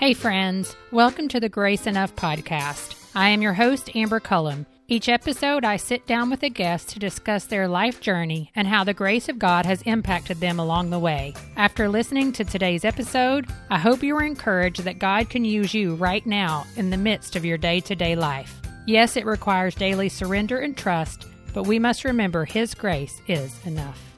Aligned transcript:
Hey, 0.00 0.14
friends. 0.14 0.76
Welcome 0.92 1.28
to 1.28 1.40
the 1.40 1.50
Grace 1.50 1.86
Enough 1.86 2.16
podcast. 2.16 2.94
I 3.14 3.28
am 3.28 3.42
your 3.42 3.52
host, 3.52 3.94
Amber 3.94 4.18
Cullum. 4.18 4.64
Each 4.88 5.10
episode, 5.10 5.62
I 5.62 5.76
sit 5.76 6.06
down 6.06 6.30
with 6.30 6.42
a 6.42 6.48
guest 6.48 6.88
to 6.88 6.98
discuss 6.98 7.44
their 7.44 7.68
life 7.68 8.00
journey 8.00 8.50
and 8.54 8.66
how 8.66 8.82
the 8.82 8.94
grace 8.94 9.28
of 9.28 9.38
God 9.38 9.66
has 9.66 9.82
impacted 9.82 10.40
them 10.40 10.58
along 10.58 10.88
the 10.88 10.98
way. 10.98 11.34
After 11.54 11.86
listening 11.86 12.32
to 12.32 12.44
today's 12.46 12.86
episode, 12.86 13.46
I 13.68 13.78
hope 13.78 14.02
you 14.02 14.16
are 14.16 14.24
encouraged 14.24 14.84
that 14.84 15.00
God 15.00 15.28
can 15.28 15.44
use 15.44 15.74
you 15.74 15.96
right 15.96 16.24
now 16.24 16.64
in 16.76 16.88
the 16.88 16.96
midst 16.96 17.36
of 17.36 17.44
your 17.44 17.58
day 17.58 17.80
to 17.80 17.94
day 17.94 18.16
life. 18.16 18.58
Yes, 18.86 19.18
it 19.18 19.26
requires 19.26 19.74
daily 19.74 20.08
surrender 20.08 20.60
and 20.60 20.74
trust, 20.74 21.26
but 21.52 21.66
we 21.66 21.78
must 21.78 22.04
remember 22.04 22.46
His 22.46 22.72
grace 22.72 23.20
is 23.28 23.54
enough. 23.66 24.09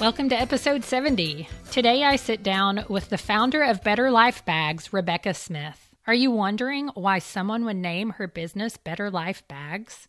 Welcome 0.00 0.30
to 0.30 0.40
episode 0.40 0.82
70. 0.82 1.46
Today 1.70 2.04
I 2.04 2.16
sit 2.16 2.42
down 2.42 2.86
with 2.88 3.10
the 3.10 3.18
founder 3.18 3.62
of 3.62 3.84
Better 3.84 4.10
Life 4.10 4.42
Bags, 4.46 4.94
Rebecca 4.94 5.34
Smith. 5.34 5.94
Are 6.06 6.14
you 6.14 6.30
wondering 6.30 6.88
why 6.94 7.18
someone 7.18 7.66
would 7.66 7.76
name 7.76 8.08
her 8.12 8.26
business 8.26 8.78
Better 8.78 9.10
Life 9.10 9.46
Bags? 9.46 10.08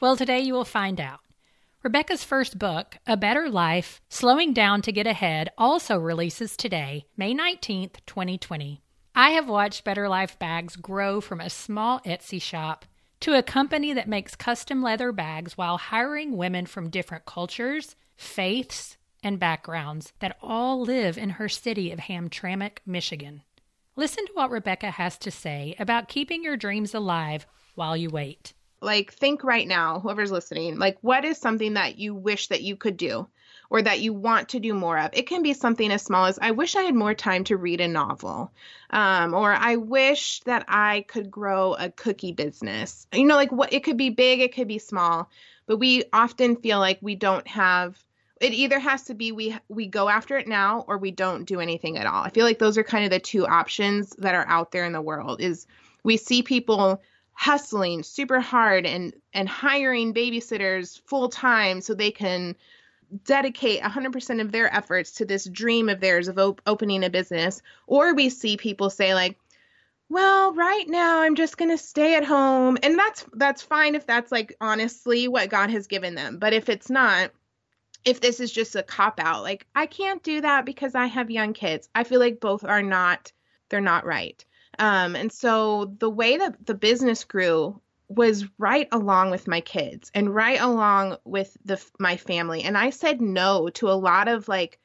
Well, 0.00 0.16
today 0.16 0.40
you 0.40 0.54
will 0.54 0.64
find 0.64 1.00
out. 1.00 1.20
Rebecca's 1.84 2.24
first 2.24 2.58
book, 2.58 2.96
A 3.06 3.16
Better 3.16 3.48
Life 3.48 4.00
Slowing 4.08 4.54
Down 4.54 4.82
to 4.82 4.90
Get 4.90 5.06
Ahead, 5.06 5.50
also 5.56 5.96
releases 5.96 6.56
today, 6.56 7.06
May 7.16 7.32
19th, 7.32 8.04
2020. 8.06 8.82
I 9.14 9.30
have 9.30 9.48
watched 9.48 9.84
Better 9.84 10.08
Life 10.08 10.36
Bags 10.40 10.74
grow 10.74 11.20
from 11.20 11.40
a 11.40 11.48
small 11.48 12.00
Etsy 12.00 12.42
shop 12.42 12.86
to 13.20 13.38
a 13.38 13.44
company 13.44 13.92
that 13.92 14.08
makes 14.08 14.34
custom 14.34 14.82
leather 14.82 15.12
bags 15.12 15.56
while 15.56 15.78
hiring 15.78 16.36
women 16.36 16.66
from 16.66 16.90
different 16.90 17.24
cultures, 17.24 17.94
faiths, 18.16 18.97
and 19.28 19.38
backgrounds 19.38 20.12
that 20.18 20.36
all 20.42 20.80
live 20.80 21.16
in 21.16 21.30
her 21.30 21.48
city 21.48 21.92
of 21.92 22.00
Hamtramck, 22.00 22.78
Michigan. 22.84 23.42
Listen 23.94 24.26
to 24.26 24.32
what 24.32 24.50
Rebecca 24.50 24.90
has 24.90 25.18
to 25.18 25.30
say 25.30 25.76
about 25.78 26.08
keeping 26.08 26.42
your 26.42 26.56
dreams 26.56 26.94
alive 26.94 27.46
while 27.74 27.96
you 27.96 28.08
wait. 28.10 28.54
Like, 28.80 29.12
think 29.12 29.44
right 29.44 29.68
now, 29.68 30.00
whoever's 30.00 30.30
listening, 30.30 30.78
like, 30.78 30.98
what 31.02 31.24
is 31.24 31.36
something 31.36 31.74
that 31.74 31.98
you 31.98 32.14
wish 32.14 32.48
that 32.48 32.62
you 32.62 32.76
could 32.76 32.96
do 32.96 33.28
or 33.70 33.82
that 33.82 34.00
you 34.00 34.12
want 34.14 34.48
to 34.50 34.60
do 34.60 34.72
more 34.72 34.98
of? 34.98 35.10
It 35.12 35.26
can 35.26 35.42
be 35.42 35.52
something 35.52 35.90
as 35.92 36.02
small 36.02 36.26
as, 36.26 36.38
I 36.40 36.52
wish 36.52 36.74
I 36.74 36.82
had 36.82 36.94
more 36.94 37.14
time 37.14 37.44
to 37.44 37.56
read 37.56 37.80
a 37.80 37.88
novel. 37.88 38.52
Um, 38.90 39.34
or 39.34 39.52
I 39.52 39.76
wish 39.76 40.40
that 40.40 40.64
I 40.68 41.04
could 41.08 41.30
grow 41.30 41.74
a 41.74 41.90
cookie 41.90 42.32
business. 42.32 43.06
You 43.12 43.26
know, 43.26 43.36
like, 43.36 43.52
what 43.52 43.72
it 43.72 43.84
could 43.84 43.98
be 43.98 44.10
big, 44.10 44.40
it 44.40 44.54
could 44.54 44.68
be 44.68 44.78
small, 44.78 45.28
but 45.66 45.76
we 45.76 46.04
often 46.12 46.56
feel 46.56 46.78
like 46.78 46.98
we 47.02 47.14
don't 47.14 47.46
have 47.48 48.02
it 48.40 48.52
either 48.52 48.78
has 48.78 49.04
to 49.04 49.14
be 49.14 49.32
we 49.32 49.56
we 49.68 49.86
go 49.86 50.08
after 50.08 50.36
it 50.36 50.46
now 50.46 50.84
or 50.86 50.98
we 50.98 51.10
don't 51.10 51.44
do 51.44 51.60
anything 51.60 51.96
at 51.98 52.06
all. 52.06 52.22
I 52.22 52.30
feel 52.30 52.44
like 52.44 52.58
those 52.58 52.78
are 52.78 52.84
kind 52.84 53.04
of 53.04 53.10
the 53.10 53.18
two 53.18 53.46
options 53.46 54.10
that 54.18 54.34
are 54.34 54.46
out 54.46 54.72
there 54.72 54.84
in 54.84 54.92
the 54.92 55.00
world 55.00 55.40
is 55.40 55.66
we 56.04 56.16
see 56.16 56.42
people 56.42 57.02
hustling 57.32 58.02
super 58.02 58.40
hard 58.40 58.86
and 58.86 59.14
and 59.32 59.48
hiring 59.48 60.12
babysitters 60.12 61.00
full 61.06 61.28
time 61.28 61.80
so 61.80 61.94
they 61.94 62.10
can 62.10 62.54
dedicate 63.24 63.80
100% 63.80 64.40
of 64.40 64.52
their 64.52 64.74
efforts 64.74 65.12
to 65.12 65.24
this 65.24 65.46
dream 65.46 65.88
of 65.88 66.00
theirs 66.00 66.28
of 66.28 66.38
op- 66.38 66.60
opening 66.66 67.04
a 67.04 67.08
business. 67.08 67.62
Or 67.86 68.14
we 68.14 68.28
see 68.28 68.56
people 68.56 68.90
say 68.90 69.14
like 69.14 69.38
well 70.10 70.54
right 70.54 70.88
now 70.88 71.20
i'm 71.20 71.34
just 71.34 71.58
going 71.58 71.70
to 71.70 71.78
stay 71.78 72.16
at 72.16 72.24
home. 72.24 72.78
And 72.82 72.98
that's 72.98 73.24
that's 73.34 73.62
fine 73.62 73.94
if 73.94 74.06
that's 74.06 74.32
like 74.32 74.56
honestly 74.60 75.28
what 75.28 75.50
god 75.50 75.70
has 75.70 75.86
given 75.86 76.14
them. 76.14 76.38
But 76.38 76.52
if 76.52 76.68
it's 76.68 76.90
not 76.90 77.30
if 78.04 78.20
this 78.20 78.40
is 78.40 78.52
just 78.52 78.76
a 78.76 78.82
cop 78.82 79.20
out 79.20 79.42
like 79.42 79.66
i 79.74 79.86
can't 79.86 80.22
do 80.22 80.40
that 80.40 80.64
because 80.64 80.94
i 80.94 81.06
have 81.06 81.30
young 81.30 81.52
kids. 81.52 81.88
I 81.94 82.04
feel 82.04 82.20
like 82.20 82.40
both 82.40 82.64
are 82.64 82.82
not 82.82 83.32
they're 83.68 83.80
not 83.80 84.06
right. 84.06 84.42
Um, 84.78 85.16
and 85.16 85.32
so 85.32 85.92
the 85.98 86.10
way 86.10 86.38
that 86.38 86.64
the 86.64 86.74
business 86.74 87.24
grew 87.24 87.80
was 88.08 88.46
right 88.56 88.88
along 88.92 89.30
with 89.30 89.46
my 89.46 89.60
kids 89.60 90.10
and 90.14 90.34
right 90.34 90.60
along 90.60 91.16
with 91.24 91.56
the 91.64 91.82
my 91.98 92.16
family. 92.16 92.62
And 92.62 92.78
i 92.78 92.90
said 92.90 93.20
no 93.20 93.68
to 93.70 93.90
a 93.90 93.92
lot 93.92 94.28
of 94.28 94.48
like 94.48 94.78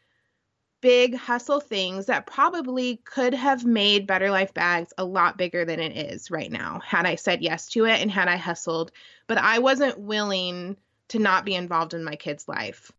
big 0.81 1.15
hustle 1.15 1.61
things 1.61 2.07
that 2.07 2.25
probably 2.25 2.97
could 3.05 3.33
have 3.33 3.63
made 3.63 4.05
better 4.05 4.29
life 4.29 4.53
bags 4.53 4.93
a 4.97 5.05
lot 5.05 5.37
bigger 5.37 5.63
than 5.63 5.79
it 5.79 5.95
is 5.95 6.29
right 6.29 6.51
now 6.51 6.81
had 6.85 7.05
i 7.05 7.15
said 7.15 7.41
yes 7.41 7.69
to 7.69 7.85
it 7.85 8.01
and 8.01 8.11
had 8.11 8.27
i 8.27 8.35
hustled. 8.35 8.91
But 9.27 9.37
i 9.37 9.59
wasn't 9.59 9.99
willing 9.99 10.75
to 11.09 11.19
not 11.19 11.45
be 11.45 11.55
involved 11.55 11.93
in 11.93 12.03
my 12.03 12.17
kids 12.17 12.47
life 12.49 12.91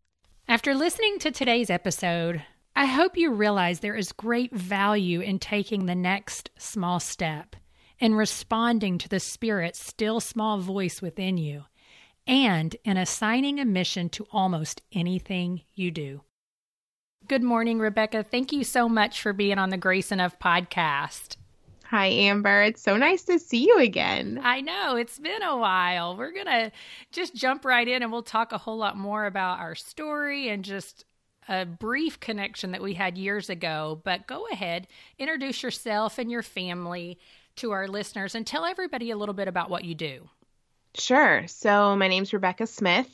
after 0.47 0.75
listening 0.75 1.17
to 1.19 1.31
today's 1.31 1.69
episode, 1.69 2.43
I 2.75 2.85
hope 2.85 3.17
you 3.17 3.31
realize 3.31 3.79
there 3.79 3.95
is 3.95 4.11
great 4.11 4.53
value 4.53 5.21
in 5.21 5.39
taking 5.39 5.85
the 5.85 5.95
next 5.95 6.51
small 6.57 6.99
step 6.99 7.55
and 7.99 8.15
responding 8.15 8.97
to 8.99 9.09
the 9.09 9.19
Spirit's 9.19 9.83
still 9.83 10.19
small 10.19 10.59
voice 10.59 11.01
within 11.01 11.37
you, 11.37 11.63
and 12.27 12.75
in 12.83 12.97
assigning 12.97 13.59
a 13.59 13.65
mission 13.65 14.09
to 14.09 14.27
almost 14.31 14.81
anything 14.93 15.61
you 15.73 15.89
do. 15.89 16.21
Good 17.27 17.43
morning, 17.43 17.79
Rebecca. 17.79 18.21
Thank 18.23 18.51
you 18.51 18.63
so 18.63 18.87
much 18.87 19.21
for 19.21 19.33
being 19.33 19.57
on 19.57 19.69
the 19.69 19.77
Grace 19.77 20.11
Enough 20.11 20.37
podcast. 20.37 21.37
Hi, 21.89 22.07
Amber. 22.07 22.63
It's 22.63 22.81
so 22.81 22.97
nice 22.97 23.23
to 23.25 23.37
see 23.37 23.67
you 23.67 23.77
again. 23.77 24.39
I 24.43 24.61
know. 24.61 24.95
It's 24.95 25.19
been 25.19 25.43
a 25.43 25.55
while. 25.55 26.17
We're 26.17 26.31
going 26.31 26.47
to 26.47 26.71
just 27.11 27.35
jump 27.35 27.63
right 27.63 27.87
in 27.87 28.01
and 28.01 28.11
we'll 28.11 28.23
talk 28.23 28.51
a 28.51 28.57
whole 28.57 28.77
lot 28.77 28.97
more 28.97 29.27
about 29.27 29.59
our 29.59 29.75
story 29.75 30.49
and 30.49 30.63
just 30.63 31.05
a 31.47 31.63
brief 31.63 32.19
connection 32.19 32.71
that 32.71 32.81
we 32.81 32.95
had 32.95 33.19
years 33.19 33.51
ago. 33.51 34.01
But 34.03 34.25
go 34.25 34.47
ahead, 34.51 34.87
introduce 35.19 35.61
yourself 35.61 36.17
and 36.17 36.31
your 36.31 36.41
family 36.41 37.19
to 37.57 37.69
our 37.69 37.87
listeners 37.87 38.33
and 38.33 38.47
tell 38.47 38.65
everybody 38.65 39.11
a 39.11 39.17
little 39.17 39.35
bit 39.35 39.47
about 39.47 39.69
what 39.69 39.85
you 39.85 39.93
do. 39.93 40.27
Sure. 40.95 41.45
So, 41.47 41.95
my 41.95 42.07
name's 42.07 42.33
Rebecca 42.33 42.65
Smith. 42.65 43.13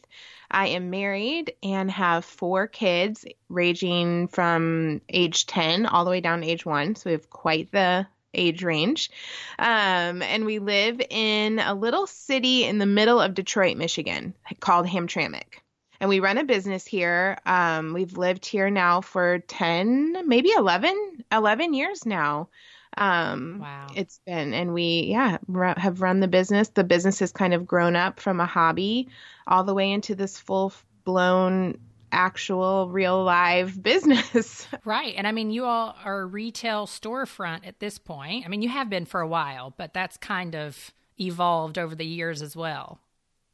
I 0.49 0.67
am 0.67 0.91
married 0.91 1.53
and 1.61 1.89
have 1.91 2.23
four 2.23 2.67
kids, 2.67 3.25
ranging 3.49 4.27
from 4.27 5.01
age 5.09 5.45
10 5.47 5.87
all 5.87 6.05
the 6.05 6.11
way 6.11 6.21
down 6.21 6.41
to 6.41 6.47
age 6.47 6.65
one. 6.65 6.95
So, 6.95 7.09
we 7.09 7.13
have 7.13 7.29
quite 7.29 7.71
the 7.71 8.07
age 8.33 8.63
range. 8.63 9.11
Um, 9.59 10.21
and 10.21 10.45
we 10.45 10.59
live 10.59 11.01
in 11.09 11.59
a 11.59 11.73
little 11.73 12.07
city 12.07 12.63
in 12.63 12.77
the 12.77 12.85
middle 12.85 13.19
of 13.19 13.33
Detroit, 13.33 13.77
Michigan 13.77 14.33
called 14.59 14.87
Hamtramck. 14.87 15.59
And 15.99 16.09
we 16.09 16.19
run 16.19 16.39
a 16.39 16.43
business 16.43 16.85
here. 16.85 17.37
Um, 17.45 17.93
we've 17.93 18.17
lived 18.17 18.45
here 18.45 18.71
now 18.71 19.01
for 19.01 19.39
10, 19.39 20.27
maybe 20.27 20.49
11, 20.51 21.25
11 21.31 21.73
years 21.75 22.05
now. 22.07 22.49
Um, 22.97 23.59
wow. 23.61 23.87
It's 23.95 24.19
been, 24.25 24.53
and 24.53 24.73
we, 24.73 25.05
yeah, 25.09 25.37
have 25.77 26.01
run 26.01 26.19
the 26.19 26.27
business. 26.27 26.69
The 26.69 26.83
business 26.83 27.19
has 27.19 27.31
kind 27.31 27.53
of 27.53 27.67
grown 27.67 27.95
up 27.95 28.19
from 28.19 28.39
a 28.39 28.45
hobby 28.45 29.09
all 29.47 29.63
the 29.63 29.73
way 29.73 29.91
into 29.91 30.15
this 30.15 30.37
full 30.37 30.73
blown 31.03 31.77
actual 32.11 32.89
real 32.89 33.23
live 33.23 33.81
business. 33.81 34.67
right. 34.85 35.13
And 35.15 35.27
I 35.27 35.31
mean, 35.31 35.51
you 35.51 35.65
all 35.65 35.95
are 36.03 36.25
retail 36.25 36.87
storefront 36.87 37.65
at 37.67 37.79
this 37.79 37.97
point. 37.97 38.45
I 38.45 38.49
mean, 38.49 38.61
you 38.61 38.69
have 38.69 38.89
been 38.89 39.05
for 39.05 39.21
a 39.21 39.27
while, 39.27 39.73
but 39.77 39.93
that's 39.93 40.17
kind 40.17 40.55
of 40.55 40.91
evolved 41.19 41.77
over 41.77 41.95
the 41.95 42.05
years 42.05 42.41
as 42.41 42.55
well. 42.55 42.99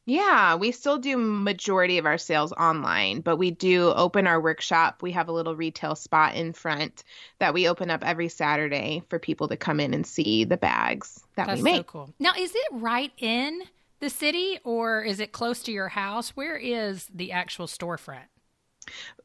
Yeah, 0.08 0.54
we 0.54 0.72
still 0.72 0.96
do 0.96 1.18
majority 1.18 1.98
of 1.98 2.06
our 2.06 2.16
sales 2.16 2.50
online, 2.52 3.20
but 3.20 3.36
we 3.36 3.50
do 3.50 3.92
open 3.92 4.26
our 4.26 4.40
workshop. 4.40 5.02
We 5.02 5.12
have 5.12 5.28
a 5.28 5.32
little 5.32 5.54
retail 5.54 5.94
spot 5.94 6.34
in 6.34 6.54
front 6.54 7.04
that 7.40 7.52
we 7.52 7.68
open 7.68 7.90
up 7.90 8.02
every 8.02 8.30
Saturday 8.30 9.02
for 9.10 9.18
people 9.18 9.48
to 9.48 9.58
come 9.58 9.80
in 9.80 9.92
and 9.92 10.06
see 10.06 10.44
the 10.44 10.56
bags 10.56 11.22
that 11.36 11.46
That's 11.46 11.58
we 11.58 11.62
make. 11.62 11.76
So 11.76 11.82
cool. 11.82 12.14
Now, 12.18 12.32
is 12.38 12.54
it 12.54 12.68
right 12.72 13.12
in 13.18 13.64
the 14.00 14.08
city 14.08 14.58
or 14.64 15.02
is 15.02 15.20
it 15.20 15.32
close 15.32 15.62
to 15.64 15.72
your 15.72 15.88
house? 15.88 16.30
Where 16.30 16.56
is 16.56 17.06
the 17.14 17.32
actual 17.32 17.66
storefront? 17.66 18.28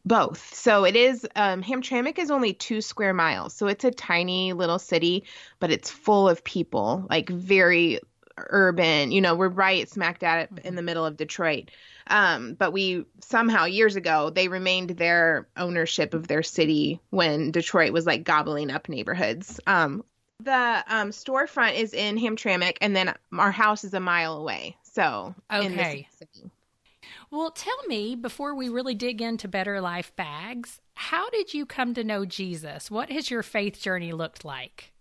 Both. 0.05 0.53
So 0.53 0.83
it 0.83 0.95
is, 0.95 1.25
um, 1.35 1.63
Hamtramck 1.63 2.19
is 2.19 2.29
only 2.29 2.53
two 2.53 2.81
square 2.81 3.13
miles. 3.13 3.53
So 3.53 3.67
it's 3.67 3.85
a 3.85 3.91
tiny 3.91 4.53
little 4.53 4.79
city, 4.79 5.23
but 5.59 5.71
it's 5.71 5.89
full 5.89 6.27
of 6.27 6.43
people, 6.43 7.05
like 7.09 7.29
very 7.29 7.99
urban. 8.37 9.11
You 9.11 9.21
know, 9.21 9.35
we're 9.35 9.47
right 9.47 9.89
smack 9.89 10.19
dab 10.19 10.59
in 10.63 10.75
the 10.75 10.81
middle 10.81 11.05
of 11.05 11.17
Detroit. 11.17 11.71
Um, 12.07 12.55
but 12.55 12.73
we 12.73 13.05
somehow 13.21 13.65
years 13.65 13.95
ago 13.95 14.29
they 14.29 14.49
remained 14.49 14.91
their 14.91 15.47
ownership 15.55 16.13
of 16.13 16.27
their 16.27 16.43
city 16.43 16.99
when 17.09 17.51
Detroit 17.51 17.93
was 17.93 18.05
like 18.05 18.23
gobbling 18.25 18.71
up 18.71 18.89
neighborhoods. 18.89 19.59
Um, 19.65 20.03
the 20.41 20.83
um, 20.87 21.11
storefront 21.11 21.75
is 21.75 21.93
in 21.93 22.17
Hamtramck, 22.17 22.77
and 22.81 22.95
then 22.95 23.13
our 23.31 23.51
house 23.51 23.85
is 23.85 23.93
a 23.93 23.99
mile 23.99 24.35
away. 24.35 24.75
So 24.83 25.33
okay. 25.51 26.07
Well, 27.31 27.51
tell 27.51 27.77
me 27.87 28.15
before 28.15 28.55
we 28.55 28.69
really 28.69 28.95
dig 28.95 29.21
into 29.21 29.47
Better 29.47 29.81
Life 29.81 30.15
Bags, 30.15 30.81
how 30.95 31.29
did 31.29 31.53
you 31.53 31.65
come 31.65 31.93
to 31.93 32.03
know 32.03 32.25
Jesus? 32.25 32.91
What 32.91 33.11
has 33.11 33.31
your 33.31 33.43
faith 33.43 33.81
journey 33.81 34.13
looked 34.13 34.45
like? 34.45 34.93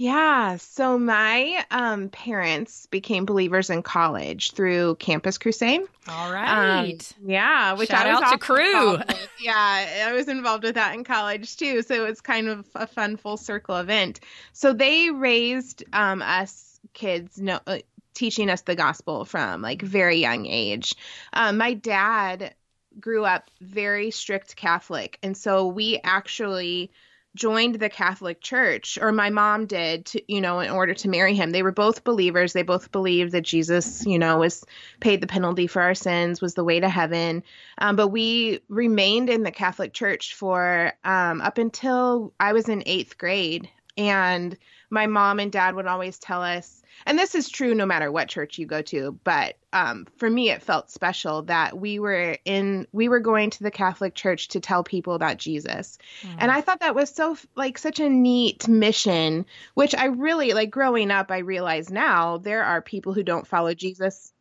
Yeah, 0.00 0.58
so 0.58 0.96
my 0.96 1.64
um, 1.72 2.08
parents 2.10 2.86
became 2.86 3.24
believers 3.24 3.68
in 3.68 3.82
college 3.82 4.52
through 4.52 4.94
Campus 5.00 5.38
Crusade. 5.38 5.80
All 6.06 6.32
right. 6.32 6.48
um. 6.48 6.84
Um, 6.84 6.98
yeah, 7.28 7.72
which 7.72 7.88
Shout 7.88 8.06
I 8.06 8.14
was 8.14 8.22
out 8.22 8.32
to 8.32 8.38
Cru. 8.38 8.98
Yeah, 9.40 10.06
I 10.06 10.12
was 10.12 10.28
involved 10.28 10.62
with 10.62 10.76
that 10.76 10.94
in 10.94 11.02
college 11.02 11.56
too. 11.56 11.82
So 11.82 12.04
it's 12.04 12.20
kind 12.20 12.48
of 12.48 12.64
a 12.76 12.86
fun 12.86 13.16
full 13.16 13.36
circle 13.36 13.76
event. 13.76 14.20
So 14.52 14.72
they 14.72 15.10
raised 15.10 15.82
um, 15.92 16.22
us 16.22 16.78
kids, 16.92 17.40
no, 17.40 17.58
uh, 17.66 17.78
teaching 18.18 18.50
us 18.50 18.62
the 18.62 18.74
gospel 18.74 19.24
from 19.24 19.62
like 19.62 19.80
very 19.80 20.16
young 20.16 20.46
age. 20.46 20.94
Um, 21.32 21.56
my 21.56 21.74
dad 21.74 22.54
grew 22.98 23.24
up 23.24 23.50
very 23.60 24.10
strict 24.10 24.56
Catholic, 24.56 25.18
and 25.22 25.36
so 25.36 25.66
we 25.66 26.00
actually 26.02 26.90
joined 27.34 27.76
the 27.76 27.88
Catholic 27.88 28.40
Church, 28.40 28.98
or 29.00 29.12
my 29.12 29.30
mom 29.30 29.66
did, 29.66 30.06
to, 30.06 30.32
you 30.32 30.40
know, 30.40 30.58
in 30.58 30.70
order 30.70 30.94
to 30.94 31.08
marry 31.08 31.34
him. 31.34 31.50
They 31.50 31.62
were 31.62 31.72
both 31.72 32.02
believers. 32.02 32.52
They 32.52 32.62
both 32.62 32.90
believed 32.90 33.32
that 33.32 33.42
Jesus, 33.42 34.04
you 34.06 34.18
know, 34.18 34.38
was 34.38 34.64
paid 34.98 35.20
the 35.20 35.28
penalty 35.28 35.68
for 35.68 35.80
our 35.80 35.94
sins, 35.94 36.40
was 36.40 36.54
the 36.54 36.64
way 36.64 36.80
to 36.80 36.88
heaven. 36.88 37.44
Um, 37.76 37.94
but 37.94 38.08
we 38.08 38.60
remained 38.68 39.30
in 39.30 39.44
the 39.44 39.52
Catholic 39.52 39.92
Church 39.92 40.34
for 40.34 40.92
um, 41.04 41.40
up 41.40 41.58
until 41.58 42.34
I 42.40 42.52
was 42.52 42.68
in 42.68 42.82
eighth 42.86 43.18
grade. 43.18 43.68
And 43.96 44.56
my 44.90 45.06
mom 45.06 45.38
and 45.38 45.52
dad 45.52 45.74
would 45.76 45.86
always 45.86 46.18
tell 46.18 46.42
us, 46.42 46.77
and 47.06 47.18
this 47.18 47.34
is 47.34 47.48
true 47.48 47.74
no 47.74 47.86
matter 47.86 48.10
what 48.10 48.28
church 48.28 48.58
you 48.58 48.66
go 48.66 48.82
to 48.82 49.18
but 49.24 49.56
um, 49.72 50.06
for 50.16 50.30
me 50.30 50.50
it 50.50 50.62
felt 50.62 50.90
special 50.90 51.42
that 51.42 51.78
we 51.78 51.98
were 51.98 52.38
in 52.44 52.86
we 52.92 53.08
were 53.08 53.20
going 53.20 53.50
to 53.50 53.62
the 53.62 53.70
catholic 53.70 54.14
church 54.14 54.48
to 54.48 54.60
tell 54.60 54.82
people 54.82 55.14
about 55.14 55.36
jesus 55.36 55.98
mm. 56.22 56.34
and 56.38 56.50
i 56.50 56.60
thought 56.60 56.80
that 56.80 56.94
was 56.94 57.10
so 57.10 57.36
like 57.54 57.78
such 57.78 58.00
a 58.00 58.08
neat 58.08 58.68
mission 58.68 59.44
which 59.74 59.94
i 59.94 60.06
really 60.06 60.52
like 60.52 60.70
growing 60.70 61.10
up 61.10 61.30
i 61.30 61.38
realize 61.38 61.90
now 61.90 62.38
there 62.38 62.64
are 62.64 62.80
people 62.80 63.12
who 63.12 63.22
don't 63.22 63.46
follow 63.46 63.74
jesus 63.74 64.32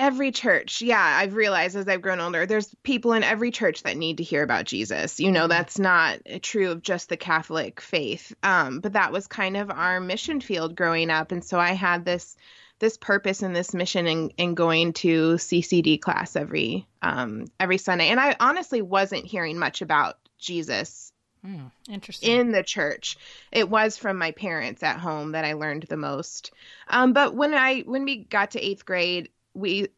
every 0.00 0.32
church 0.32 0.80
yeah 0.80 1.18
i've 1.18 1.34
realized 1.34 1.76
as 1.76 1.86
i've 1.86 2.00
grown 2.00 2.20
older 2.20 2.46
there's 2.46 2.74
people 2.82 3.12
in 3.12 3.22
every 3.22 3.50
church 3.50 3.82
that 3.82 3.98
need 3.98 4.16
to 4.16 4.22
hear 4.22 4.42
about 4.42 4.64
jesus 4.64 5.20
you 5.20 5.30
know 5.30 5.40
mm-hmm. 5.40 5.50
that's 5.50 5.78
not 5.78 6.18
true 6.40 6.70
of 6.70 6.82
just 6.82 7.10
the 7.10 7.18
catholic 7.18 7.82
faith 7.82 8.34
um, 8.42 8.80
but 8.80 8.94
that 8.94 9.12
was 9.12 9.26
kind 9.26 9.58
of 9.58 9.70
our 9.70 10.00
mission 10.00 10.40
field 10.40 10.74
growing 10.74 11.10
up 11.10 11.32
and 11.32 11.44
so 11.44 11.60
i 11.60 11.72
had 11.72 12.06
this 12.06 12.34
this 12.78 12.96
purpose 12.96 13.42
and 13.42 13.54
this 13.54 13.74
mission 13.74 14.06
in, 14.06 14.30
in 14.38 14.54
going 14.54 14.94
to 14.94 15.34
ccd 15.34 16.00
class 16.00 16.34
every 16.34 16.86
um, 17.02 17.44
every 17.60 17.76
sunday 17.76 18.08
and 18.08 18.18
i 18.18 18.34
honestly 18.40 18.80
wasn't 18.80 19.26
hearing 19.26 19.58
much 19.58 19.82
about 19.82 20.16
jesus 20.38 21.12
Mm, 21.44 21.70
interesting. 21.88 22.38
In 22.38 22.52
the 22.52 22.62
church, 22.62 23.16
it 23.50 23.68
was 23.68 23.96
from 23.96 24.18
my 24.18 24.30
parents 24.32 24.82
at 24.82 24.98
home 24.98 25.32
that 25.32 25.46
I 25.46 25.54
learned 25.54 25.84
the 25.84 25.96
most. 25.96 26.50
Um, 26.86 27.14
but 27.14 27.34
when 27.34 27.54
I 27.54 27.80
when 27.80 28.04
we 28.04 28.24
got 28.24 28.50
to 28.50 28.60
eighth 28.60 28.84
grade, 28.84 29.30
we 29.54 29.88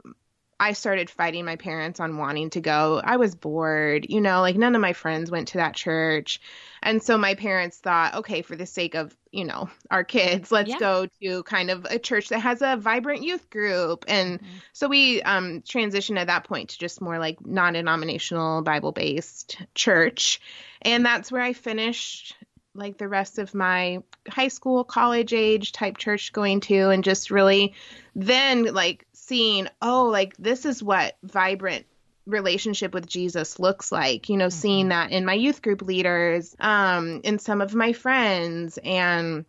I 0.63 0.75
started 0.75 1.11
fighting 1.11 1.45
my 1.45 1.57
parents 1.57 1.99
on 1.99 2.19
wanting 2.19 2.51
to 2.51 2.61
go. 2.61 3.01
I 3.03 3.17
was 3.17 3.35
bored, 3.35 4.07
you 4.09 4.21
know, 4.21 4.43
like 4.43 4.55
none 4.55 4.77
of 4.77 4.81
my 4.81 4.93
friends 4.93 5.29
went 5.29 5.49
to 5.49 5.59
that 5.59 5.75
church. 5.75 6.41
And 6.81 7.03
so 7.03 7.19
my 7.19 7.35
parents 7.35 7.79
thought, 7.79 8.15
okay, 8.15 8.43
for 8.43 8.55
the 8.55 8.65
sake 8.65 8.95
of, 8.95 9.13
you 9.33 9.45
know, 9.45 9.69
our 9.91 10.05
kids, 10.05 10.53
let's 10.53 10.71
yeah. 10.71 10.79
go 10.79 11.09
to 11.21 11.43
kind 11.43 11.69
of 11.69 11.85
a 11.87 11.99
church 11.99 12.29
that 12.29 12.39
has 12.39 12.63
a 12.63 12.77
vibrant 12.77 13.25
youth 13.25 13.51
group. 13.51 14.05
And 14.07 14.39
mm-hmm. 14.39 14.59
so 14.73 14.87
we 14.87 15.21
um, 15.23 15.63
transitioned 15.63 16.21
at 16.21 16.29
that 16.29 16.45
point 16.45 16.71
to 16.71 16.79
just 16.79 17.01
more 17.01 17.19
like 17.19 17.45
non 17.45 17.73
denominational 17.73 18.63
Bible 18.63 18.93
based 18.93 19.61
church. 19.75 20.41
And 20.83 21.05
that's 21.05 21.33
where 21.33 21.43
I 21.43 21.55
finished 21.55 22.37
like 22.75 22.99
the 22.99 23.09
rest 23.09 23.39
of 23.39 23.55
my 23.55 24.03
high 24.29 24.49
school, 24.49 24.85
college 24.85 25.33
age 25.33 25.73
type 25.73 25.99
church 25.99 26.33
going 26.33 26.61
to, 26.61 26.91
and 26.91 27.05
just 27.05 27.31
really 27.31 27.75
then 28.15 28.65
like 28.65 29.07
seeing, 29.27 29.69
oh, 29.81 30.07
like 30.07 30.37
this 30.37 30.67
is 30.67 30.83
what 30.83 31.17
vibrant 31.23 31.87
relationship 32.27 32.93
with 32.93 33.07
Jesus 33.07 33.59
looks 33.59 33.93
like, 33.93 34.29
you 34.29 34.37
know, 34.37 34.47
mm-hmm. 34.47 34.61
seeing 34.61 34.89
that 34.89 35.13
in 35.13 35.25
my 35.25 35.35
youth 35.35 35.63
group 35.63 35.83
leaders, 35.83 36.57
um, 36.59 37.21
in 37.23 37.39
some 37.39 37.61
of 37.61 37.75
my 37.75 37.93
friends. 37.93 38.79
And 38.83 39.45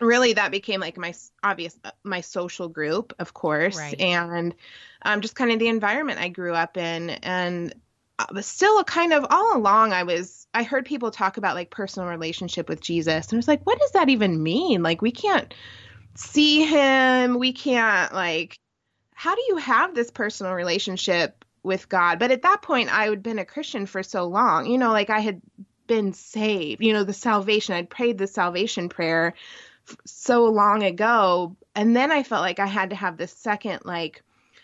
really 0.00 0.32
that 0.32 0.50
became 0.50 0.80
like 0.80 0.98
my 0.98 1.14
obvious 1.44 1.78
uh, 1.84 1.90
my 2.02 2.20
social 2.20 2.68
group 2.68 3.12
of 3.18 3.32
course. 3.32 3.78
Right. 3.78 4.00
and 4.00 4.54
um, 5.02 5.20
just 5.20 5.36
kind 5.36 5.52
of 5.52 5.60
the 5.60 5.68
environment 5.68 6.18
i 6.18 6.28
grew 6.28 6.54
up 6.54 6.76
in. 6.76 7.10
And 7.10 7.74
uh, 8.18 8.40
still 8.40 8.78
a 8.80 8.84
kind 8.84 9.12
of 9.12 9.26
all 9.30 9.56
along 9.56 9.92
i 9.92 10.02
was 10.02 10.46
i 10.54 10.62
heard 10.62 10.84
people 10.84 11.10
talk 11.10 11.36
about 11.36 11.54
like 11.54 11.70
personal 11.70 12.08
relationship 12.08 12.68
with 12.68 12.80
jesus. 12.80 13.28
And 13.28 13.36
i 13.36 13.38
was 13.38 13.48
like 13.48 13.64
what 13.64 13.78
does 13.78 13.92
that 13.92 14.08
even 14.08 14.42
mean? 14.42 14.82
Like 14.82 15.02
we 15.02 15.12
can't 15.12 15.52
see 16.16 16.64
him. 16.64 17.38
We 17.38 17.52
can't 17.52 18.12
like 18.12 18.58
how 19.14 19.34
do 19.34 19.42
you 19.48 19.56
have 19.56 19.94
this 19.94 20.10
personal 20.10 20.52
relationship 20.52 21.44
with 21.62 21.88
God? 21.88 22.18
But 22.18 22.30
at 22.30 22.42
that 22.42 22.60
point, 22.60 22.92
I 22.92 23.06
had 23.08 23.22
been 23.22 23.38
a 23.38 23.44
Christian 23.44 23.86
for 23.86 24.02
so 24.02 24.26
long, 24.26 24.66
you 24.66 24.76
know, 24.76 24.90
like 24.90 25.08
I 25.08 25.20
had 25.20 25.40
been 25.86 26.12
saved, 26.12 26.82
you 26.82 26.92
know, 26.92 27.04
the 27.04 27.12
salvation, 27.12 27.74
I'd 27.74 27.90
prayed 27.90 28.18
the 28.18 28.26
salvation 28.26 28.88
prayer 28.88 29.34
so 30.04 30.46
long 30.46 30.82
ago. 30.82 31.56
And 31.74 31.94
then 31.96 32.10
I 32.10 32.22
felt 32.22 32.42
like 32.42 32.58
I 32.58 32.66
had 32.66 32.90
to 32.90 32.96
have 32.96 33.16
this 33.16 33.32
second, 33.32 33.82
like, 33.84 34.22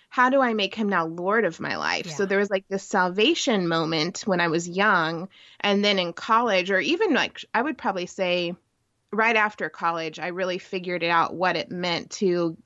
how 0.08 0.29
do 0.29 0.41
I 0.41 0.55
make 0.55 0.75
him 0.75 0.88
now 0.88 1.06
Lord 1.06 1.44
of 1.44 1.61
my 1.61 1.76
life? 1.76 2.06
Yeah. 2.06 2.14
So 2.14 2.26
there 2.26 2.38
was 2.38 2.50
like 2.50 2.67
this 2.69 2.82
salvation 2.82 3.69
moment 3.69 4.23
when 4.26 4.41
I 4.41 4.49
was 4.49 4.69
young. 4.69 5.29
And 5.61 5.85
then 5.85 6.00
in 6.00 6.12
college, 6.12 6.70
or 6.70 6.81
even 6.81 7.14
like, 7.14 7.44
I 7.55 7.62
would 7.62 7.79
probably 7.79 8.06
say 8.06 8.56
right 9.12 9.37
after 9.37 9.69
college, 9.69 10.19
I 10.19 10.29
really 10.29 10.58
figured 10.58 11.05
it 11.05 11.11
out 11.11 11.35
what 11.35 11.56
it 11.56 11.70
meant 11.70 12.11
to 12.12 12.56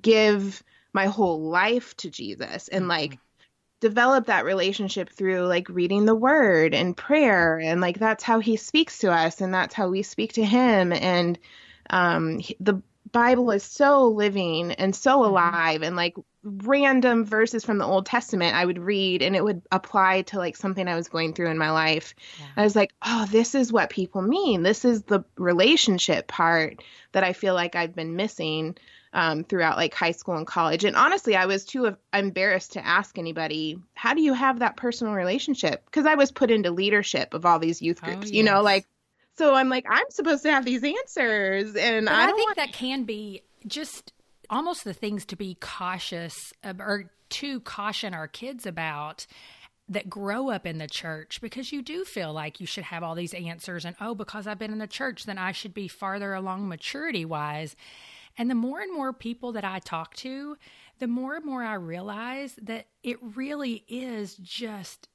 give 0.00 0.62
my 0.92 1.06
whole 1.06 1.40
life 1.40 1.96
to 1.98 2.10
Jesus 2.10 2.68
and 2.68 2.82
mm-hmm. 2.82 2.90
like 2.90 3.18
develop 3.80 4.26
that 4.26 4.44
relationship 4.44 5.10
through 5.10 5.46
like 5.46 5.68
reading 5.68 6.04
the 6.04 6.14
word 6.14 6.74
and 6.74 6.96
prayer 6.96 7.58
and 7.58 7.80
like 7.80 7.98
that's 7.98 8.22
how 8.22 8.38
he 8.38 8.56
speaks 8.56 8.98
to 8.98 9.10
us 9.10 9.40
and 9.40 9.52
that's 9.52 9.74
how 9.74 9.88
we 9.88 10.02
speak 10.02 10.34
to 10.34 10.44
him 10.44 10.92
and 10.92 11.38
um 11.88 12.40
the 12.60 12.80
bible 13.10 13.50
is 13.50 13.64
so 13.64 14.08
living 14.08 14.72
and 14.72 14.94
so 14.94 15.18
mm-hmm. 15.18 15.30
alive 15.30 15.82
and 15.82 15.96
like 15.96 16.14
random 16.42 17.24
verses 17.24 17.64
from 17.64 17.78
the 17.78 17.84
old 17.84 18.04
testament 18.06 18.54
i 18.54 18.64
would 18.64 18.78
read 18.78 19.22
and 19.22 19.34
it 19.34 19.42
would 19.42 19.62
apply 19.72 20.22
to 20.22 20.36
like 20.38 20.56
something 20.56 20.86
i 20.86 20.94
was 20.94 21.08
going 21.08 21.32
through 21.32 21.50
in 21.50 21.58
my 21.58 21.70
life 21.70 22.14
yeah. 22.38 22.46
i 22.58 22.62
was 22.62 22.76
like 22.76 22.92
oh 23.02 23.26
this 23.30 23.54
is 23.54 23.72
what 23.72 23.90
people 23.90 24.22
mean 24.22 24.62
this 24.62 24.84
is 24.84 25.02
the 25.04 25.24
relationship 25.36 26.28
part 26.28 26.82
that 27.12 27.24
i 27.24 27.32
feel 27.32 27.54
like 27.54 27.74
i've 27.74 27.94
been 27.94 28.14
missing 28.14 28.76
um, 29.12 29.44
throughout 29.44 29.76
like 29.76 29.94
high 29.94 30.12
school 30.12 30.36
and 30.36 30.46
college. 30.46 30.84
And 30.84 30.96
honestly, 30.96 31.36
I 31.36 31.46
was 31.46 31.64
too 31.64 31.96
embarrassed 32.12 32.72
to 32.72 32.86
ask 32.86 33.18
anybody, 33.18 33.78
how 33.94 34.14
do 34.14 34.22
you 34.22 34.34
have 34.34 34.60
that 34.60 34.76
personal 34.76 35.14
relationship? 35.14 35.84
Because 35.86 36.06
I 36.06 36.14
was 36.14 36.30
put 36.30 36.50
into 36.50 36.70
leadership 36.70 37.34
of 37.34 37.44
all 37.44 37.58
these 37.58 37.82
youth 37.82 38.00
oh, 38.02 38.06
groups, 38.06 38.22
oh, 38.22 38.26
yes. 38.26 38.32
you 38.32 38.42
know, 38.42 38.62
like, 38.62 38.86
so 39.36 39.54
I'm 39.54 39.68
like, 39.68 39.86
I'm 39.88 40.10
supposed 40.10 40.42
to 40.44 40.52
have 40.52 40.64
these 40.64 40.84
answers. 40.84 41.74
And 41.74 42.08
I, 42.08 42.24
I, 42.24 42.26
think 42.32 42.46
want- 42.46 42.56
that 42.58 42.72
can 42.72 43.04
be 43.04 43.42
just 43.66 44.12
almost 44.48 44.84
the 44.84 44.92
things 44.92 45.24
to 45.26 45.36
be 45.36 45.56
cautious 45.60 46.52
or 46.64 47.10
to 47.30 47.60
caution 47.60 48.12
our 48.14 48.28
kids 48.28 48.66
about 48.66 49.26
that 49.88 50.08
grow 50.08 50.50
up 50.50 50.66
in 50.66 50.78
the 50.78 50.86
church 50.86 51.40
because 51.40 51.72
you 51.72 51.82
do 51.82 52.04
feel 52.04 52.32
like 52.32 52.60
you 52.60 52.66
should 52.66 52.84
have 52.84 53.02
all 53.02 53.16
these 53.16 53.34
answers 53.34 53.84
and 53.84 53.96
oh 54.00 54.14
because 54.14 54.46
I've 54.46 54.58
been 54.58 54.72
in 54.72 54.78
the 54.78 54.86
church 54.86 55.24
then 55.24 55.36
I 55.36 55.50
should 55.50 55.74
be 55.74 55.88
farther 55.88 56.32
along 56.32 56.68
maturity 56.68 57.24
wise 57.24 57.74
and 58.36 58.50
the 58.50 58.54
more 58.54 58.80
and 58.80 58.92
more 58.92 59.12
people 59.12 59.52
that 59.52 59.64
I 59.64 59.78
talk 59.78 60.14
to, 60.16 60.56
the 60.98 61.06
more 61.06 61.36
and 61.36 61.44
more 61.44 61.62
I 61.62 61.74
realize 61.74 62.54
that 62.62 62.86
it 63.02 63.18
really 63.22 63.84
is 63.88 64.36
just 64.36 65.08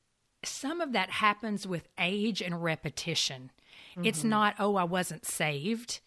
some 0.43 0.81
of 0.81 0.93
that 0.93 1.10
happens 1.10 1.65
with 1.67 1.88
age 2.00 2.41
and 2.41 2.63
repetition. 2.63 3.51
Mm-hmm. 3.91 4.05
It's 4.05 4.24
not, 4.24 4.55
oh, 4.60 4.75
I 4.75 4.84
wasn't 4.84 5.25
saved. 5.25 6.01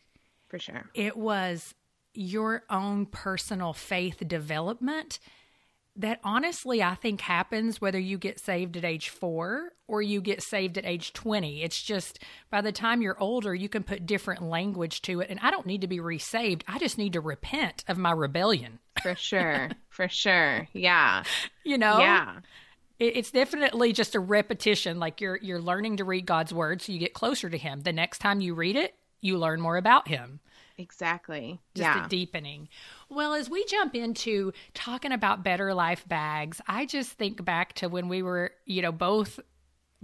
For 0.48 0.58
sure. 0.58 0.88
It 0.94 1.16
was 1.16 1.74
your 2.14 2.64
own 2.70 3.06
personal 3.06 3.72
faith 3.72 4.26
development 4.26 5.18
that 5.98 6.20
honestly 6.22 6.82
I 6.82 6.94
think 6.94 7.20
happens 7.20 7.80
whether 7.80 7.98
you 7.98 8.18
get 8.18 8.38
saved 8.38 8.76
at 8.76 8.84
age 8.84 9.08
four 9.08 9.72
or 9.88 10.00
you 10.00 10.20
get 10.20 10.42
saved 10.42 10.78
at 10.78 10.86
age 10.86 11.12
20. 11.12 11.62
It's 11.62 11.82
just 11.82 12.20
by 12.50 12.60
the 12.60 12.72
time 12.72 13.02
you're 13.02 13.20
older, 13.20 13.54
you 13.54 13.68
can 13.68 13.82
put 13.82 14.06
different 14.06 14.42
language 14.42 15.02
to 15.02 15.20
it. 15.20 15.28
And 15.30 15.40
I 15.42 15.50
don't 15.50 15.66
need 15.66 15.80
to 15.80 15.88
be 15.88 15.98
resaved. 15.98 16.62
I 16.68 16.78
just 16.78 16.98
need 16.98 17.14
to 17.14 17.20
repent 17.20 17.84
of 17.88 17.98
my 17.98 18.12
rebellion. 18.12 18.78
For 19.02 19.14
sure. 19.16 19.70
For 19.88 20.08
sure. 20.08 20.68
Yeah. 20.72 21.24
You 21.64 21.78
know? 21.78 21.98
Yeah. 21.98 22.40
It's 22.98 23.30
definitely 23.30 23.92
just 23.92 24.16
a 24.16 24.20
repetition. 24.20 24.98
Like 24.98 25.20
you're 25.20 25.36
you're 25.36 25.60
learning 25.60 25.98
to 25.98 26.04
read 26.04 26.26
God's 26.26 26.52
word 26.52 26.82
so 26.82 26.92
you 26.92 26.98
get 26.98 27.14
closer 27.14 27.48
to 27.48 27.56
him. 27.56 27.82
The 27.82 27.92
next 27.92 28.18
time 28.18 28.40
you 28.40 28.54
read 28.54 28.74
it, 28.74 28.94
you 29.20 29.38
learn 29.38 29.60
more 29.60 29.76
about 29.76 30.08
him. 30.08 30.40
Exactly. 30.78 31.60
Just 31.74 31.84
yeah. 31.84 32.06
a 32.06 32.08
deepening. 32.08 32.68
Well, 33.10 33.34
as 33.34 33.48
we 33.48 33.64
jump 33.64 33.94
into 33.94 34.52
talking 34.74 35.12
about 35.12 35.42
better 35.42 35.72
life 35.72 36.06
bags, 36.06 36.60
I 36.66 36.84
just 36.84 37.12
think 37.12 37.44
back 37.44 37.72
to 37.74 37.88
when 37.88 38.08
we 38.08 38.22
were, 38.22 38.52
you 38.66 38.82
know, 38.82 38.92
both 38.92 39.40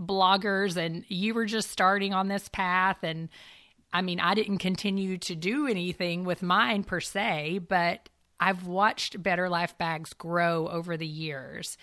bloggers 0.00 0.76
and 0.76 1.04
you 1.08 1.34
were 1.34 1.46
just 1.46 1.70
starting 1.70 2.14
on 2.14 2.28
this 2.28 2.48
path 2.48 2.98
and 3.02 3.28
I 3.92 4.02
mean, 4.02 4.18
I 4.18 4.34
didn't 4.34 4.58
continue 4.58 5.18
to 5.18 5.36
do 5.36 5.68
anything 5.68 6.24
with 6.24 6.42
mine 6.42 6.82
per 6.82 6.98
se, 6.98 7.60
but 7.68 8.08
I've 8.40 8.66
watched 8.66 9.22
Better 9.22 9.48
Life 9.48 9.78
Bags 9.78 10.12
grow 10.12 10.66
over 10.66 10.96
the 10.96 11.06
years. 11.06 11.78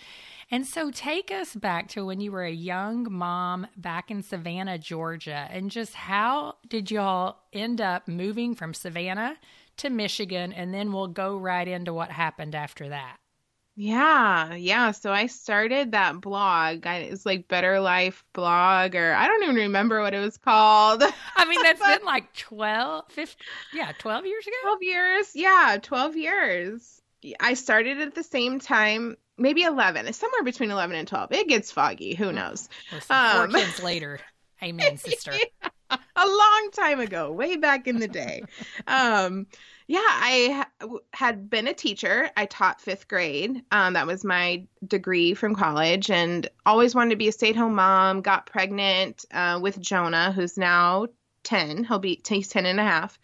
And 0.50 0.66
so 0.66 0.90
take 0.90 1.30
us 1.30 1.54
back 1.54 1.88
to 1.88 2.04
when 2.04 2.20
you 2.20 2.30
were 2.30 2.44
a 2.44 2.52
young 2.52 3.10
mom 3.10 3.66
back 3.78 4.10
in 4.10 4.22
Savannah, 4.22 4.76
Georgia, 4.76 5.48
and 5.50 5.70
just 5.70 5.94
how 5.94 6.56
did 6.68 6.90
y'all 6.90 7.38
end 7.50 7.80
up 7.80 8.06
moving 8.06 8.54
from 8.54 8.74
Savannah 8.74 9.38
to 9.78 9.90
Michigan? 9.90 10.52
And 10.52 10.72
then 10.72 10.92
we'll 10.92 11.08
go 11.08 11.36
right 11.36 11.66
into 11.66 11.92
what 11.92 12.10
happened 12.10 12.54
after 12.54 12.88
that. 12.88 13.18
Yeah, 13.74 14.54
yeah. 14.54 14.90
So 14.90 15.12
I 15.12 15.26
started 15.26 15.92
that 15.92 16.20
blog. 16.20 16.86
I, 16.86 16.98
it's 16.98 17.24
like 17.24 17.48
Better 17.48 17.80
Life 17.80 18.22
blog, 18.34 18.94
or 18.94 19.14
I 19.14 19.26
don't 19.26 19.42
even 19.44 19.54
remember 19.56 20.02
what 20.02 20.12
it 20.12 20.18
was 20.18 20.36
called. 20.36 21.02
I 21.36 21.44
mean, 21.46 21.62
that's 21.62 21.80
been 21.98 22.04
like 22.04 22.34
12, 22.34 23.04
15, 23.08 23.46
yeah, 23.72 23.92
12 23.98 24.26
years 24.26 24.46
ago? 24.46 24.56
12 24.62 24.82
years. 24.82 25.30
Yeah, 25.34 25.78
12 25.80 26.16
years. 26.16 27.00
I 27.40 27.54
started 27.54 28.00
at 28.00 28.14
the 28.14 28.22
same 28.22 28.58
time, 28.58 29.16
maybe 29.38 29.62
11, 29.62 30.12
somewhere 30.12 30.42
between 30.42 30.70
11 30.70 30.96
and 30.96 31.08
12. 31.08 31.32
It 31.32 31.48
gets 31.48 31.72
foggy. 31.72 32.14
Who 32.14 32.32
knows? 32.32 32.68
Listen, 32.92 33.16
um, 33.16 33.50
four 33.50 33.60
kids 33.60 33.82
later. 33.82 34.20
Amen, 34.62 34.96
sister. 34.98 35.32
Yeah, 35.32 35.68
a 36.16 36.26
long 36.26 36.70
time 36.72 37.00
ago, 37.00 37.32
way 37.32 37.56
back 37.56 37.86
in 37.86 37.98
the 37.98 38.08
day. 38.08 38.42
um, 38.86 39.46
yeah, 39.86 40.00
I 40.00 40.66
had 41.12 41.50
been 41.50 41.66
a 41.68 41.74
teacher. 41.74 42.30
I 42.36 42.46
taught 42.46 42.80
fifth 42.80 43.08
grade. 43.08 43.62
Um, 43.72 43.94
that 43.94 44.06
was 44.06 44.24
my 44.24 44.66
degree 44.86 45.34
from 45.34 45.54
college, 45.54 46.10
and 46.10 46.48
always 46.64 46.94
wanted 46.94 47.10
to 47.10 47.16
be 47.16 47.28
a 47.28 47.32
stay 47.32 47.50
at 47.50 47.56
home 47.56 47.74
mom. 47.74 48.22
Got 48.22 48.46
pregnant 48.46 49.24
uh, 49.32 49.58
with 49.60 49.80
Jonah, 49.80 50.32
who's 50.32 50.56
now 50.56 51.08
10. 51.44 51.84
He'll 51.84 51.98
be, 51.98 52.22
he's 52.26 52.48
10 52.48 52.66
and 52.66 52.80
a 52.80 52.84
half 52.84 53.18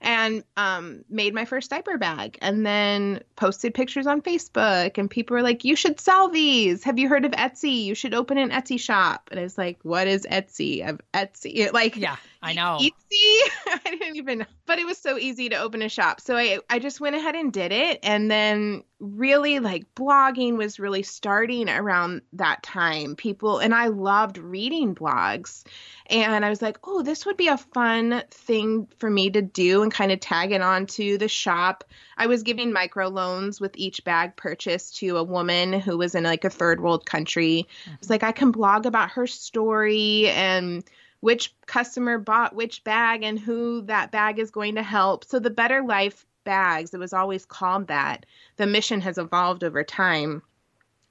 and 0.00 0.44
um, 0.56 1.04
made 1.08 1.34
my 1.34 1.44
first 1.44 1.70
diaper 1.70 1.98
bag 1.98 2.38
and 2.40 2.64
then 2.64 3.22
posted 3.36 3.74
pictures 3.74 4.06
on 4.06 4.22
Facebook. 4.22 4.96
And 4.96 5.10
people 5.10 5.34
were 5.34 5.42
like, 5.42 5.64
You 5.64 5.76
should 5.76 6.00
sell 6.00 6.28
these. 6.28 6.84
Have 6.84 6.98
you 6.98 7.08
heard 7.08 7.24
of 7.24 7.32
Etsy? 7.32 7.84
You 7.84 7.94
should 7.94 8.14
open 8.14 8.38
an 8.38 8.50
Etsy 8.50 8.80
shop. 8.80 9.28
And 9.30 9.38
I 9.38 9.42
was 9.42 9.58
like, 9.58 9.78
What 9.82 10.06
is 10.06 10.26
Etsy? 10.30 10.88
Of 10.88 11.00
Etsy. 11.12 11.72
Like, 11.72 11.96
yeah, 11.96 12.16
I 12.42 12.54
know. 12.54 12.78
Etsy? 12.80 13.38
I 13.66 13.80
didn't 13.84 14.16
even. 14.16 14.46
But 14.64 14.78
it 14.78 14.86
was 14.86 14.96
so 14.96 15.18
easy 15.18 15.50
to 15.50 15.56
open 15.56 15.82
a 15.82 15.88
shop. 15.88 16.20
So 16.20 16.36
I, 16.36 16.60
I 16.70 16.78
just 16.78 17.00
went 17.00 17.16
ahead 17.16 17.34
and 17.34 17.52
did 17.52 17.70
it. 17.70 18.00
And 18.02 18.30
then 18.30 18.82
really, 18.98 19.58
like, 19.58 19.94
blogging 19.94 20.56
was 20.56 20.78
really 20.78 21.02
starting 21.02 21.68
around 21.68 22.22
that 22.34 22.62
time. 22.62 23.14
People, 23.14 23.58
and 23.58 23.74
I 23.74 23.88
loved 23.88 24.38
reading 24.38 24.94
blogs. 24.94 25.64
And 26.06 26.44
I 26.44 26.48
was 26.48 26.62
like, 26.62 26.78
oh, 26.84 27.02
this 27.02 27.26
would 27.26 27.36
be 27.36 27.48
a 27.48 27.58
fun 27.58 28.22
thing 28.30 28.88
for 28.98 29.10
me 29.10 29.30
to 29.30 29.42
do 29.42 29.82
and 29.82 29.92
kind 29.92 30.10
of 30.10 30.20
tag 30.20 30.52
it 30.52 30.62
onto 30.62 31.18
the 31.18 31.28
shop. 31.28 31.84
I 32.16 32.26
was 32.26 32.42
giving 32.42 32.72
microloans 32.72 33.60
with 33.60 33.76
each 33.76 34.02
bag 34.04 34.36
purchase 34.36 34.90
to 34.92 35.18
a 35.18 35.24
woman 35.24 35.78
who 35.78 35.98
was 35.98 36.14
in 36.14 36.24
like 36.24 36.44
a 36.44 36.50
third 36.50 36.80
world 36.80 37.04
country. 37.04 37.68
Mm-hmm. 37.84 37.94
It's 37.94 38.10
like 38.10 38.22
I 38.22 38.32
can 38.32 38.50
blog 38.50 38.86
about 38.86 39.10
her 39.12 39.26
story 39.26 40.28
and 40.28 40.84
which 41.20 41.54
customer 41.66 42.18
bought 42.18 42.54
which 42.54 42.82
bag 42.84 43.22
and 43.22 43.38
who 43.38 43.82
that 43.82 44.10
bag 44.10 44.38
is 44.38 44.50
going 44.50 44.76
to 44.76 44.82
help. 44.82 45.24
So 45.24 45.38
the 45.38 45.50
Better 45.50 45.82
Life 45.82 46.26
bags, 46.44 46.94
it 46.94 47.00
was 47.00 47.12
always 47.12 47.44
called 47.44 47.88
that. 47.88 48.26
The 48.56 48.66
mission 48.66 49.00
has 49.02 49.18
evolved 49.18 49.62
over 49.62 49.84
time, 49.84 50.42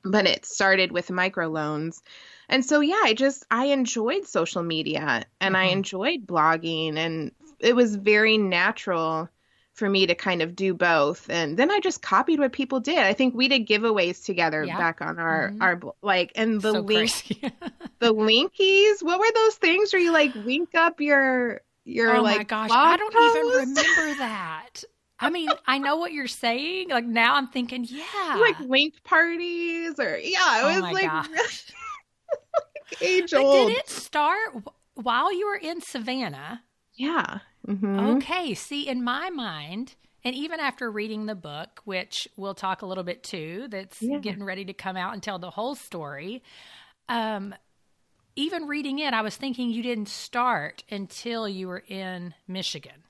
but 0.04 0.26
it 0.26 0.46
started 0.46 0.92
with 0.92 1.08
microloans. 1.08 2.02
And 2.48 2.66
so 2.66 2.80
yeah, 2.80 3.02
I 3.04 3.14
just 3.14 3.46
I 3.52 3.66
enjoyed 3.66 4.26
social 4.26 4.64
media 4.64 5.26
and 5.40 5.56
mm-hmm. 5.56 5.64
I 5.64 5.70
enjoyed 5.70 6.26
blogging 6.26 6.98
and 6.98 7.32
it 7.60 7.76
was 7.76 7.96
very 7.96 8.38
natural 8.38 9.30
for 9.80 9.90
me 9.90 10.06
to 10.06 10.14
kind 10.14 10.42
of 10.42 10.56
do 10.56 10.74
both 10.74 11.30
and 11.30 11.58
then 11.58 11.72
i 11.72 11.80
just 11.80 12.02
copied 12.02 12.40
what 12.40 12.52
people 12.52 12.80
did 12.80 13.00
i 13.00 13.14
think 13.14 13.34
we 13.34 13.48
did 13.48 13.66
giveaways 13.66 14.24
together 14.24 14.64
yeah. 14.64 14.78
back 14.78 15.02
on 15.02 15.18
our 15.18 15.50
mm-hmm. 15.50 15.62
our 15.62 15.80
like 16.02 16.32
and 16.36 16.62
the 16.62 16.74
so 16.74 16.80
link 16.82 17.12
the 18.00 18.14
linkies 18.14 19.02
what 19.02 19.20
were 19.20 19.32
those 19.34 19.56
things 19.56 19.94
where 19.94 20.02
you 20.02 20.12
like 20.12 20.36
link 20.36 20.76
up 20.76 21.00
your 21.00 21.62
your 21.86 22.18
oh 22.18 22.22
like 22.22 22.38
my 22.38 22.44
gosh 22.44 22.70
i 22.72 22.98
don't 22.98 23.14
post? 23.14 23.38
even 23.38 23.48
remember 23.48 24.20
that 24.20 24.84
I 25.22 25.30
mean, 25.30 25.50
I 25.68 25.80
know 25.80 25.98
what 25.98 26.14
you're 26.14 26.28
saying. 26.28 26.92
Like 26.92 27.04
now, 27.04 27.36
I'm 27.36 27.48
thinking, 27.48 27.86
yeah, 27.90 28.38
like 28.40 28.58
link 28.62 29.04
parties, 29.04 30.00
or 30.00 30.18
yeah, 30.18 30.60
it 30.60 30.78
oh 30.78 30.82
was 30.82 30.94
like 30.94 31.12
age 33.02 33.34
old. 33.38 33.68
Did 33.68 33.80
it 33.80 33.90
start 33.90 34.56
while 34.94 35.34
you 35.34 35.46
were 35.48 35.58
in 35.58 35.82
Savannah? 35.82 36.64
Yeah. 36.94 37.40
Mm-hmm. 37.68 38.00
Okay. 38.00 38.54
See, 38.54 38.88
in 38.88 39.04
my 39.04 39.30
mind, 39.30 39.96
and 40.24 40.36
even 40.36 40.60
after 40.60 40.92
reading 40.92 41.26
the 41.26 41.36
book, 41.36 41.82
which 41.86 42.28
we'll 42.36 42.56
talk 42.56 42.82
a 42.82 42.86
little 42.86 43.04
bit 43.04 43.24
too, 43.24 43.68
that's 43.70 44.02
yeah. 44.02 44.18
getting 44.20 44.44
ready 44.44 44.66
to 44.66 44.74
come 44.74 44.98
out 44.98 45.14
and 45.14 45.24
tell 45.24 45.40
the 45.40 45.50
whole 45.50 45.76
story. 45.76 46.44
Um, 47.08 47.56
even 48.36 48.68
reading 48.68 49.00
it, 49.00 49.14
I 49.14 49.22
was 49.22 49.36
thinking 49.36 49.70
you 49.70 49.84
didn't 49.84 50.10
start 50.10 50.84
until 50.90 51.48
you 51.48 51.68
were 51.68 51.84
in 51.88 52.34
Michigan. 52.48 53.04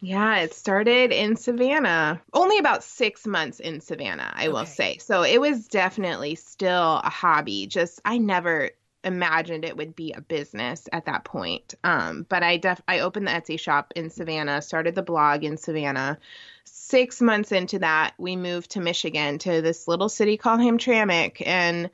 Yeah, 0.00 0.40
it 0.40 0.52
started 0.52 1.12
in 1.12 1.36
Savannah. 1.36 2.20
Only 2.34 2.58
about 2.58 2.84
six 2.84 3.26
months 3.26 3.58
in 3.58 3.80
Savannah, 3.80 4.32
I 4.34 4.44
okay. 4.44 4.48
will 4.50 4.66
say. 4.66 4.98
So 4.98 5.22
it 5.22 5.40
was 5.40 5.66
definitely 5.66 6.34
still 6.34 7.00
a 7.02 7.08
hobby. 7.08 7.66
Just, 7.66 8.02
I 8.04 8.18
never 8.18 8.70
imagined 9.04 9.64
it 9.64 9.76
would 9.76 9.94
be 9.94 10.12
a 10.12 10.20
business 10.20 10.88
at 10.92 11.06
that 11.06 11.24
point. 11.24 11.74
Um, 11.84 12.26
but 12.28 12.42
I 12.42 12.56
def 12.56 12.80
I 12.88 13.00
opened 13.00 13.26
the 13.26 13.32
Etsy 13.32 13.58
shop 13.58 13.92
in 13.96 14.10
Savannah, 14.10 14.62
started 14.62 14.94
the 14.94 15.02
blog 15.02 15.44
in 15.44 15.56
Savannah. 15.56 16.18
Six 16.64 17.20
months 17.20 17.52
into 17.52 17.78
that, 17.80 18.14
we 18.18 18.36
moved 18.36 18.72
to 18.72 18.80
Michigan 18.80 19.38
to 19.40 19.62
this 19.62 19.86
little 19.86 20.08
city 20.08 20.36
called 20.36 20.60
Hamtramck, 20.60 21.42
and 21.46 21.90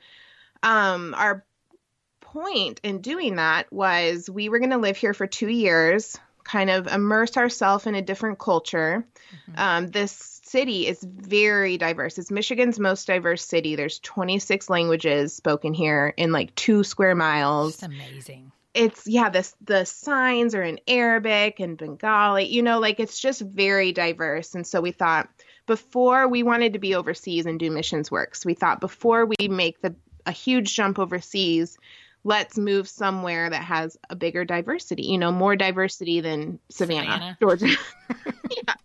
um, 0.63 1.13
our 1.17 1.45
point 2.19 2.79
in 2.83 3.01
doing 3.01 3.35
that 3.35 3.71
was 3.71 4.29
we 4.29 4.49
were 4.49 4.59
going 4.59 4.71
to 4.71 4.77
live 4.77 4.97
here 4.97 5.13
for 5.13 5.27
two 5.27 5.49
years, 5.49 6.17
kind 6.43 6.69
of 6.69 6.87
immerse 6.87 7.37
ourselves 7.37 7.87
in 7.87 7.95
a 7.95 8.01
different 8.01 8.39
culture. 8.39 9.05
Mm-hmm. 9.49 9.59
Um, 9.59 9.87
this 9.87 10.40
city 10.51 10.85
is 10.85 11.01
very 11.03 11.77
diverse. 11.77 12.17
It's 12.17 12.29
Michigan's 12.29 12.79
most 12.79 13.07
diverse 13.07 13.43
city. 13.43 13.75
There's 13.75 13.99
26 13.99 14.69
languages 14.69 15.33
spoken 15.33 15.73
here 15.73 16.13
in 16.17 16.31
like 16.31 16.53
two 16.55 16.83
square 16.83 17.15
miles. 17.15 17.75
It's 17.75 17.83
amazing. 17.83 18.51
It's 18.73 19.07
yeah, 19.07 19.29
the 19.29 19.49
the 19.61 19.85
signs 19.85 20.55
are 20.55 20.63
in 20.63 20.79
Arabic 20.87 21.59
and 21.59 21.77
Bengali. 21.77 22.45
You 22.47 22.61
know, 22.61 22.79
like 22.79 22.99
it's 22.99 23.19
just 23.19 23.41
very 23.41 23.91
diverse. 23.91 24.55
And 24.55 24.65
so 24.65 24.81
we 24.81 24.91
thought 24.91 25.29
before 25.67 26.27
we 26.27 26.43
wanted 26.43 26.73
to 26.73 26.79
be 26.79 26.95
overseas 26.95 27.45
and 27.45 27.59
do 27.59 27.71
missions 27.71 28.11
work. 28.11 28.35
So 28.35 28.47
we 28.47 28.53
thought 28.53 28.79
before 28.79 29.25
we 29.25 29.47
make 29.47 29.81
the 29.81 29.95
a 30.25 30.31
huge 30.31 30.75
jump 30.75 30.99
overseas, 30.99 31.77
let's 32.23 32.57
move 32.57 32.87
somewhere 32.87 33.49
that 33.49 33.63
has 33.63 33.97
a 34.09 34.15
bigger 34.15 34.45
diversity, 34.45 35.03
you 35.03 35.17
know, 35.17 35.31
more 35.31 35.55
diversity 35.55 36.21
than 36.21 36.59
Savannah, 36.69 37.11
Savannah. 37.11 37.37
Georgia. 37.41 37.75
yeah 38.67 38.75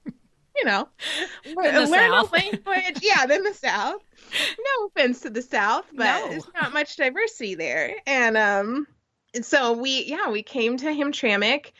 know, 0.66 0.88
learn 1.54 1.86
South. 1.86 2.32
a 2.32 2.34
language. 2.34 2.98
yeah, 3.02 3.26
then 3.26 3.42
the 3.42 3.54
South. 3.54 4.02
No 4.58 4.86
offense 4.86 5.20
to 5.20 5.30
the 5.30 5.42
South, 5.42 5.86
but 5.94 6.04
no. 6.04 6.28
there's 6.28 6.48
not 6.54 6.72
much 6.72 6.96
diversity 6.96 7.54
there. 7.54 7.94
And 8.06 8.36
um, 8.36 8.86
and 9.34 9.44
so 9.44 9.72
we, 9.72 10.04
yeah, 10.04 10.30
we 10.30 10.42
came 10.42 10.76
to 10.78 10.86
Hamtramck 10.86 11.72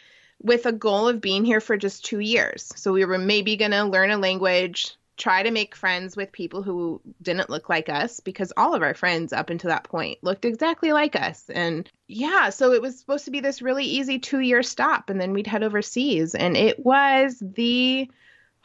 with 0.42 0.66
a 0.66 0.72
goal 0.72 1.08
of 1.08 1.20
being 1.20 1.44
here 1.44 1.60
for 1.60 1.76
just 1.76 2.04
two 2.04 2.20
years. 2.20 2.72
So 2.76 2.92
we 2.92 3.04
were 3.04 3.18
maybe 3.18 3.56
gonna 3.56 3.88
learn 3.88 4.10
a 4.10 4.18
language, 4.18 4.94
try 5.16 5.42
to 5.42 5.50
make 5.50 5.74
friends 5.74 6.16
with 6.16 6.30
people 6.32 6.62
who 6.62 7.00
didn't 7.22 7.48
look 7.48 7.68
like 7.68 7.88
us 7.88 8.20
because 8.20 8.52
all 8.56 8.74
of 8.74 8.82
our 8.82 8.94
friends 8.94 9.32
up 9.32 9.48
until 9.48 9.70
that 9.70 9.84
point 9.84 10.18
looked 10.22 10.44
exactly 10.44 10.92
like 10.92 11.16
us. 11.16 11.48
And 11.48 11.90
yeah, 12.06 12.50
so 12.50 12.72
it 12.72 12.82
was 12.82 12.98
supposed 12.98 13.24
to 13.24 13.30
be 13.30 13.40
this 13.40 13.62
really 13.62 13.84
easy 13.84 14.18
two 14.18 14.40
year 14.40 14.62
stop 14.62 15.08
and 15.08 15.20
then 15.20 15.32
we'd 15.32 15.46
head 15.46 15.62
overseas. 15.62 16.34
And 16.34 16.56
it 16.56 16.84
was 16.84 17.38
the 17.40 18.10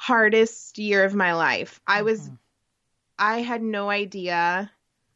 hardest 0.02 0.80
year 0.80 1.06
of 1.06 1.14
my 1.14 1.34
life. 1.34 1.80
I 1.86 2.02
was 2.02 2.22
mm-hmm. 2.22 2.34
I 3.20 3.42
had 3.42 3.62
no 3.62 3.92
idea 3.92 4.72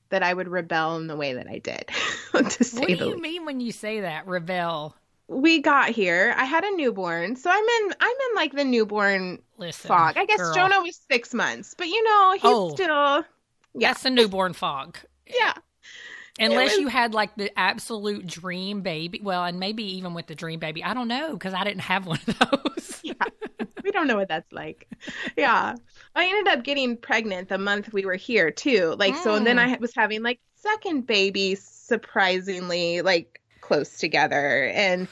that 0.09 0.21
I 0.21 0.31
would 0.31 0.47
rebel 0.47 0.97
in 0.97 1.07
the 1.07 1.15
way 1.15 1.33
that 1.33 1.47
I 1.47 1.57
did. 1.57 1.89
to 2.33 2.63
say 2.63 2.79
what 2.81 2.87
do 2.87 2.93
you 2.93 3.05
least. 3.05 3.19
mean 3.19 3.45
when 3.45 3.59
you 3.59 3.71
say 3.71 4.01
that 4.01 4.27
rebel? 4.27 4.95
We 5.27 5.59
got 5.59 5.89
here. 5.89 6.35
I 6.37 6.45
had 6.45 6.63
a 6.63 6.75
newborn, 6.75 7.35
so 7.35 7.49
I'm 7.49 7.63
in. 7.63 7.95
I'm 7.99 8.15
in 8.29 8.35
like 8.35 8.53
the 8.53 8.63
newborn 8.63 9.41
Listen, 9.57 9.87
fog. 9.87 10.17
I 10.17 10.25
guess 10.25 10.37
girl. 10.37 10.53
Jonah 10.53 10.81
was 10.81 11.01
six 11.09 11.33
months, 11.33 11.73
but 11.75 11.87
you 11.87 12.03
know 12.03 12.33
he's 12.33 12.41
oh, 12.43 12.69
still. 12.75 13.25
Yeah. 13.73 13.89
That's 13.89 14.05
a 14.05 14.11
newborn 14.11 14.53
fog. 14.53 14.99
yeah. 15.25 15.53
Unless 16.37 16.73
was... 16.73 16.81
you 16.81 16.89
had 16.89 17.15
like 17.15 17.35
the 17.37 17.49
absolute 17.57 18.27
dream 18.27 18.81
baby. 18.81 19.19
Well, 19.23 19.43
and 19.43 19.59
maybe 19.59 19.97
even 19.97 20.13
with 20.13 20.27
the 20.27 20.35
dream 20.35 20.59
baby, 20.59 20.83
I 20.83 20.93
don't 20.93 21.07
know 21.07 21.33
because 21.33 21.55
I 21.55 21.63
didn't 21.63 21.81
have 21.81 22.05
one 22.05 22.19
of 22.27 22.37
those. 22.75 22.99
yeah 23.01 23.13
don't 23.95 24.07
know 24.07 24.17
what 24.17 24.27
that's 24.27 24.51
like. 24.51 24.87
Yeah. 25.35 25.75
I 26.15 26.25
ended 26.27 26.53
up 26.53 26.63
getting 26.63 26.97
pregnant 26.97 27.49
the 27.49 27.57
month 27.57 27.91
we 27.91 28.05
were 28.05 28.15
here 28.15 28.51
too. 28.51 28.95
Like, 28.99 29.15
mm. 29.15 29.23
so, 29.23 29.33
and 29.33 29.45
then 29.47 29.57
I 29.57 29.75
mm. 29.75 29.79
was 29.79 29.95
having 29.95 30.21
like 30.21 30.39
second 30.53 31.07
baby 31.07 31.55
surprisingly 31.55 33.01
like 33.01 33.41
close 33.61 33.97
together. 33.97 34.71
And, 34.73 35.07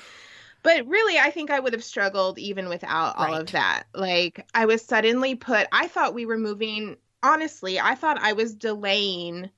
But 0.63 0.87
really, 0.87 1.19
I 1.19 1.29
think 1.29 1.51
I 1.51 1.59
would 1.59 1.73
have 1.73 1.83
struggled 1.83 2.39
even 2.39 2.69
without 2.69 3.17
all 3.17 3.25
Right. 3.25 3.41
of 3.41 3.51
that. 3.51 3.83
Like, 3.93 4.47
I 4.53 4.65
was 4.65 4.81
suddenly 4.81 5.35
put, 5.35 5.67
I 5.73 5.87
thought 5.87 6.13
we 6.13 6.25
were 6.25 6.37
moving, 6.37 6.95
honestly, 7.21 7.79
I 7.79 7.95
thought 7.95 8.17
I 8.21 8.31
was 8.33 8.55
delaying 8.55 9.49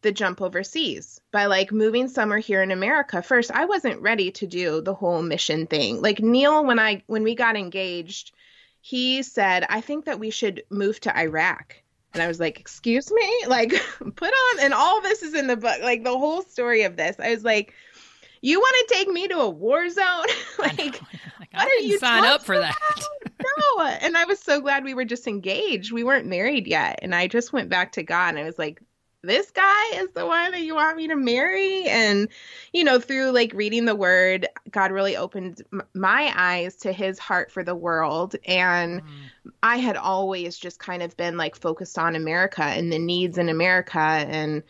the 0.00 0.12
jump 0.12 0.40
overseas 0.40 1.20
by 1.32 1.46
like 1.46 1.72
moving 1.72 2.08
summer 2.08 2.38
here 2.38 2.62
in 2.62 2.70
America 2.70 3.20
first. 3.20 3.50
I 3.50 3.64
wasn't 3.64 4.00
ready 4.00 4.30
to 4.32 4.46
do 4.46 4.80
the 4.80 4.94
whole 4.94 5.22
mission 5.22 5.66
thing. 5.66 6.00
Like 6.00 6.20
Neil 6.20 6.64
when 6.64 6.78
I 6.78 7.02
when 7.06 7.24
we 7.24 7.34
got 7.34 7.56
engaged, 7.56 8.32
he 8.88 9.22
said, 9.22 9.66
"I 9.68 9.82
think 9.82 10.06
that 10.06 10.18
we 10.18 10.30
should 10.30 10.62
move 10.70 10.98
to 11.00 11.14
Iraq." 11.14 11.76
And 12.14 12.22
I 12.22 12.26
was 12.26 12.40
like, 12.40 12.58
"Excuse 12.58 13.12
me?" 13.12 13.44
Like 13.46 13.70
put 14.16 14.30
on 14.30 14.60
and 14.60 14.72
all 14.72 15.02
this 15.02 15.22
is 15.22 15.34
in 15.34 15.46
the 15.46 15.58
book, 15.58 15.78
like 15.82 16.04
the 16.04 16.16
whole 16.16 16.40
story 16.40 16.84
of 16.84 16.96
this. 16.96 17.16
I 17.18 17.28
was 17.34 17.44
like, 17.44 17.74
"You 18.40 18.58
want 18.58 18.88
to 18.88 18.94
take 18.94 19.08
me 19.08 19.28
to 19.28 19.40
a 19.40 19.50
war 19.50 19.90
zone?" 19.90 20.26
Like. 20.58 20.78
Like, 20.78 21.02
what 21.02 21.48
I 21.52 21.64
are 21.64 21.68
didn't 21.68 21.90
you 21.90 21.98
sign 21.98 22.24
up 22.24 22.42
for 22.42 22.58
that. 22.58 22.74
no. 23.28 23.82
And 23.82 24.16
I 24.16 24.24
was 24.24 24.40
so 24.40 24.58
glad 24.58 24.84
we 24.84 24.94
were 24.94 25.04
just 25.04 25.26
engaged. 25.26 25.92
We 25.92 26.02
weren't 26.02 26.26
married 26.26 26.66
yet. 26.66 26.98
And 27.02 27.14
I 27.14 27.26
just 27.26 27.52
went 27.52 27.68
back 27.68 27.92
to 27.92 28.02
God 28.02 28.30
and 28.30 28.38
I 28.38 28.44
was 28.44 28.58
like, 28.58 28.80
this 29.22 29.50
guy 29.50 29.84
is 29.94 30.10
the 30.12 30.26
one 30.26 30.52
that 30.52 30.62
you 30.62 30.74
want 30.74 30.96
me 30.96 31.08
to 31.08 31.16
marry. 31.16 31.84
And, 31.84 32.28
you 32.72 32.84
know, 32.84 33.00
through 33.00 33.32
like 33.32 33.52
reading 33.52 33.84
the 33.84 33.96
word, 33.96 34.46
God 34.70 34.92
really 34.92 35.16
opened 35.16 35.62
m- 35.72 35.82
my 35.94 36.32
eyes 36.36 36.76
to 36.76 36.92
his 36.92 37.18
heart 37.18 37.50
for 37.50 37.64
the 37.64 37.74
world. 37.74 38.36
And 38.46 39.02
Mm. 39.02 39.30
I 39.62 39.78
had 39.78 39.96
always 39.96 40.56
just 40.56 40.78
kind 40.78 41.02
of 41.02 41.16
been 41.16 41.36
like 41.36 41.56
focused 41.56 41.98
on 41.98 42.14
America 42.16 42.62
and 42.62 42.92
the 42.92 42.98
needs 42.98 43.38
in 43.38 43.48
America 43.48 43.98
and 43.98 44.62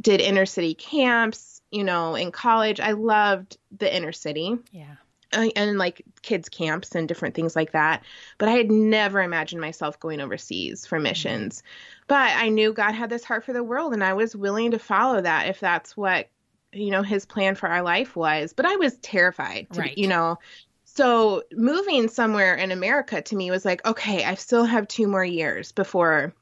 did 0.00 0.20
inner 0.20 0.46
city 0.46 0.74
camps, 0.74 1.60
you 1.70 1.84
know, 1.84 2.14
in 2.14 2.32
college. 2.32 2.80
I 2.80 2.92
loved 2.92 3.58
the 3.76 3.94
inner 3.94 4.12
city 4.12 4.56
Yeah. 4.72 4.96
Uh, 5.32 5.48
and 5.56 5.78
like 5.78 6.02
kids 6.22 6.48
camps 6.48 6.94
and 6.94 7.08
different 7.08 7.34
things 7.34 7.56
like 7.56 7.72
that. 7.72 8.02
But 8.38 8.48
I 8.48 8.52
had 8.52 8.70
never 8.70 9.20
imagined 9.20 9.60
myself 9.60 9.98
going 10.00 10.20
overseas 10.20 10.86
for 10.86 10.98
missions. 10.98 11.62
But 12.06 12.32
I 12.36 12.48
knew 12.48 12.72
God 12.72 12.92
had 12.92 13.10
this 13.10 13.24
heart 13.24 13.44
for 13.44 13.52
the 13.52 13.62
world 13.64 13.92
and 13.92 14.04
I 14.04 14.14
was 14.14 14.36
willing 14.36 14.72
to 14.72 14.78
follow 14.78 15.20
that 15.20 15.48
if 15.48 15.60
that's 15.60 15.96
what 15.96 16.28
you 16.72 16.90
know 16.90 17.02
his 17.02 17.26
plan 17.26 17.54
for 17.54 17.68
our 17.68 17.82
life 17.82 18.16
was. 18.16 18.52
But 18.52 18.66
I 18.66 18.76
was 18.76 18.96
terrified, 18.98 19.68
to, 19.72 19.80
Right. 19.80 19.98
you 19.98 20.08
know. 20.08 20.38
So 20.84 21.42
moving 21.52 22.08
somewhere 22.08 22.54
in 22.54 22.70
America 22.70 23.22
to 23.22 23.36
me 23.36 23.50
was 23.50 23.64
like, 23.64 23.84
okay, 23.86 24.24
I 24.24 24.34
still 24.34 24.64
have 24.64 24.86
two 24.88 25.06
more 25.08 25.24
years 25.24 25.72
before 25.72 26.34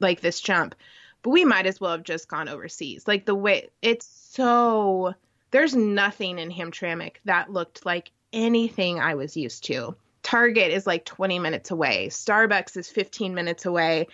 like 0.00 0.20
this 0.20 0.40
jump. 0.40 0.74
But 1.22 1.30
we 1.30 1.44
might 1.44 1.66
as 1.66 1.80
well 1.80 1.92
have 1.92 2.02
just 2.02 2.26
gone 2.28 2.48
overseas. 2.48 3.06
Like 3.06 3.26
the 3.26 3.34
way 3.34 3.68
it's 3.80 4.06
so 4.06 5.14
there's 5.52 5.74
nothing 5.76 6.38
in 6.38 6.50
Hamtramck 6.50 7.16
that 7.26 7.52
looked 7.52 7.86
like 7.86 8.10
anything 8.32 9.00
I 9.00 9.14
was 9.14 9.36
used 9.36 9.64
to. 9.64 9.94
Target 10.22 10.70
is 10.70 10.86
like 10.86 11.04
20 11.04 11.38
minutes 11.38 11.70
away. 11.70 12.08
Starbucks 12.08 12.76
is 12.76 12.88
15 12.88 13.34
minutes 13.34 13.66
away. 13.66 14.06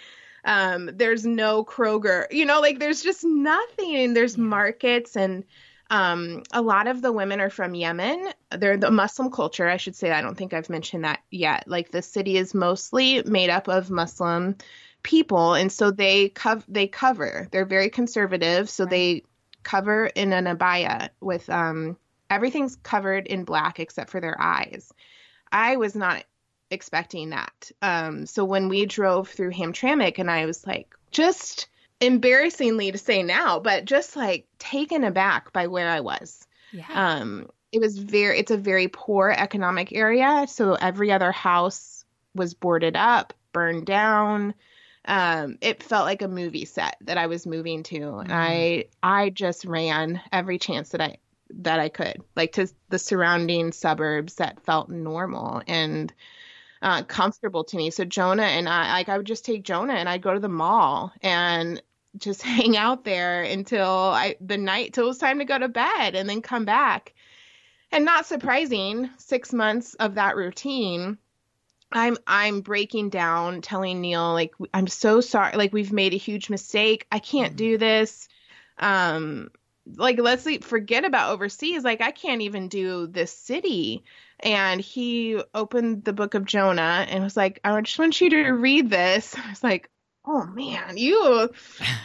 Um, 0.44 0.90
there's 0.94 1.26
no 1.26 1.64
Kroger, 1.64 2.26
you 2.30 2.46
know, 2.46 2.60
like 2.60 2.78
there's 2.78 3.02
just 3.02 3.24
nothing. 3.24 4.14
There's 4.14 4.38
markets 4.38 5.16
and 5.16 5.44
um, 5.90 6.42
a 6.52 6.62
lot 6.62 6.86
of 6.86 7.02
the 7.02 7.12
women 7.12 7.40
are 7.40 7.50
from 7.50 7.74
Yemen. 7.74 8.28
They're 8.56 8.76
the 8.76 8.90
Muslim 8.90 9.30
culture, 9.30 9.68
I 9.68 9.78
should 9.78 9.96
say. 9.96 10.10
I 10.10 10.20
don't 10.20 10.36
think 10.36 10.52
I've 10.52 10.70
mentioned 10.70 11.04
that 11.04 11.20
yet. 11.30 11.64
Like 11.66 11.90
the 11.90 12.02
city 12.02 12.36
is 12.36 12.54
mostly 12.54 13.22
made 13.22 13.50
up 13.50 13.68
of 13.68 13.90
Muslim 13.90 14.56
people, 15.02 15.54
and 15.54 15.72
so 15.72 15.90
they 15.90 16.28
cov- 16.30 16.66
they 16.68 16.86
cover. 16.88 17.48
They're 17.50 17.64
very 17.64 17.88
conservative, 17.88 18.68
so 18.68 18.84
Right. 18.84 18.90
they 18.90 19.22
cover 19.62 20.06
in 20.06 20.32
an 20.32 20.44
abaya 20.44 21.08
with 21.20 21.48
um 21.50 21.96
everything's 22.30 22.76
covered 22.76 23.26
in 23.26 23.44
black 23.44 23.80
except 23.80 24.10
for 24.10 24.20
their 24.20 24.40
eyes. 24.40 24.92
I 25.50 25.76
was 25.76 25.94
not 25.94 26.24
expecting 26.70 27.30
that. 27.30 27.70
Um, 27.80 28.26
so 28.26 28.44
when 28.44 28.68
we 28.68 28.86
drove 28.86 29.28
through 29.28 29.52
Hamtramck, 29.52 30.18
and 30.18 30.30
I 30.30 30.46
was 30.46 30.66
like, 30.66 30.94
just 31.10 31.68
embarrassingly 32.00 32.92
to 32.92 32.98
say 32.98 33.22
now, 33.22 33.58
but 33.58 33.84
just 33.84 34.16
like 34.16 34.46
taken 34.58 35.04
aback 35.04 35.52
by 35.52 35.66
where 35.66 35.88
I 35.88 36.00
was. 36.00 36.46
Yeah. 36.72 36.84
Um, 36.92 37.48
it 37.72 37.80
was 37.80 37.98
very, 37.98 38.38
it's 38.38 38.50
a 38.50 38.56
very 38.56 38.88
poor 38.88 39.30
economic 39.30 39.92
area. 39.92 40.46
So 40.48 40.74
every 40.74 41.10
other 41.10 41.32
house 41.32 42.04
was 42.34 42.54
boarded 42.54 42.96
up, 42.96 43.34
burned 43.52 43.86
down. 43.86 44.54
Um, 45.04 45.58
it 45.60 45.82
felt 45.82 46.04
like 46.04 46.22
a 46.22 46.28
movie 46.28 46.66
set 46.66 46.96
that 47.02 47.18
I 47.18 47.26
was 47.26 47.46
moving 47.46 47.82
to. 47.84 48.18
And 48.18 48.32
I, 48.32 48.84
I 49.02 49.30
just 49.30 49.64
ran 49.64 50.20
every 50.30 50.58
chance 50.58 50.90
that 50.90 51.00
I, 51.00 51.16
that 51.50 51.80
I 51.80 51.88
could, 51.88 52.22
like 52.36 52.52
to 52.52 52.68
the 52.88 52.98
surrounding 52.98 53.72
suburbs 53.72 54.36
that 54.36 54.64
felt 54.64 54.90
normal 54.90 55.62
and 55.66 56.12
uh, 56.82 57.02
comfortable 57.02 57.64
to 57.64 57.76
me. 57.76 57.90
So 57.90 58.04
Jonah 58.04 58.42
and 58.42 58.68
I, 58.68 58.92
like, 58.92 59.08
I 59.08 59.16
would 59.16 59.26
just 59.26 59.44
take 59.44 59.64
Jonah 59.64 59.94
and 59.94 60.08
I'd 60.08 60.22
go 60.22 60.34
to 60.34 60.40
the 60.40 60.48
mall 60.48 61.12
and 61.22 61.82
just 62.16 62.42
hang 62.56 62.76
out 62.76 63.04
there 63.04 63.42
until 63.42 63.88
I 63.88 64.36
the 64.40 64.58
night 64.58 64.92
till 64.92 65.04
it 65.04 65.08
was 65.08 65.18
time 65.18 65.38
to 65.38 65.44
go 65.44 65.58
to 65.58 65.68
bed 65.68 66.14
and 66.14 66.28
then 66.28 66.42
come 66.42 66.64
back. 66.64 67.14
And 67.90 68.04
not 68.04 68.26
surprising, 68.26 69.08
six 69.16 69.52
months 69.52 69.94
of 69.94 70.16
that 70.16 70.36
routine, 70.36 71.16
I'm 71.90 72.18
I'm 72.26 72.60
breaking 72.60 73.08
down, 73.10 73.62
telling 73.62 74.00
Neil 74.00 74.32
like 74.32 74.52
I'm 74.74 74.88
so 74.88 75.20
sorry, 75.20 75.56
like 75.56 75.72
we've 75.72 75.92
made 75.92 76.12
a 76.12 76.18
huge 76.18 76.50
mistake. 76.50 77.06
I 77.10 77.18
can't 77.18 77.56
do 77.56 77.78
this. 77.78 78.28
Um, 78.78 79.50
like 79.96 80.18
let's 80.18 80.46
forget 80.64 81.04
about 81.04 81.32
overseas. 81.32 81.84
Like 81.84 82.00
I 82.00 82.10
can't 82.10 82.42
even 82.42 82.68
do 82.68 83.06
this 83.06 83.32
city. 83.32 84.04
And 84.40 84.80
he 84.80 85.42
opened 85.54 86.04
the 86.04 86.12
book 86.12 86.34
of 86.34 86.44
Jonah 86.44 87.06
and 87.08 87.24
was 87.24 87.36
like, 87.36 87.60
I 87.64 87.80
just 87.80 87.98
want 87.98 88.20
you 88.20 88.30
to 88.30 88.50
read 88.50 88.90
this. 88.90 89.34
I 89.44 89.50
was 89.50 89.64
like, 89.64 89.90
oh 90.24 90.44
man, 90.46 90.96
you. 90.96 91.50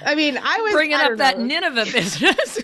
I 0.04 0.16
mean, 0.16 0.38
I 0.38 0.60
was 0.62 0.74
Bringing 0.74 0.98
I 0.98 1.04
up 1.04 1.08
don't 1.10 1.18
that. 1.20 1.40
Nineveh 1.40 1.86
business. 1.86 2.62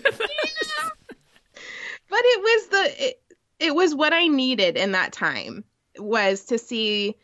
but 2.10 2.20
it 2.22 2.40
was 2.40 2.66
the 2.68 3.08
it, 3.08 3.22
it 3.58 3.74
was 3.74 3.94
what 3.94 4.12
I 4.12 4.26
needed 4.26 4.76
in 4.76 4.92
that 4.92 5.12
time 5.12 5.64
was 5.98 6.44
to 6.46 6.58
see 6.58 7.16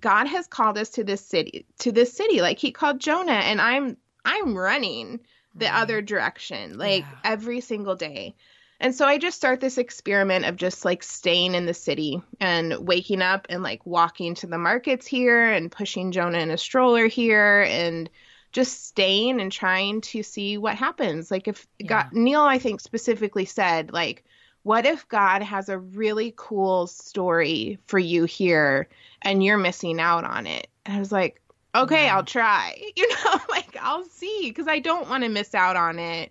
God 0.00 0.26
has 0.26 0.46
called 0.46 0.78
us 0.78 0.90
to 0.90 1.04
this 1.04 1.24
city 1.24 1.66
to 1.80 1.92
this 1.92 2.12
city 2.12 2.40
like 2.40 2.58
he 2.58 2.70
called 2.72 2.98
Jonah 2.98 3.32
and 3.32 3.60
I'm 3.60 3.96
I'm 4.24 4.56
running 4.56 5.20
the 5.54 5.66
Right. 5.66 5.74
other 5.74 6.02
direction 6.02 6.78
like 6.78 7.04
Yeah. 7.04 7.16
every 7.24 7.60
single 7.60 7.96
day. 7.96 8.34
And 8.80 8.94
so 8.94 9.06
I 9.06 9.18
just 9.18 9.36
start 9.36 9.60
this 9.60 9.78
experiment 9.78 10.44
of 10.44 10.56
just 10.56 10.84
like 10.84 11.04
staying 11.04 11.54
in 11.54 11.66
the 11.66 11.74
city 11.74 12.20
and 12.40 12.86
waking 12.86 13.22
up 13.22 13.46
and 13.48 13.62
like 13.62 13.86
walking 13.86 14.34
to 14.36 14.48
the 14.48 14.58
markets 14.58 15.06
here 15.06 15.44
and 15.52 15.70
pushing 15.70 16.10
Jonah 16.10 16.38
in 16.38 16.50
a 16.50 16.58
stroller 16.58 17.06
here 17.06 17.62
and 17.62 18.10
just 18.50 18.86
staying 18.86 19.40
and 19.40 19.52
trying 19.52 20.00
to 20.00 20.22
see 20.22 20.58
what 20.58 20.74
happens. 20.74 21.30
Like 21.30 21.46
if 21.48 21.66
God 21.86 22.06
Neil 22.12 22.42
I 22.42 22.58
think 22.58 22.80
specifically 22.80 23.44
said 23.44 23.92
like 23.92 24.24
what 24.64 24.86
if 24.86 25.08
God 25.08 25.42
has 25.42 25.68
a 25.68 25.78
really 25.78 26.32
cool 26.36 26.86
story 26.86 27.78
for 27.86 27.98
you 27.98 28.24
here 28.24 28.88
and 29.20 29.42
you're 29.44 29.58
missing 29.58 30.00
out 30.00 30.24
on 30.24 30.46
it? 30.46 30.68
And 30.86 30.96
I 30.96 31.00
was 31.00 31.10
like, 31.12 31.40
okay, 31.74 32.06
Wow. 32.06 32.16
I'll 32.16 32.24
try. 32.24 32.80
You 32.96 33.08
know, 33.08 33.40
like 33.48 33.76
I'll 33.80 34.04
see 34.04 34.48
because 34.50 34.68
I 34.68 34.78
don't 34.78 35.08
want 35.08 35.24
to 35.24 35.28
miss 35.28 35.54
out 35.54 35.76
on 35.76 35.98
it. 35.98 36.30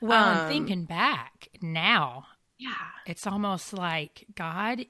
well, 0.00 0.28
Um, 0.30 0.38
and 0.38 0.48
thinking 0.48 0.84
back 0.84 1.48
now, 1.60 2.26
Yeah. 2.58 2.74
it's 3.06 3.26
almost 3.26 3.72
like 3.72 4.26
God, 4.34 4.86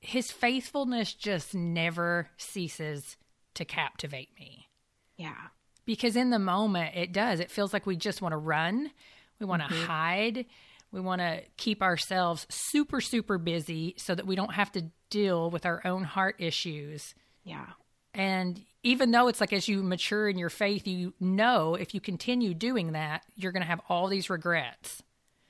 his 0.00 0.30
faithfulness 0.30 1.12
just 1.14 1.54
never 1.54 2.28
ceases 2.36 3.16
to 3.54 3.64
captivate 3.64 4.30
me. 4.38 4.68
Yeah. 5.16 5.48
Because 5.84 6.16
in 6.16 6.30
the 6.30 6.38
moment, 6.38 6.96
it 6.96 7.12
does. 7.12 7.40
It 7.40 7.50
feels 7.50 7.72
like 7.72 7.86
we 7.86 7.96
just 7.96 8.22
want 8.22 8.32
to 8.32 8.36
run, 8.38 8.90
we 9.38 9.46
want 9.46 9.62
to 9.62 9.68
Mhm. 9.68 9.84
hide, 9.86 10.46
we 10.90 11.00
want 11.00 11.20
to 11.20 11.42
keep 11.56 11.82
ourselves 11.82 12.46
super, 12.50 13.00
super 13.00 13.38
busy 13.38 13.94
so 13.98 14.14
that 14.14 14.26
we 14.26 14.34
don't 14.36 14.54
have 14.54 14.72
to 14.72 14.90
deal 15.10 15.50
with 15.50 15.66
our 15.66 15.80
own 15.86 16.04
heart 16.04 16.36
issues. 16.38 17.14
Yeah. 17.44 17.66
And 18.14 18.64
even 18.82 19.10
though 19.10 19.28
it's 19.28 19.40
like 19.40 19.52
as 19.52 19.68
you 19.68 19.82
mature 19.82 20.28
in 20.28 20.38
your 20.38 20.50
faith, 20.50 20.86
you 20.86 21.14
know 21.20 21.74
if 21.74 21.94
you 21.94 22.00
continue 22.00 22.54
doing 22.54 22.92
that, 22.92 23.24
you're 23.36 23.52
going 23.52 23.62
to 23.62 23.68
have 23.68 23.80
all 23.88 24.08
these 24.08 24.30
regrets. 24.30 25.02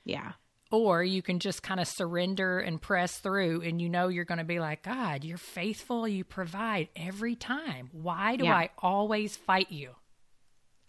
Yeah. 0.05 0.33
Or 0.71 1.03
you 1.03 1.21
can 1.21 1.39
just 1.39 1.61
kind 1.61 1.79
of 1.79 1.87
surrender 1.87 2.59
and 2.59 2.81
press 2.81 3.19
through, 3.19 3.61
and 3.61 3.79
you 3.79 3.89
know 3.89 4.07
you're 4.07 4.25
going 4.25 4.39
to 4.39 4.43
be 4.43 4.59
like, 4.59 4.81
God, 4.81 5.23
you're 5.23 5.37
faithful. 5.37 6.07
You 6.07 6.23
provide 6.23 6.89
every 6.95 7.35
time. 7.35 7.89
Why 7.91 8.35
do 8.37 8.45
Yeah. 8.45 8.55
I 8.55 8.69
always 8.79 9.35
fight 9.37 9.71
you? 9.71 9.91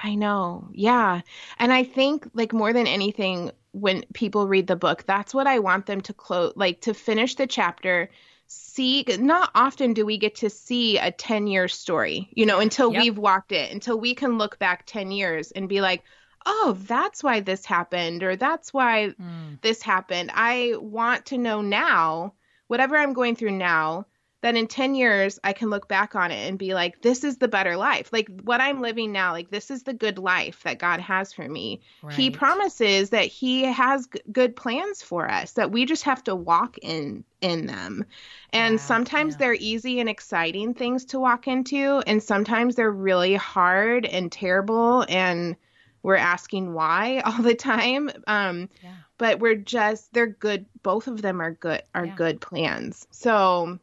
I 0.00 0.14
know. 0.14 0.68
Yeah. 0.72 1.20
And 1.58 1.72
I 1.72 1.84
think 1.84 2.28
like 2.34 2.52
more 2.52 2.72
than 2.72 2.86
anything 2.86 3.52
when 3.72 4.04
people 4.14 4.46
read 4.48 4.66
the 4.66 4.76
book, 4.76 5.04
that's 5.06 5.34
what 5.34 5.46
I 5.46 5.58
want 5.58 5.86
them 5.86 6.00
to 6.02 6.12
close 6.12 6.52
like 6.56 6.80
to 6.82 6.94
finish 6.94 7.34
the 7.34 7.46
chapter 7.46 8.10
see 8.46 9.04
not 9.18 9.50
often 9.54 9.92
do 9.94 10.04
we 10.06 10.18
get 10.18 10.36
to 10.36 10.50
see 10.50 10.98
a 10.98 11.10
10 11.10 11.46
year 11.46 11.68
story, 11.68 12.28
you 12.32 12.46
know, 12.46 12.60
until 12.60 12.92
Yep. 12.92 12.94
we've 12.94 13.18
walked 13.18 13.52
it, 13.52 13.72
until 13.72 13.98
we 13.98 14.14
can 14.14 14.38
look 14.38 14.58
back 14.58 14.84
10 14.86 15.10
years 15.10 15.50
and 15.52 15.68
be 15.68 15.80
like, 15.80 16.04
"Oh, 16.46 16.76
that's 16.86 17.22
why 17.22 17.40
this 17.40 17.64
happened 17.66 18.22
or 18.22 18.36
that's 18.36 18.72
why 18.72 19.14
Mm, 19.20 19.58
this 19.62 19.82
happened." 19.82 20.30
I 20.34 20.74
want 20.78 21.26
to 21.26 21.38
know 21.38 21.60
now 21.62 22.34
whatever 22.68 22.96
I'm 22.96 23.12
going 23.14 23.36
through 23.36 23.52
now, 23.52 24.06
that 24.44 24.56
in 24.56 24.66
10 24.66 24.94
years 24.94 25.38
I 25.42 25.54
can 25.54 25.70
look 25.70 25.88
back 25.88 26.14
on 26.14 26.30
it 26.30 26.46
and 26.46 26.58
be 26.58 26.74
like, 26.74 27.00
this 27.00 27.24
is 27.24 27.38
the 27.38 27.48
better 27.48 27.78
life. 27.78 28.12
Like 28.12 28.28
what 28.42 28.60
I'm 28.60 28.82
living 28.82 29.10
now, 29.10 29.32
like 29.32 29.50
this 29.50 29.70
is 29.70 29.84
the 29.84 29.94
good 29.94 30.18
life 30.18 30.62
that 30.64 30.78
God 30.78 31.00
has 31.00 31.32
for 31.32 31.48
me. 31.48 31.80
Right. 32.02 32.12
He 32.12 32.30
promises 32.30 33.08
that 33.08 33.24
he 33.24 33.64
has 33.64 34.06
g- 34.06 34.20
good 34.30 34.54
plans 34.54 35.00
for 35.00 35.30
us, 35.30 35.52
that 35.52 35.72
we 35.72 35.86
just 35.86 36.02
have 36.02 36.22
to 36.24 36.34
walk 36.34 36.76
in 36.82 37.24
in 37.40 37.64
them. 37.64 38.04
And 38.52 38.74
yeah, 38.74 38.80
sometimes 38.80 39.32
yeah. 39.32 39.38
they're 39.38 39.56
easy 39.58 39.98
and 39.98 40.10
exciting 40.10 40.74
things 40.74 41.06
to 41.06 41.18
walk 41.18 41.48
into, 41.48 42.02
and 42.06 42.22
sometimes 42.22 42.76
they're 42.76 42.90
really 42.90 43.36
hard 43.36 44.04
and 44.04 44.30
terrible 44.30 45.06
and 45.08 45.56
we're 46.02 46.16
asking 46.16 46.74
why 46.74 47.20
all 47.24 47.40
the 47.40 47.54
time. 47.54 48.10
Um, 48.26 48.68
yeah. 48.82 48.92
but 49.16 49.40
we're 49.40 49.54
just 49.54 50.12
they're 50.12 50.26
good 50.26 50.66
both 50.82 51.06
of 51.06 51.22
them 51.22 51.40
are 51.40 51.52
good 51.52 51.82
are 51.94 52.06
good 52.06 52.42
plans. 52.42 53.06
So 53.10 53.78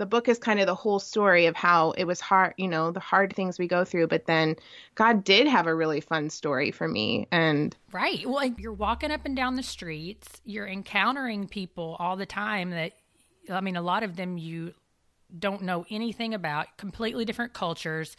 the 0.00 0.06
book 0.06 0.30
is 0.30 0.38
kind 0.38 0.58
of 0.58 0.66
the 0.66 0.74
whole 0.74 0.98
story 0.98 1.44
of 1.44 1.54
how 1.54 1.90
it 1.90 2.04
was 2.04 2.20
hard, 2.20 2.54
you 2.56 2.66
know, 2.66 2.90
the 2.90 2.98
hard 2.98 3.36
things 3.36 3.58
we 3.58 3.68
go 3.68 3.84
through, 3.84 4.06
but 4.06 4.24
then 4.24 4.56
God 4.94 5.24
did 5.24 5.46
have 5.46 5.66
a 5.66 5.74
really 5.74 6.00
fun 6.00 6.30
story 6.30 6.70
for 6.70 6.88
me. 6.88 7.28
And 7.30 7.76
right. 7.92 8.26
Well, 8.26 8.46
you're 8.56 8.72
walking 8.72 9.10
up 9.10 9.26
and 9.26 9.36
down 9.36 9.56
the 9.56 9.62
streets, 9.62 10.40
you're 10.42 10.66
encountering 10.66 11.48
people 11.48 11.96
all 11.98 12.16
the 12.16 12.24
time 12.24 12.70
that, 12.70 12.92
I 13.50 13.60
mean, 13.60 13.76
a 13.76 13.82
lot 13.82 14.02
of 14.02 14.16
them 14.16 14.38
you 14.38 14.72
don't 15.38 15.64
know 15.64 15.84
anything 15.90 16.32
about, 16.32 16.78
completely 16.78 17.26
different 17.26 17.52
cultures, 17.52 18.16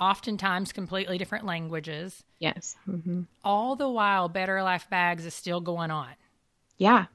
oftentimes 0.00 0.72
completely 0.72 1.18
different 1.18 1.44
languages. 1.44 2.24
Yes. 2.38 2.76
Mm-hmm. 2.88 3.24
All 3.44 3.76
the 3.76 3.90
while, 3.90 4.30
Better 4.30 4.62
Life 4.62 4.88
Bags 4.88 5.26
is 5.26 5.34
still 5.34 5.60
going 5.60 5.90
on. 5.90 6.08
Yeah. 6.76 7.06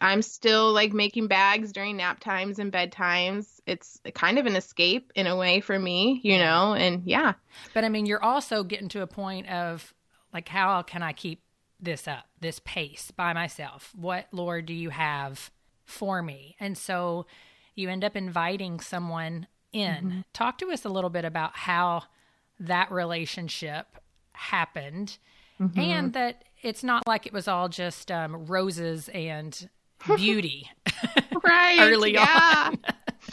I'm 0.00 0.22
still 0.22 0.72
like 0.72 0.92
making 0.92 1.28
bags 1.28 1.72
during 1.72 1.98
nap 1.98 2.20
times 2.20 2.58
and 2.58 2.72
bedtimes. 2.72 3.60
It's 3.66 4.00
kind 4.14 4.38
of 4.38 4.46
an 4.46 4.56
escape 4.56 5.12
in 5.14 5.26
a 5.26 5.36
way 5.36 5.60
for 5.60 5.78
me, 5.78 6.20
you 6.24 6.38
know, 6.38 6.74
and 6.74 7.02
yeah. 7.04 7.34
But 7.74 7.84
I 7.84 7.88
mean, 7.88 8.06
you're 8.06 8.22
also 8.22 8.64
getting 8.64 8.88
to 8.88 9.02
a 9.02 9.06
point 9.06 9.48
of 9.48 9.94
like, 10.32 10.48
how 10.48 10.82
can 10.82 11.02
I 11.02 11.12
keep 11.12 11.42
this 11.78 12.08
up, 12.08 12.26
this 12.40 12.60
pace 12.64 13.12
by 13.12 13.32
myself? 13.32 13.92
What, 13.94 14.26
Lord, 14.32 14.66
do 14.66 14.74
you 14.74 14.90
have 14.90 15.50
for 15.84 16.22
me? 16.22 16.56
And 16.58 16.76
so 16.76 17.26
you 17.74 17.88
end 17.88 18.04
up 18.04 18.16
inviting 18.16 18.80
someone 18.80 19.46
in. 19.72 19.94
Mm-hmm. 19.94 20.20
Talk 20.32 20.58
to 20.58 20.70
us 20.70 20.84
a 20.84 20.88
little 20.88 21.10
bit 21.10 21.24
about 21.24 21.54
how 21.54 22.04
that 22.58 22.90
relationship 22.90 23.86
happened 24.32 25.18
mm-hmm. 25.60 25.78
and 25.78 26.12
that 26.14 26.42
it's 26.62 26.84
not 26.84 27.06
like 27.06 27.26
it 27.26 27.32
was 27.32 27.48
all 27.48 27.68
just 27.68 28.10
um, 28.10 28.46
roses 28.46 29.08
and 29.10 29.68
beauty. 30.16 30.70
Right 31.44 31.78
early 31.80 32.14
yeah. 32.14 32.64
on 32.66 32.78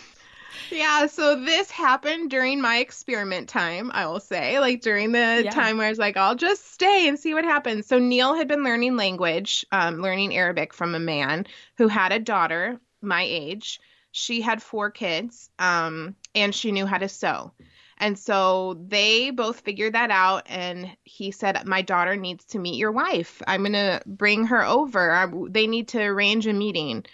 yeah 0.71 1.07
so 1.07 1.43
this 1.43 1.69
happened 1.71 2.29
during 2.29 2.61
my 2.61 2.77
experiment 2.77 3.49
time 3.49 3.91
i 3.93 4.05
will 4.05 4.19
say. 4.19 4.59
Like 4.59 4.81
during 4.81 5.11
the 5.11 5.41
yeah. 5.43 5.49
time 5.49 5.77
where 5.77 5.87
i 5.87 5.89
was 5.89 5.97
like 5.97 6.15
i'll 6.15 6.35
just 6.35 6.71
stay 6.71 7.07
and 7.07 7.19
see 7.19 7.33
what 7.33 7.43
happens. 7.43 7.87
So 7.87 7.99
neil 7.99 8.35
had 8.35 8.47
been 8.47 8.63
learning 8.63 8.95
language 8.95 9.65
um, 9.71 10.01
learning 10.01 10.35
arabic 10.35 10.73
from 10.73 10.95
a 10.95 10.99
man 10.99 11.45
who 11.77 11.87
had 11.87 12.11
a 12.11 12.19
daughter 12.19 12.79
my 13.01 13.23
age. 13.23 13.79
She 14.11 14.41
had 14.41 14.61
four 14.61 14.91
kids 14.91 15.49
um, 15.59 16.15
and 16.33 16.53
she 16.53 16.71
knew 16.71 16.85
how 16.85 16.99
to 16.99 17.09
sew 17.09 17.51
and 17.97 18.19
so 18.19 18.77
they 18.87 19.29
both 19.29 19.61
figured 19.61 19.93
that 19.93 20.11
out. 20.11 20.43
And 20.47 20.95
he 21.03 21.31
said, 21.31 21.65
My 21.65 21.81
daughter 21.81 22.15
needs 22.15 22.45
to 22.45 22.59
meet 22.59 22.75
your 22.75 22.91
wife. 22.91 23.41
I'm 23.47 23.61
going 23.61 23.73
to 23.73 24.01
bring 24.05 24.47
her 24.47 24.63
over. 24.63 25.31
They 25.49 25.67
need 25.67 25.89
to 25.89 26.01
arrange 26.01 26.45
a 26.47 26.53
meeting. 26.53 27.05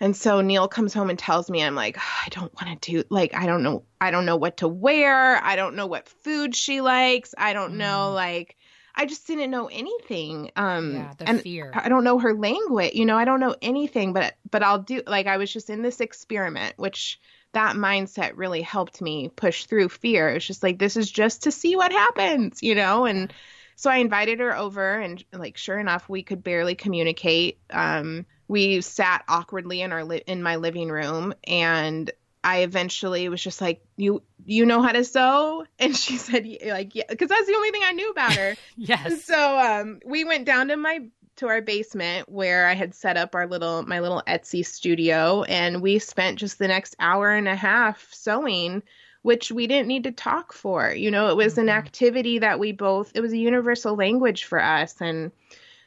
And 0.00 0.16
so 0.16 0.40
Neil 0.40 0.68
comes 0.68 0.94
home 0.94 1.10
and 1.10 1.18
tells 1.18 1.50
me, 1.50 1.62
I'm 1.62 1.74
like, 1.74 1.98
I 1.98 2.28
don't 2.30 2.52
want 2.54 2.80
to 2.82 2.90
do, 2.90 3.04
like, 3.10 3.34
I 3.34 3.46
don't 3.46 3.64
know, 3.64 3.82
I 4.00 4.12
don't 4.12 4.26
know 4.26 4.36
what 4.36 4.58
to 4.58 4.68
wear. 4.68 5.42
I 5.42 5.56
don't 5.56 5.74
know 5.74 5.86
what 5.86 6.08
food 6.08 6.54
she 6.54 6.80
likes. 6.80 7.34
I 7.36 7.52
don't 7.52 7.72
mm. 7.72 7.78
know, 7.78 8.12
like, 8.12 8.56
I 8.94 9.06
just 9.06 9.26
didn't 9.28 9.52
know 9.52 9.66
anything. 9.66 10.50
Um, 10.56 10.94
yeah, 10.94 11.12
the 11.16 11.28
and 11.28 11.40
fear. 11.40 11.70
I 11.72 11.88
don't 11.88 12.02
know 12.02 12.18
her 12.18 12.34
language. 12.34 12.94
You 12.94 13.06
know, 13.06 13.16
I 13.16 13.24
don't 13.24 13.38
know 13.38 13.54
anything. 13.62 14.12
But 14.12 14.34
but 14.50 14.64
I'll 14.64 14.80
do. 14.80 15.02
Like 15.06 15.28
I 15.28 15.36
was 15.36 15.52
just 15.52 15.70
in 15.70 15.82
this 15.82 16.00
experiment, 16.00 16.74
which 16.78 17.20
that 17.52 17.76
mindset 17.76 18.32
really 18.36 18.62
helped 18.62 19.00
me 19.00 19.30
push 19.34 19.64
through 19.64 19.88
fear. 19.88 20.28
It's 20.28 20.46
just 20.46 20.62
like, 20.62 20.78
this 20.78 20.96
is 20.96 21.10
just 21.10 21.44
to 21.44 21.52
see 21.52 21.76
what 21.76 21.92
happens, 21.92 22.62
you 22.62 22.74
know? 22.74 23.06
And 23.06 23.32
so 23.76 23.90
I 23.90 23.98
invited 23.98 24.40
her 24.40 24.56
over, 24.56 24.98
and 24.98 25.24
like, 25.32 25.56
sure 25.56 25.78
enough, 25.78 26.08
we 26.08 26.22
could 26.22 26.42
barely 26.42 26.74
communicate. 26.74 27.58
Um, 27.70 28.26
we 28.48 28.80
sat 28.80 29.24
awkwardly 29.28 29.82
in 29.82 29.92
our 29.92 30.04
li- 30.04 30.24
in 30.26 30.42
my 30.42 30.56
living 30.56 30.88
room, 30.88 31.32
and 31.44 32.10
I 32.42 32.62
eventually 32.62 33.28
was 33.28 33.42
just 33.42 33.60
like, 33.60 33.84
"You 33.96 34.22
you 34.44 34.66
know 34.66 34.82
how 34.82 34.90
to 34.90 35.04
sew?" 35.04 35.64
And 35.78 35.96
she 35.96 36.16
said, 36.16 36.44
"Like 36.66 36.94
yeah," 36.94 37.04
because 37.08 37.28
that's 37.28 37.46
the 37.46 37.54
only 37.54 37.70
thing 37.70 37.82
I 37.84 37.92
knew 37.92 38.10
about 38.10 38.36
her. 38.36 38.56
yes. 38.76 39.24
So 39.24 39.58
um, 39.58 40.00
we 40.04 40.24
went 40.24 40.44
down 40.44 40.68
to 40.68 40.76
my 40.76 41.08
to 41.38 41.48
our 41.48 41.62
basement 41.62 42.28
where 42.28 42.66
I 42.66 42.74
had 42.74 42.94
set 42.94 43.16
up 43.16 43.34
our 43.34 43.46
little 43.46 43.82
my 43.82 44.00
little 44.00 44.22
Etsy 44.26 44.64
studio 44.64 45.42
and 45.44 45.82
we 45.82 45.98
spent 45.98 46.38
just 46.38 46.58
the 46.58 46.68
next 46.68 46.96
hour 46.98 47.30
and 47.30 47.48
a 47.48 47.56
half 47.56 48.08
sewing 48.12 48.82
which 49.22 49.50
we 49.50 49.66
didn't 49.66 49.88
need 49.88 50.04
to 50.04 50.12
talk 50.12 50.52
for. 50.52 50.92
You 50.92 51.10
know, 51.10 51.28
it 51.28 51.36
was 51.36 51.54
mm-hmm. 51.54 51.62
an 51.62 51.68
activity 51.70 52.38
that 52.38 52.58
we 52.58 52.72
both 52.72 53.12
it 53.14 53.20
was 53.20 53.32
a 53.32 53.38
universal 53.38 53.96
language 53.96 54.44
for 54.44 54.62
us 54.62 55.00
and 55.00 55.32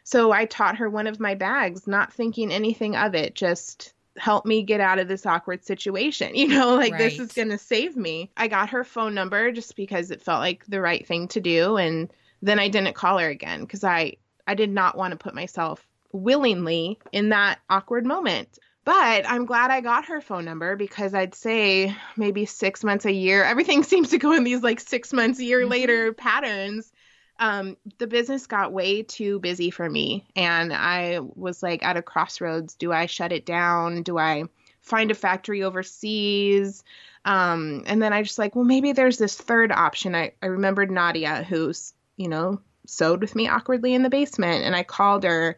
so 0.03 0.31
I 0.31 0.45
taught 0.45 0.77
her 0.77 0.89
one 0.89 1.07
of 1.07 1.19
my 1.19 1.35
bags 1.35 1.87
not 1.87 2.11
thinking 2.11 2.51
anything 2.51 2.95
of 2.95 3.13
it 3.13 3.35
just 3.35 3.93
help 4.17 4.45
me 4.45 4.63
get 4.63 4.81
out 4.81 4.99
of 4.99 5.07
this 5.07 5.25
awkward 5.25 5.63
situation. 5.63 6.35
You 6.35 6.47
know, 6.47 6.75
like 6.75 6.93
right. 6.93 6.97
this 6.97 7.19
is 7.19 7.33
going 7.33 7.49
to 7.49 7.57
save 7.57 7.95
me. 7.95 8.31
I 8.35 8.47
got 8.47 8.69
her 8.71 8.83
phone 8.83 9.13
number 9.13 9.51
just 9.51 9.75
because 9.75 10.11
it 10.11 10.21
felt 10.21 10.39
like 10.39 10.65
the 10.65 10.81
right 10.81 11.05
thing 11.05 11.27
to 11.29 11.39
do 11.39 11.77
and 11.77 12.11
then 12.41 12.57
I 12.57 12.69
didn't 12.69 12.95
call 12.95 13.19
her 13.19 13.29
again 13.29 13.67
cuz 13.67 13.83
I 13.83 14.15
I 14.47 14.55
did 14.55 14.69
not 14.69 14.97
want 14.97 15.11
to 15.11 15.17
put 15.17 15.33
myself 15.35 15.85
willingly 16.11 16.99
in 17.11 17.29
that 17.29 17.59
awkward 17.69 18.05
moment. 18.05 18.59
But 18.83 19.29
I'm 19.29 19.45
glad 19.45 19.69
I 19.69 19.81
got 19.81 20.05
her 20.05 20.21
phone 20.21 20.43
number 20.43 20.75
because 20.75 21.13
I'd 21.13 21.35
say 21.35 21.95
maybe 22.17 22.45
six 22.45 22.83
months 22.83 23.05
a 23.05 23.11
year, 23.11 23.43
everything 23.43 23.83
seems 23.83 24.09
to 24.09 24.17
go 24.17 24.31
in 24.31 24.43
these 24.43 24.63
like 24.63 24.79
six 24.79 25.13
months 25.13 25.39
a 25.39 25.43
year 25.43 25.61
mm-hmm. 25.61 25.71
later 25.71 26.13
patterns. 26.13 26.91
Um, 27.39 27.77
the 27.97 28.07
business 28.07 28.47
got 28.47 28.73
way 28.73 29.03
too 29.03 29.39
busy 29.39 29.71
for 29.71 29.87
me. 29.89 30.25
And 30.35 30.73
I 30.73 31.19
was 31.19 31.63
like 31.63 31.83
at 31.83 31.97
a 31.97 32.01
crossroads. 32.01 32.75
Do 32.75 32.91
I 32.91 33.05
shut 33.07 33.31
it 33.31 33.45
down? 33.45 34.03
Do 34.03 34.17
I 34.17 34.43
find 34.81 35.09
a 35.11 35.15
factory 35.15 35.63
overseas? 35.63 36.83
Um, 37.25 37.83
and 37.85 38.01
then 38.01 38.13
I 38.13 38.23
just 38.23 38.39
like, 38.39 38.55
well, 38.55 38.65
maybe 38.65 38.93
there's 38.93 39.17
this 39.17 39.35
third 39.35 39.71
option. 39.71 40.15
I, 40.15 40.33
I 40.41 40.47
remembered 40.47 40.91
Nadia, 40.91 41.43
who's, 41.43 41.93
you 42.17 42.27
know, 42.29 42.61
sewed 42.91 43.21
with 43.21 43.35
me 43.35 43.47
awkwardly 43.47 43.93
in 43.93 44.03
the 44.03 44.09
basement 44.09 44.63
and 44.63 44.75
I 44.75 44.83
called 44.83 45.23
her 45.23 45.57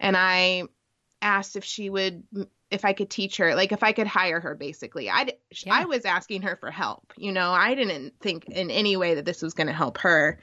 and 0.00 0.16
I 0.16 0.64
asked 1.20 1.56
if 1.56 1.64
she 1.64 1.88
would 1.88 2.24
if 2.70 2.84
I 2.84 2.92
could 2.92 3.10
teach 3.10 3.36
her 3.36 3.54
like 3.54 3.72
if 3.72 3.82
I 3.82 3.92
could 3.92 4.06
hire 4.06 4.40
her 4.40 4.54
basically. 4.54 5.08
I 5.08 5.32
yeah. 5.64 5.74
I 5.74 5.84
was 5.84 6.04
asking 6.04 6.42
her 6.42 6.56
for 6.56 6.70
help 6.70 7.12
you 7.16 7.32
know? 7.32 7.50
I 7.52 7.74
didn't 7.74 8.14
think 8.20 8.46
in 8.48 8.70
any 8.70 8.96
way 8.96 9.14
that 9.14 9.24
this 9.24 9.42
was 9.42 9.54
going 9.54 9.68
to 9.68 9.72
help 9.72 9.98
her. 9.98 10.38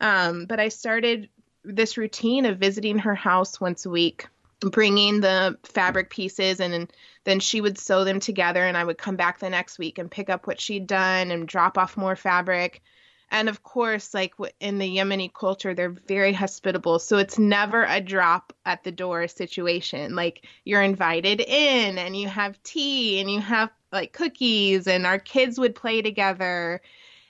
Um, 0.00 0.46
but 0.46 0.60
I 0.60 0.68
started 0.68 1.28
this 1.64 1.96
routine 1.96 2.46
of 2.46 2.58
visiting 2.58 2.98
her 2.98 3.14
house 3.14 3.60
once 3.60 3.84
a 3.84 3.90
week 3.90 4.26
bringing 4.60 5.20
the 5.20 5.56
fabric 5.64 6.10
pieces 6.10 6.60
and 6.60 6.92
then 7.24 7.40
she 7.40 7.60
would 7.60 7.78
sew 7.78 8.04
them 8.04 8.20
together 8.20 8.62
and 8.62 8.76
I 8.76 8.84
would 8.84 8.98
come 8.98 9.16
back 9.16 9.38
the 9.38 9.48
next 9.48 9.78
week 9.78 9.98
and 9.98 10.10
pick 10.10 10.28
up 10.28 10.46
what 10.46 10.60
she'd 10.60 10.86
done 10.86 11.30
and 11.30 11.48
drop 11.48 11.78
off 11.78 11.96
more 11.96 12.16
fabric 12.16 12.82
and 13.30 13.48
of 13.48 13.62
course, 13.62 14.12
like 14.12 14.34
in 14.58 14.78
the 14.78 14.96
Yemeni 14.96 15.32
culture, 15.32 15.72
they're 15.72 15.94
very 16.08 16.32
hospitable. 16.32 16.98
So 16.98 17.18
it's 17.18 17.38
never 17.38 17.84
a 17.84 18.00
drop 18.00 18.52
at 18.66 18.82
the 18.82 18.90
door 18.90 19.28
situation. 19.28 20.16
Like 20.16 20.46
you're 20.64 20.82
invited 20.82 21.40
in 21.40 21.98
and 21.98 22.16
you 22.16 22.28
have 22.28 22.60
tea 22.64 23.20
and 23.20 23.30
you 23.30 23.40
have 23.40 23.70
like 23.92 24.12
cookies 24.12 24.88
and 24.88 25.06
our 25.06 25.18
kids 25.18 25.60
would 25.60 25.76
play 25.76 26.02
together. 26.02 26.80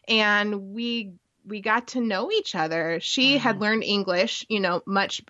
And 0.08 0.72
we 0.72 1.12
we 1.44 1.60
got 1.60 1.88
to 1.88 2.00
know 2.00 2.30
each 2.32 2.54
other. 2.54 2.98
She 3.00 3.34
wow. 3.34 3.40
had 3.40 3.60
learned 3.60 3.84
English, 3.84 4.46
you 4.48 4.60
know, 4.60 4.82
much 4.86 5.20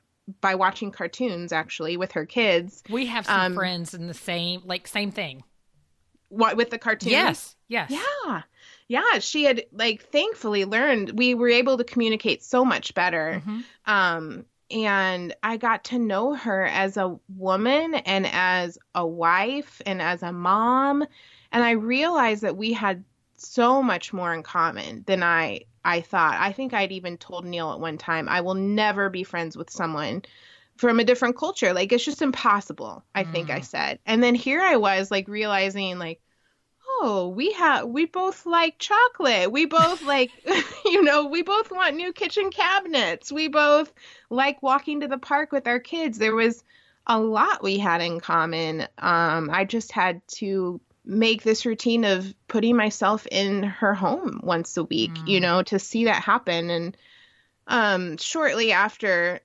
by 0.40 0.54
watching 0.54 0.92
cartoons 0.92 1.52
actually 1.52 1.96
with 1.96 2.12
her 2.12 2.26
kids. 2.26 2.84
We 2.88 3.06
have 3.06 3.26
some 3.26 3.40
um, 3.40 3.54
friends 3.54 3.92
in 3.92 4.06
the 4.06 4.14
same 4.14 4.62
like 4.64 4.86
same 4.86 5.10
thing. 5.10 5.42
What 6.28 6.56
with 6.56 6.70
the 6.70 6.78
cartoons? 6.78 7.10
Yes. 7.10 7.56
Yes. 7.66 7.90
Yeah 7.90 8.42
yeah, 8.90 9.20
she 9.20 9.44
had 9.44 9.66
like 9.72 10.02
thankfully 10.02 10.64
learned 10.64 11.16
we 11.16 11.34
were 11.34 11.48
able 11.48 11.78
to 11.78 11.84
communicate 11.84 12.42
so 12.42 12.64
much 12.64 12.92
better. 12.92 13.40
Mm-hmm. 13.46 13.60
Um, 13.86 14.46
and 14.68 15.32
I 15.44 15.58
got 15.58 15.84
to 15.84 15.98
know 16.00 16.34
her 16.34 16.66
as 16.66 16.96
a 16.96 17.16
woman 17.28 17.94
and 17.94 18.26
as 18.26 18.78
a 18.96 19.06
wife 19.06 19.80
and 19.86 20.02
as 20.02 20.24
a 20.24 20.32
mom. 20.32 21.04
And 21.52 21.62
I 21.62 21.70
realized 21.72 22.42
that 22.42 22.56
we 22.56 22.72
had 22.72 23.04
so 23.36 23.80
much 23.80 24.12
more 24.12 24.34
in 24.34 24.42
common 24.42 25.04
than 25.06 25.22
I 25.22 25.60
I 25.84 26.00
thought. 26.00 26.40
I 26.40 26.50
think 26.50 26.74
I'd 26.74 26.90
even 26.90 27.16
told 27.16 27.44
Neil 27.44 27.70
at 27.72 27.78
one 27.80 27.96
time, 27.96 28.28
I 28.28 28.40
will 28.40 28.54
never 28.54 29.08
be 29.08 29.22
friends 29.22 29.56
with 29.56 29.70
someone 29.70 30.22
from 30.76 30.98
a 30.98 31.04
different 31.04 31.36
culture. 31.36 31.72
Like 31.72 31.92
it's 31.92 32.04
just 32.04 32.22
impossible, 32.22 33.04
I 33.14 33.22
think 33.24 33.50
I 33.50 33.60
Mm. 33.60 33.64
said. 33.64 33.98
And 34.04 34.20
then 34.20 34.34
here 34.34 34.60
I 34.60 34.76
was 34.76 35.12
like 35.12 35.28
realizing 35.28 35.98
like 36.00 36.20
oh, 37.00 37.32
we 37.34 37.52
have 37.52 37.86
we 37.88 38.06
both 38.06 38.46
like 38.46 38.78
chocolate. 38.78 39.50
We 39.52 39.66
both 39.66 40.02
like 40.02 40.32
you 40.84 41.02
know, 41.02 41.26
we 41.26 41.42
both 41.42 41.70
want 41.70 41.96
new 41.96 42.12
kitchen 42.12 42.50
cabinets. 42.50 43.32
We 43.32 43.48
both 43.48 43.92
like 44.30 44.62
walking 44.62 45.00
to 45.00 45.08
the 45.08 45.18
park 45.18 45.52
with 45.52 45.66
our 45.66 45.80
kids. 45.80 46.18
There 46.18 46.34
was 46.34 46.62
a 47.06 47.18
lot 47.18 47.62
we 47.62 47.78
had 47.78 48.00
in 48.02 48.20
common. 48.20 48.82
Um 48.98 49.50
I 49.50 49.64
just 49.64 49.92
had 49.92 50.26
to 50.38 50.80
make 51.04 51.42
this 51.42 51.64
routine 51.66 52.04
of 52.04 52.32
putting 52.46 52.76
myself 52.76 53.26
in 53.30 53.62
her 53.62 53.94
home 53.94 54.40
once 54.42 54.76
a 54.76 54.84
week, 54.84 55.22
you 55.24 55.40
Mm. 55.40 55.42
know, 55.42 55.62
to 55.64 55.78
see 55.78 56.04
that 56.04 56.22
happen 56.22 56.70
and 56.70 56.96
um 57.66 58.16
shortly 58.18 58.72
after 58.72 59.40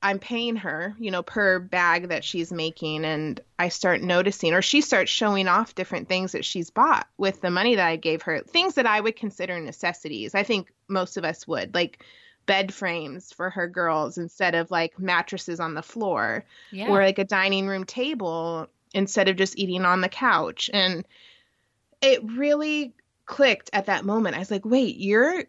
I'm 0.00 0.20
paying 0.20 0.56
her, 0.56 0.94
you 0.98 1.10
know, 1.10 1.22
per 1.24 1.58
bag 1.58 2.10
that 2.10 2.22
she's 2.22 2.52
making, 2.52 3.04
and 3.04 3.40
I 3.58 3.68
start 3.68 4.00
noticing, 4.00 4.54
or 4.54 4.62
she 4.62 4.80
starts 4.80 5.10
showing 5.10 5.48
off 5.48 5.74
different 5.74 6.08
things 6.08 6.32
that 6.32 6.44
she's 6.44 6.70
bought 6.70 7.08
with 7.16 7.40
the 7.40 7.50
money 7.50 7.74
that 7.74 7.86
I 7.86 7.96
gave 7.96 8.22
her, 8.22 8.40
things 8.40 8.74
that 8.74 8.86
I 8.86 9.00
would 9.00 9.16
consider 9.16 9.58
necessities. 9.58 10.36
I 10.36 10.44
think 10.44 10.72
most 10.86 11.16
of 11.16 11.24
us 11.24 11.48
would, 11.48 11.74
like 11.74 12.04
bed 12.46 12.72
frames 12.72 13.32
for 13.32 13.50
her 13.50 13.66
girls 13.66 14.18
instead 14.18 14.54
of 14.54 14.70
like 14.70 14.98
mattresses 14.98 15.58
on 15.58 15.74
the 15.74 15.82
floor, 15.82 16.44
Yeah. 16.70 16.88
or 16.88 17.02
like 17.02 17.18
a 17.18 17.24
dining 17.24 17.66
room 17.66 17.84
table 17.84 18.68
instead 18.94 19.28
of 19.28 19.36
just 19.36 19.58
eating 19.58 19.84
on 19.84 20.00
the 20.00 20.08
couch. 20.08 20.70
And 20.72 21.04
it 22.00 22.22
really 22.22 22.94
clicked 23.26 23.68
at 23.72 23.86
that 23.86 24.04
moment. 24.04 24.36
I 24.36 24.38
was 24.38 24.50
like, 24.50 24.64
wait, 24.64 24.96
you're 24.96 25.44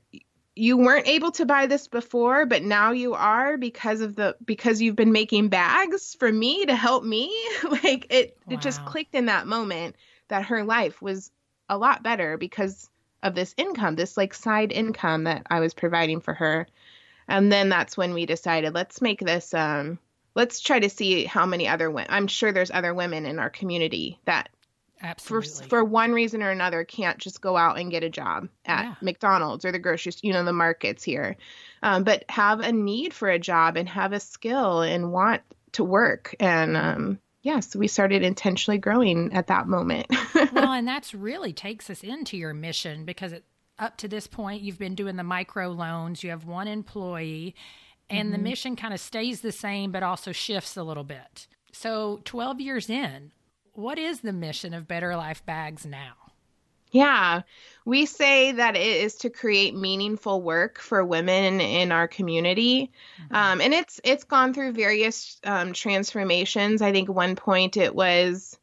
you 0.60 0.78
weren't 0.78 1.08
able 1.08 1.32
to 1.32 1.46
buy 1.46 1.68
this 1.68 1.88
before, 1.88 2.46
but 2.46 2.64
now 2.64 2.92
you 2.92 3.14
are 3.14 3.58
because 3.58 4.02
of 4.02 4.16
the 4.16 4.36
because 4.44 4.82
you've 4.82 4.96
been 4.96 5.14
making 5.14 5.48
bags 5.48 6.16
for 6.20 6.32
me 6.32 6.66
to 6.66 6.76
help 6.76 7.04
me. 7.04 7.34
like 7.84 8.08
it 8.10 8.38
it 8.50 8.60
just 8.60 8.84
clicked 8.86 9.16
in 9.16 9.28
that 9.28 9.48
moment 9.48 9.96
that 10.28 10.46
her 10.46 10.64
life 10.64 11.02
was 11.02 11.32
a 11.70 11.78
lot 11.78 12.04
better 12.04 12.38
because 12.38 12.90
of 13.24 13.36
this 13.36 13.54
income, 13.58 13.96
this 13.96 14.18
like 14.18 14.34
side 14.34 14.72
income 14.72 15.24
that 15.24 15.48
I 15.50 15.62
was 15.62 15.74
providing 15.74 16.20
for 16.20 16.34
her. 16.34 16.68
And 17.28 17.52
then 17.52 17.70
that's 17.70 17.96
when 17.96 18.14
we 18.14 18.26
decided 18.26 18.74
let's 18.74 19.02
make 19.02 19.20
this 19.22 19.54
um 19.54 19.98
let's 20.36 20.60
try 20.60 20.80
to 20.80 20.90
see 20.90 21.24
how 21.24 21.46
many 21.46 21.70
other 21.70 21.90
women 21.90 22.12
I'm 22.12 22.28
sure 22.28 22.52
there's 22.52 22.72
other 22.72 22.94
women 22.94 23.26
in 23.26 23.40
our 23.40 23.50
community 23.50 24.20
that 24.26 24.50
Absolutely. 25.02 25.68
for 25.68 25.84
one 25.84 26.12
reason 26.12 26.44
or 26.44 26.50
another 26.50 26.84
can't 26.84 27.18
just 27.18 27.42
go 27.42 27.56
out 27.58 27.80
and 27.80 27.92
get 27.92 28.04
a 28.04 28.10
job 28.10 28.48
at 28.66 28.84
Yeah. 28.84 28.96
McDonald's 29.02 29.66
or 29.66 29.72
the 29.72 29.80
grocery 29.80 30.14
you 30.22 30.34
know 30.34 30.44
the 30.44 30.54
markets 30.54 31.04
here 31.04 31.36
um, 31.84 32.04
but 32.04 32.26
have 32.30 32.60
a 32.60 32.72
need 32.72 33.14
for 33.14 33.30
a 33.30 33.40
job 33.40 33.78
and 33.78 33.88
have 33.90 34.14
a 34.14 34.20
skill 34.20 34.82
and 34.82 35.12
want 35.12 35.42
to 35.74 35.84
work 35.84 36.36
and 36.40 36.76
um 36.76 37.20
yeah 37.42 37.60
so 37.60 37.80
we 37.80 37.88
started 37.88 38.24
intentionally 38.24 38.78
growing 38.78 39.32
at 39.34 39.48
that 39.48 39.68
moment 39.68 40.08
well, 40.52 40.72
and 40.74 40.88
that's 40.88 41.14
really 41.14 41.54
takes 41.54 41.90
us 41.90 42.04
into 42.04 42.36
your 42.38 42.54
mission 42.54 43.06
because 43.06 43.32
it, 43.32 43.46
up 43.78 43.96
to 43.98 44.08
this 44.10 44.28
point, 44.28 44.62
you've 44.62 44.80
been 44.80 44.96
doing 44.96 45.16
the 45.16 45.24
micro 45.24 45.70
loans, 45.70 46.22
you 46.24 46.32
have 46.32 46.44
one 46.46 46.68
employee, 46.68 47.56
and 48.10 48.34
the 48.34 48.38
Mm-hmm. 48.38 48.44
mission 48.44 48.76
kind 48.76 48.94
of 48.94 49.00
stays 49.00 49.40
the 49.42 49.52
same, 49.54 49.92
but 49.92 50.04
also 50.04 50.32
shifts 50.34 50.76
a 50.76 50.84
little 50.84 51.04
bit. 51.06 51.48
So, 51.72 52.20
12 52.26 52.60
years 52.60 52.90
in, 52.90 53.32
what 53.80 53.98
is 53.98 54.22
the 54.22 54.34
mission 54.34 54.74
of 54.74 54.88
Better 54.88 55.16
Life 55.16 55.46
Bags 55.46 55.86
now? 55.86 56.14
Yeah, 56.92 57.44
we 57.86 58.06
say 58.08 58.52
that 58.54 58.76
it 58.76 58.82
is 58.82 59.16
to 59.18 59.30
create 59.30 59.76
meaningful 59.76 60.42
work 60.42 60.80
for 60.80 61.06
women 61.06 61.62
in 61.62 61.92
our 61.92 62.08
community, 62.08 62.92
um, 63.30 63.62
and 63.62 63.76
it's 63.76 64.02
it's 64.04 64.24
gone 64.24 64.54
through 64.56 64.72
various 64.72 65.40
um, 65.44 65.74
transformations. 65.74 66.82
I 66.82 66.92
think 66.92 67.08
one 67.08 67.36
point 67.36 67.78
it 67.78 67.94
was 67.94 68.58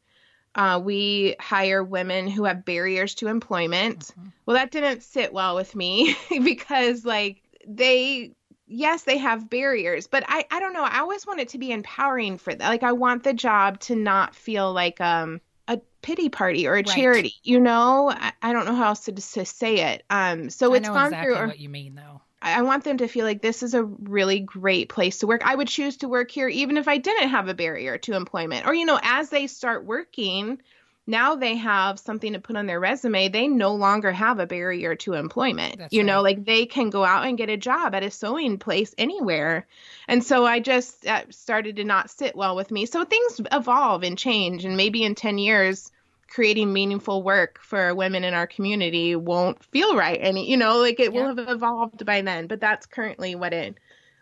uh, 0.55 0.81
we 0.83 1.35
hire 1.39 1.81
women 1.81 2.27
who 2.27 2.43
have 2.43 2.65
barriers 2.65 3.15
to 3.15 3.27
employment. 3.27 4.13
Well, 4.45 4.57
that 4.57 4.71
didn't 4.71 5.03
sit 5.03 5.31
well 5.31 5.55
with 5.55 5.73
me 5.73 6.17
because 6.29 7.05
like 7.05 7.41
they 7.65 8.33
yes 8.67 9.03
they 9.03 9.17
have 9.17 9.49
barriers 9.49 10.07
but 10.07 10.23
i 10.27 10.45
i 10.51 10.59
don't 10.59 10.73
know 10.73 10.83
i 10.83 10.99
always 10.99 11.25
want 11.25 11.39
it 11.39 11.49
to 11.49 11.57
be 11.57 11.71
empowering 11.71 12.37
for 12.37 12.53
that 12.53 12.67
like 12.67 12.83
i 12.83 12.91
want 12.91 13.23
the 13.23 13.33
job 13.33 13.79
to 13.79 13.95
not 13.95 14.35
feel 14.35 14.71
like 14.73 14.99
um 15.01 15.39
a 15.67 15.79
pity 16.01 16.29
party 16.29 16.67
or 16.67 16.75
a 16.75 16.83
Right. 16.83 16.85
charity 16.85 17.33
you 17.43 17.59
know 17.59 18.09
I, 18.09 18.33
I 18.41 18.53
don't 18.53 18.65
know 18.65 18.75
how 18.75 18.89
else 18.89 19.05
to, 19.05 19.11
to 19.13 19.45
say 19.45 19.93
it 19.93 20.03
um 20.09 20.49
so 20.49 20.73
I 20.73 20.77
it's 20.77 20.89
gone 20.89 21.05
exactly 21.05 21.35
through 21.37 21.47
what 21.47 21.59
you 21.59 21.69
mean, 21.69 21.95
though. 21.95 22.21
I 22.41 22.59
I 22.59 22.61
want 22.61 22.83
them 22.83 22.97
to 22.97 23.07
feel 23.07 23.25
like 23.25 23.41
this 23.41 23.63
is 23.63 23.73
a 23.73 23.83
really 23.83 24.39
great 24.39 24.89
place 24.89 25.19
to 25.19 25.27
work. 25.27 25.41
I 25.45 25.55
would 25.55 25.67
choose 25.67 25.97
to 25.97 26.07
work 26.07 26.31
here 26.31 26.47
even 26.47 26.77
if 26.77 26.87
I 26.87 26.97
didn't 26.97 27.29
have 27.29 27.47
a 27.47 27.53
barrier 27.53 27.97
to 27.99 28.13
employment. 28.13 28.65
Or, 28.67 28.73
you 28.73 28.85
know, 28.85 28.99
as 29.01 29.29
they 29.29 29.47
start 29.47 29.85
working, 29.85 30.61
now 31.07 31.35
they 31.35 31.55
have 31.55 31.97
something 31.97 32.33
to 32.33 32.39
put 32.39 32.57
on 32.57 32.65
their 32.65 32.79
resume. 32.79 33.29
They 33.29 33.47
no 33.47 33.73
longer 33.73 34.11
have 34.11 34.39
a 34.39 34.45
barrier 34.45 34.95
to 34.95 35.13
employment. 35.13 35.77
That's 35.77 35.93
you 35.93 36.03
know, 36.03 36.21
like 36.21 36.43
they 36.43 36.65
can 36.65 36.89
go 36.89 37.05
out 37.05 37.25
and 37.25 37.37
get 37.37 37.49
a 37.49 37.55
job 37.57 37.95
at 37.95 38.03
a 38.03 38.11
sewing 38.11 38.59
place 38.59 38.93
anywhere. 38.97 39.65
And 40.09 40.23
so 40.23 40.45
I 40.45 40.59
just 40.59 41.03
that 41.03 41.33
started 41.33 41.77
to 41.77 41.85
not 41.85 42.09
sit 42.09 42.35
well 42.35 42.57
with 42.57 42.71
me. 42.71 42.85
So 42.85 43.05
things 43.05 43.39
evolve 43.51 44.03
and 44.03 44.17
change. 44.17 44.65
And 44.65 44.75
maybe 44.75 45.03
in 45.03 45.15
10 45.15 45.37
years, 45.37 45.91
creating 46.29 46.73
meaningful 46.73 47.23
work 47.23 47.57
for 47.61 47.95
women 47.95 48.25
in 48.25 48.33
our 48.33 48.47
community 48.47 49.15
won't 49.15 49.63
feel 49.63 49.95
right 49.95 50.19
any 50.21 50.49
you 50.51 50.57
know 50.57 50.79
like 50.79 50.99
it 50.99 51.13
will 51.13 51.25
have 51.27 51.39
evolved 51.39 52.05
by 52.05 52.21
then 52.21 52.47
but 52.47 52.59
that's 52.59 52.85
currently 52.85 53.33
what 53.33 53.53
it 53.53 53.77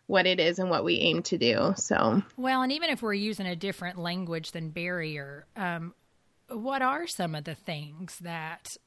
what 0.06 0.28
it 0.28 0.40
is 0.40 0.60
and 0.60 0.70
what 0.70 0.84
we 0.84 1.00
aim 1.00 1.24
to 1.24 1.36
do 1.38 1.74
so 1.76 2.22
Well, 2.38 2.62
and 2.62 2.72
even 2.72 2.92
if 2.92 3.02
we're 3.02 3.16
using 3.16 3.48
a 3.48 3.56
different 3.56 3.98
language 3.98 4.52
than 4.52 4.70
barrier, 4.70 5.48
um, 5.56 5.96
what 6.50 6.82
are 6.82 7.08
some 7.08 7.36
of 7.36 7.44
the 7.44 7.56
things 7.56 8.20
that 8.20 8.78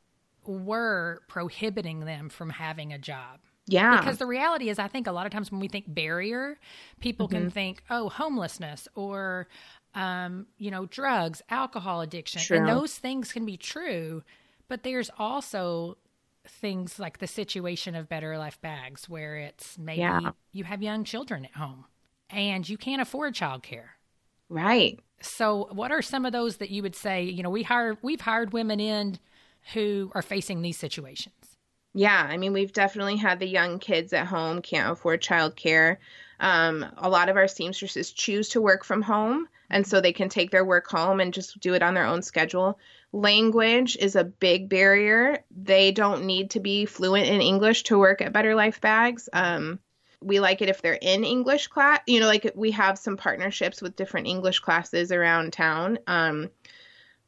were 0.47 1.23
prohibiting 1.29 2.01
them 2.01 2.29
from 2.29 2.51
having 2.51 2.93
a 2.93 2.99
job? 2.99 3.41
yeah 3.67 3.91
Because 3.91 4.19
the 4.19 4.27
reality 4.27 4.69
is, 4.69 4.79
I 4.79 4.89
think 4.89 5.07
a 5.07 5.13
lot 5.13 5.27
of 5.27 5.33
times 5.33 5.51
when 5.51 5.61
we 5.61 5.69
think 5.69 5.87
barrier, 5.89 6.59
people 7.01 7.29
Mm-hmm. 7.29 7.29
can 7.29 7.51
think, 7.51 7.83
oh, 7.91 8.09
homelessness 8.11 8.87
or, 8.95 9.49
um, 9.95 10.47
you 10.59 10.71
know, 10.71 10.87
drugs, 10.87 11.43
alcohol 11.51 12.01
addiction. 12.03 12.47
True. 12.47 12.57
And 12.57 12.69
those 12.69 12.95
things 12.99 13.33
can 13.33 13.47
be 13.47 13.57
true. 13.57 14.23
But 14.69 14.83
there's 14.83 15.11
also 15.19 15.97
things 16.47 16.99
like 16.99 17.19
the 17.19 17.27
situation 17.27 17.95
of 17.95 18.09
Better 18.09 18.37
Life 18.39 18.61
Bags, 18.61 19.09
where 19.09 19.37
it's 19.37 19.79
maybe 19.79 20.03
Yeah. 20.03 20.33
you 20.53 20.65
have 20.65 20.83
young 20.83 21.05
children 21.05 21.45
at 21.47 21.53
home 21.53 21.87
and 22.31 22.69
you 22.69 22.77
can't 22.79 23.03
afford 23.03 23.35
childcare. 23.35 23.91
right 24.49 24.99
So, 25.21 25.69
what 25.73 25.91
are 25.91 26.03
some 26.03 26.25
of 26.25 26.33
those 26.33 26.59
that 26.59 26.71
you 26.71 26.83
would 26.83 26.95
say? 26.95 27.25
You 27.25 27.43
know, 27.43 27.51
we 27.51 27.63
hire 27.63 27.97
we've 28.03 28.21
hired 28.21 28.53
women 28.53 28.81
in 28.81 29.19
who 29.75 30.11
are 30.15 30.23
facing 30.23 30.63
these 30.63 30.79
situations. 30.79 31.35
Yeah, 31.95 32.27
I 32.29 32.37
mean, 32.37 32.53
we've 32.53 32.73
definitely 32.73 33.17
had 33.17 33.41
the 33.41 33.49
young 33.49 33.79
kids 33.79 34.13
at 34.13 34.27
home 34.27 34.63
can't 34.63 34.93
afford 34.93 35.23
childcare. 35.23 35.97
Um, 36.39 36.87
a 36.97 37.09
lot 37.09 37.29
of 37.29 37.37
our 37.37 37.49
seamstresses 37.49 38.13
choose 38.13 38.51
to 38.51 38.61
work 38.61 38.85
from 38.85 39.03
home, 39.03 39.49
and 39.71 39.87
so 39.87 40.01
they 40.01 40.13
can 40.13 40.29
take 40.29 40.51
their 40.51 40.65
work 40.65 40.89
home 40.89 41.19
and 41.19 41.35
just 41.35 41.59
do 41.61 41.75
it 41.75 41.83
on 41.83 41.95
their 41.95 42.07
own 42.07 42.23
schedule. 42.23 42.79
Language 43.13 43.97
is 43.97 44.17
a 44.17 44.25
big 44.25 44.69
barrier. 44.69 45.45
They 45.51 45.91
don't 45.91 46.27
need 46.27 46.51
to 46.51 46.61
be 46.61 46.85
fluent 46.85 47.27
in 47.27 47.41
English 47.41 47.85
to 47.85 47.99
work 47.99 48.21
at 48.21 48.33
Better 48.33 48.55
Life 48.55 48.81
Bags. 48.81 49.29
Um, 49.33 49.81
we 50.21 50.41
like 50.41 50.63
it 50.63 50.69
if 50.69 50.83
they're 50.83 50.99
in 51.01 51.25
English 51.25 51.69
class. 51.69 52.01
You 52.07 52.21
know, 52.21 52.27
like 52.27 52.51
we 52.55 52.71
have 52.73 52.99
some 52.99 53.17
partnerships 53.17 53.81
with 53.81 53.97
different 53.97 54.27
English 54.27 54.61
classes 54.61 55.13
around 55.13 55.53
town. 55.53 55.99
Um, 56.07 56.51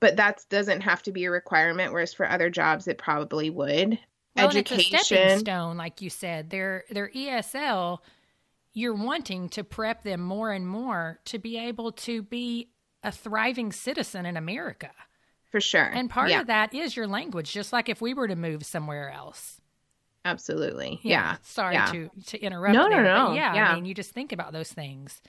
but 0.01 0.17
that 0.17 0.45
doesn't 0.49 0.81
have 0.81 1.03
to 1.03 1.13
be 1.13 1.25
a 1.25 1.31
requirement, 1.31 1.93
whereas 1.93 2.15
for 2.15 2.29
other 2.29 2.51
jobs, 2.51 2.89
it 2.89 2.99
probably 2.99 3.51
would. 3.51 3.99
Well, 4.35 4.49
and 4.49 4.59
it's 4.59 4.73
a 4.73 4.79
stepping 4.79 5.39
stone, 5.41 5.77
like 5.77 6.01
you 6.01 6.09
said. 6.09 6.51
Their 6.51 6.85
their 6.91 7.11
ESL, 7.11 7.99
you're 8.73 8.95
wanting 8.95 9.49
to 9.51 9.65
prep 9.65 10.03
them 10.03 10.21
more 10.21 10.53
and 10.53 10.67
more 10.67 11.21
to 11.27 11.39
be 11.39 11.59
able 11.59 11.93
to 11.93 12.23
be 12.23 12.71
a 13.03 13.13
thriving 13.13 13.73
citizen 13.73 14.27
in 14.27 14.37
America. 14.37 14.91
For 15.51 15.61
sure. 15.61 15.91
And 15.93 16.09
part 16.09 16.31
yeah, 16.31 16.43
of 16.43 16.47
that 16.47 16.73
is 16.75 16.97
your 16.97 17.09
language, 17.09 17.53
just 17.53 17.73
like 17.73 17.89
if 17.89 18.01
we 18.01 18.15
were 18.15 18.29
to 18.29 18.37
move 18.37 18.65
somewhere 18.65 19.11
else. 19.11 19.60
Absolutely. 20.25 21.01
Yeah. 21.03 21.37
Sorry 21.43 21.75
yeah. 21.75 21.87
to 21.93 22.11
to 22.27 22.39
interrupt. 22.41 22.75
No, 22.75 22.85
no, 22.85 22.97
there, 22.97 23.05
but 23.05 23.29
no. 23.29 23.35
Yeah, 23.35 23.55
Yeah. 23.55 23.71
I 23.71 23.75
mean, 23.75 23.85
you 23.85 23.95
just 23.95 24.13
think 24.13 24.33
about 24.33 24.53
those 24.53 24.73
things. 24.73 25.21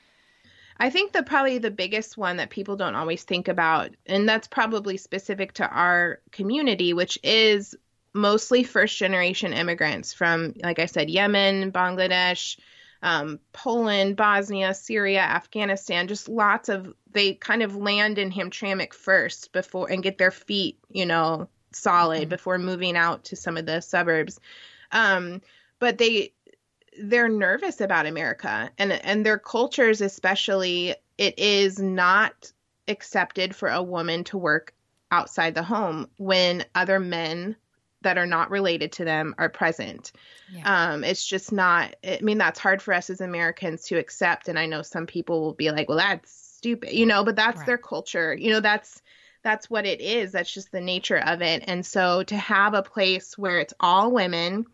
I 0.78 0.90
think 0.90 1.12
the 1.12 1.22
probably 1.22 1.60
the 1.60 1.70
biggest 1.72 2.18
one 2.18 2.38
that 2.38 2.50
people 2.50 2.76
don't 2.76 2.96
always 2.96 3.24
think 3.24 3.48
about, 3.48 3.92
and 4.08 4.28
that's 4.28 4.48
probably 4.48 4.98
specific 4.98 5.54
to 5.54 5.68
our 5.68 6.20
community, 6.32 6.94
which 6.94 7.20
is 7.24 7.76
mostly 8.14 8.64
first 8.64 8.98
generation 8.98 9.54
immigrants 9.54 10.14
from, 10.14 10.54
like 10.64 10.80
I 10.80 10.88
said, 10.88 11.10
Yemen, 11.10 11.72
Bangladesh, 11.72 12.58
um, 13.04 13.40
Poland, 13.54 14.16
Bosnia, 14.16 14.74
Syria, 14.74 15.22
Afghanistan, 15.22 16.08
just 16.08 16.28
lots 16.28 16.68
of 16.70 16.94
they 17.12 17.34
kind 17.34 17.62
of 17.62 17.76
land 17.76 18.18
in 18.18 18.32
Hamtramck 18.32 18.94
first 18.94 19.52
before 19.52 19.92
and 19.92 20.02
get 20.02 20.18
their 20.18 20.32
feet, 20.32 20.80
you 20.90 21.06
know, 21.06 21.48
solid 21.74 22.28
Mhm. 22.28 22.30
before 22.30 22.58
moving 22.58 22.98
out 22.98 23.26
to 23.26 23.36
some 23.36 23.58
of 23.58 23.66
the 23.66 23.82
suburbs. 23.82 24.40
Um, 24.92 25.42
but 25.80 25.98
they 25.98 26.34
they're 27.02 27.30
nervous 27.30 27.82
about 27.82 28.06
America 28.06 28.70
and 28.78 28.92
and 28.92 29.26
their 29.26 29.40
cultures 29.40 30.02
especially 30.02 30.94
it 31.18 31.40
is 31.40 31.80
not 31.80 32.52
accepted 32.88 33.56
for 33.56 33.70
a 33.70 33.82
woman 33.82 34.24
to 34.26 34.38
work 34.38 34.74
outside 35.12 35.56
the 35.56 35.64
home 35.64 36.10
when 36.18 36.66
other 36.76 37.00
men 37.00 37.56
that 38.02 38.18
are 38.18 38.26
not 38.26 38.50
related 38.50 38.92
to 38.94 39.06
them 39.06 39.36
are 39.38 39.50
present. 39.50 40.12
Yeah. 40.52 40.92
Um, 40.94 41.04
it's 41.04 41.26
just 41.26 41.52
not, 41.52 41.96
I 42.04 42.20
mean, 42.22 42.40
that's 42.40 42.60
hard 42.60 42.82
for 42.82 42.94
us 42.94 43.10
as 43.10 43.22
Americans 43.22 43.84
to 43.86 43.98
accept. 43.98 44.48
And 44.48 44.58
I 44.58 44.66
know 44.66 44.82
some 44.82 45.06
people 45.06 45.42
will 45.42 45.54
be 45.54 45.70
like, 45.72 45.88
well, 45.88 46.00
that's 46.00 46.32
stupid, 46.32 46.94
you 46.94 47.06
know, 47.06 47.24
but 47.24 47.36
that's 47.36 47.60
right. 47.60 47.68
their 47.68 47.78
culture. 47.78 48.34
You 48.34 48.52
know, 48.52 48.60
that's, 48.60 49.02
that's 49.44 49.70
what 49.70 49.86
it 49.86 50.02
is. 50.02 50.32
That's 50.32 50.54
just 50.54 50.72
the 50.72 50.82
nature 50.82 51.18
of 51.18 51.42
it. 51.42 51.64
And 51.68 51.86
so 51.86 52.24
to 52.24 52.38
have 52.38 52.74
a 52.74 52.84
place 52.84 53.38
where 53.38 53.60
it's 53.60 53.74
all 53.80 54.12
women, 54.12 54.66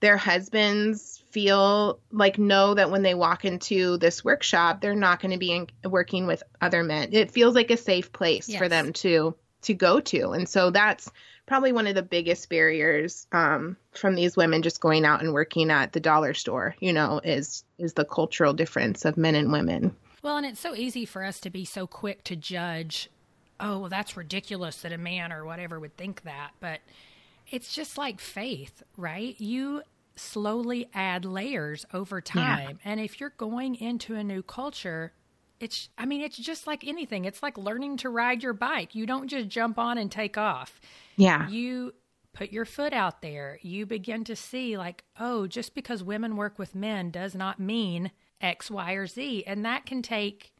their 0.00 0.16
husbands 0.16 1.22
feel 1.30 2.00
like 2.10 2.38
know 2.38 2.74
that 2.74 2.90
when 2.90 3.02
they 3.02 3.14
walk 3.14 3.44
into 3.44 3.98
this 3.98 4.24
workshop, 4.24 4.80
they're 4.80 4.94
not 4.94 5.20
going 5.20 5.32
to 5.32 5.38
be 5.38 5.52
in, 5.52 5.66
working 5.84 6.26
with 6.26 6.42
other 6.60 6.82
men. 6.82 7.10
It 7.12 7.30
feels 7.30 7.54
like 7.54 7.70
a 7.70 7.76
safe 7.76 8.12
place 8.12 8.48
yes. 8.48 8.58
for 8.58 8.68
them 8.68 8.92
to 8.94 9.34
to 9.62 9.74
go 9.74 10.00
to. 10.00 10.30
And 10.30 10.48
so 10.48 10.70
that's 10.70 11.10
probably 11.46 11.72
one 11.72 11.86
of 11.86 11.94
the 11.94 12.02
biggest 12.02 12.48
barriers 12.48 13.26
um, 13.32 13.76
from 13.92 14.14
these 14.14 14.36
women 14.36 14.62
just 14.62 14.80
going 14.80 15.04
out 15.04 15.20
and 15.20 15.34
working 15.34 15.70
at 15.70 15.92
the 15.92 16.00
dollar 16.00 16.32
store, 16.32 16.74
you 16.80 16.92
know, 16.92 17.20
is 17.22 17.64
is 17.78 17.92
the 17.92 18.04
cultural 18.04 18.54
difference 18.54 19.04
of 19.04 19.16
men 19.16 19.34
and 19.34 19.52
women. 19.52 19.94
Well, 20.22 20.36
and 20.36 20.46
it's 20.46 20.60
so 20.60 20.74
easy 20.74 21.04
for 21.04 21.24
us 21.24 21.40
to 21.40 21.50
be 21.50 21.64
so 21.64 21.86
quick 21.86 22.24
to 22.24 22.36
judge, 22.36 23.10
oh, 23.60 23.80
well, 23.80 23.88
that's 23.88 24.16
ridiculous 24.16 24.78
that 24.78 24.92
a 24.92 24.98
man 24.98 25.32
or 25.32 25.44
whatever 25.44 25.78
would 25.78 25.96
think 25.96 26.22
that. 26.22 26.50
But 26.60 26.80
it's 27.50 27.74
just 27.74 27.98
like 27.98 28.20
faith, 28.20 28.82
right? 28.96 29.38
You 29.40 29.82
slowly 30.16 30.88
add 30.94 31.24
layers 31.24 31.86
over 31.92 32.20
time. 32.20 32.78
Yeah. 32.84 32.90
And 32.90 33.00
if 33.00 33.20
you're 33.20 33.34
going 33.36 33.74
into 33.76 34.14
a 34.14 34.24
new 34.24 34.42
culture, 34.42 35.12
it's 35.60 35.90
i 35.98 36.06
mean 36.06 36.22
it's 36.22 36.38
just 36.38 36.66
like 36.66 36.86
anything 36.86 37.26
it's 37.26 37.42
like 37.42 37.56
learning 37.58 37.96
to 37.98 38.08
ride 38.08 38.42
your 38.42 38.54
bike 38.54 38.94
you 38.94 39.06
don't 39.06 39.28
just 39.28 39.48
jump 39.48 39.78
on 39.78 39.98
and 39.98 40.10
take 40.10 40.38
off 40.38 40.80
yeah 41.16 41.48
you 41.48 41.92
put 42.32 42.50
your 42.50 42.64
foot 42.64 42.92
out 42.92 43.20
there 43.20 43.58
you 43.62 43.84
begin 43.84 44.24
to 44.24 44.34
see 44.34 44.78
like 44.78 45.04
oh 45.18 45.46
just 45.46 45.74
because 45.74 46.02
women 46.02 46.36
work 46.36 46.58
with 46.58 46.74
men 46.74 47.10
does 47.10 47.34
not 47.34 47.60
mean 47.60 48.10
x 48.40 48.70
y 48.70 48.92
or 48.92 49.06
z 49.06 49.44
and 49.46 49.64
that 49.64 49.84
can 49.84 50.00
take 50.00 50.52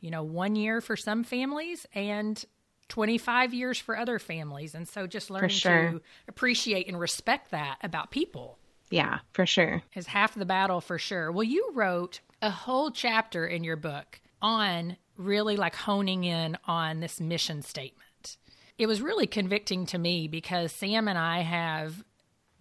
you 0.00 0.10
know 0.10 0.22
one 0.22 0.56
year 0.56 0.80
for 0.80 0.96
some 0.96 1.24
families 1.24 1.86
and 1.94 2.44
25 2.88 3.54
years 3.54 3.78
for 3.78 3.96
other 3.96 4.18
families 4.18 4.74
and 4.74 4.88
so 4.88 5.06
just 5.06 5.30
learning 5.30 5.50
sure. 5.50 5.92
to 5.92 6.00
appreciate 6.28 6.88
and 6.88 6.98
respect 6.98 7.50
that 7.52 7.76
about 7.82 8.10
people 8.10 8.58
yeah 8.90 9.20
for 9.32 9.46
sure 9.46 9.82
is 9.94 10.08
half 10.08 10.34
the 10.34 10.44
battle 10.44 10.80
for 10.80 10.98
sure 10.98 11.30
well 11.30 11.44
you 11.44 11.70
wrote 11.74 12.20
a 12.42 12.50
whole 12.50 12.90
chapter 12.90 13.46
in 13.46 13.62
your 13.62 13.76
book 13.76 14.20
on 14.42 14.96
really 15.16 15.56
like 15.56 15.74
honing 15.74 16.24
in 16.24 16.56
on 16.66 17.00
this 17.00 17.20
mission 17.20 17.62
statement. 17.62 18.38
It 18.78 18.86
was 18.86 19.02
really 19.02 19.26
convicting 19.26 19.84
to 19.86 19.98
me 19.98 20.26
because 20.26 20.72
Sam 20.72 21.06
and 21.06 21.18
I 21.18 21.40
have 21.40 22.02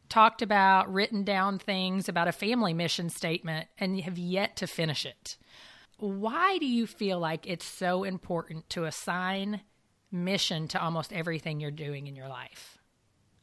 talked 0.10 0.42
about, 0.42 0.92
written 0.92 1.24
down 1.24 1.60
things 1.60 2.10
about 2.10 2.28
a 2.28 2.34
family 2.34 2.74
mission 2.74 3.10
statement 3.10 3.68
and 3.78 4.00
have 4.02 4.18
yet 4.18 4.56
to 4.58 4.68
finish 4.68 5.06
it. 5.06 5.38
Why 6.00 6.58
do 6.60 6.66
you 6.66 6.88
feel 6.88 7.20
like 7.20 7.48
it's 7.48 7.66
so 7.66 8.04
important 8.04 8.70
to 8.72 8.86
assign 8.86 9.62
mission 10.12 10.68
to 10.70 10.82
almost 10.82 11.14
everything 11.14 11.60
you're 11.60 11.72
doing 11.72 12.08
in 12.08 12.16
your 12.16 12.30
life? 12.30 12.78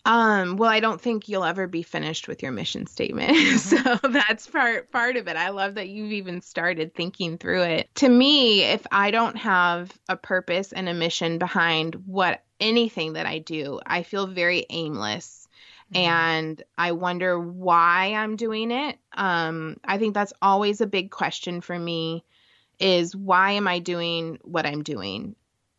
Um, 0.06 0.56
well, 0.56 0.70
I 0.70 0.78
don't 0.78 1.00
think 1.00 1.28
you'll 1.28 1.44
ever 1.44 1.66
be 1.66 1.82
finished 1.82 2.28
with 2.28 2.42
your 2.42 2.52
mission 2.52 2.86
statement. 2.86 3.36
Mm-hmm. 3.36 3.98
so 4.02 4.08
that's 4.08 4.46
part 4.46 4.90
part 4.90 5.16
of 5.16 5.28
it. 5.28 5.36
I 5.36 5.50
love 5.50 5.74
that 5.74 5.88
you've 5.88 6.12
even 6.12 6.40
started 6.40 6.94
thinking 6.94 7.38
through 7.38 7.62
it. 7.62 7.90
To 7.96 8.08
me, 8.08 8.62
if 8.62 8.86
I 8.90 9.10
don't 9.10 9.36
have 9.36 9.92
a 10.08 10.16
purpose 10.16 10.72
and 10.72 10.88
a 10.88 10.94
mission 10.94 11.38
behind 11.38 11.96
what 12.06 12.42
anything 12.60 13.14
that 13.14 13.26
I 13.26 13.38
do, 13.38 13.80
I 13.84 14.02
feel 14.02 14.26
very 14.26 14.66
aimless. 14.70 15.48
Mm-hmm. 15.92 16.08
And 16.08 16.62
I 16.78 16.92
wonder 16.92 17.38
why 17.38 18.14
I'm 18.14 18.36
doing 18.36 18.70
it. 18.70 18.98
Um, 19.12 19.76
I 19.84 19.98
think 19.98 20.14
that's 20.14 20.32
always 20.40 20.80
a 20.80 20.86
big 20.86 21.10
question 21.10 21.60
for 21.60 21.78
me 21.78 22.24
is 22.78 23.14
why 23.14 23.52
am 23.52 23.68
I 23.68 23.78
doing 23.78 24.38
what 24.42 24.66
I'm 24.66 24.82
doing? 24.82 25.36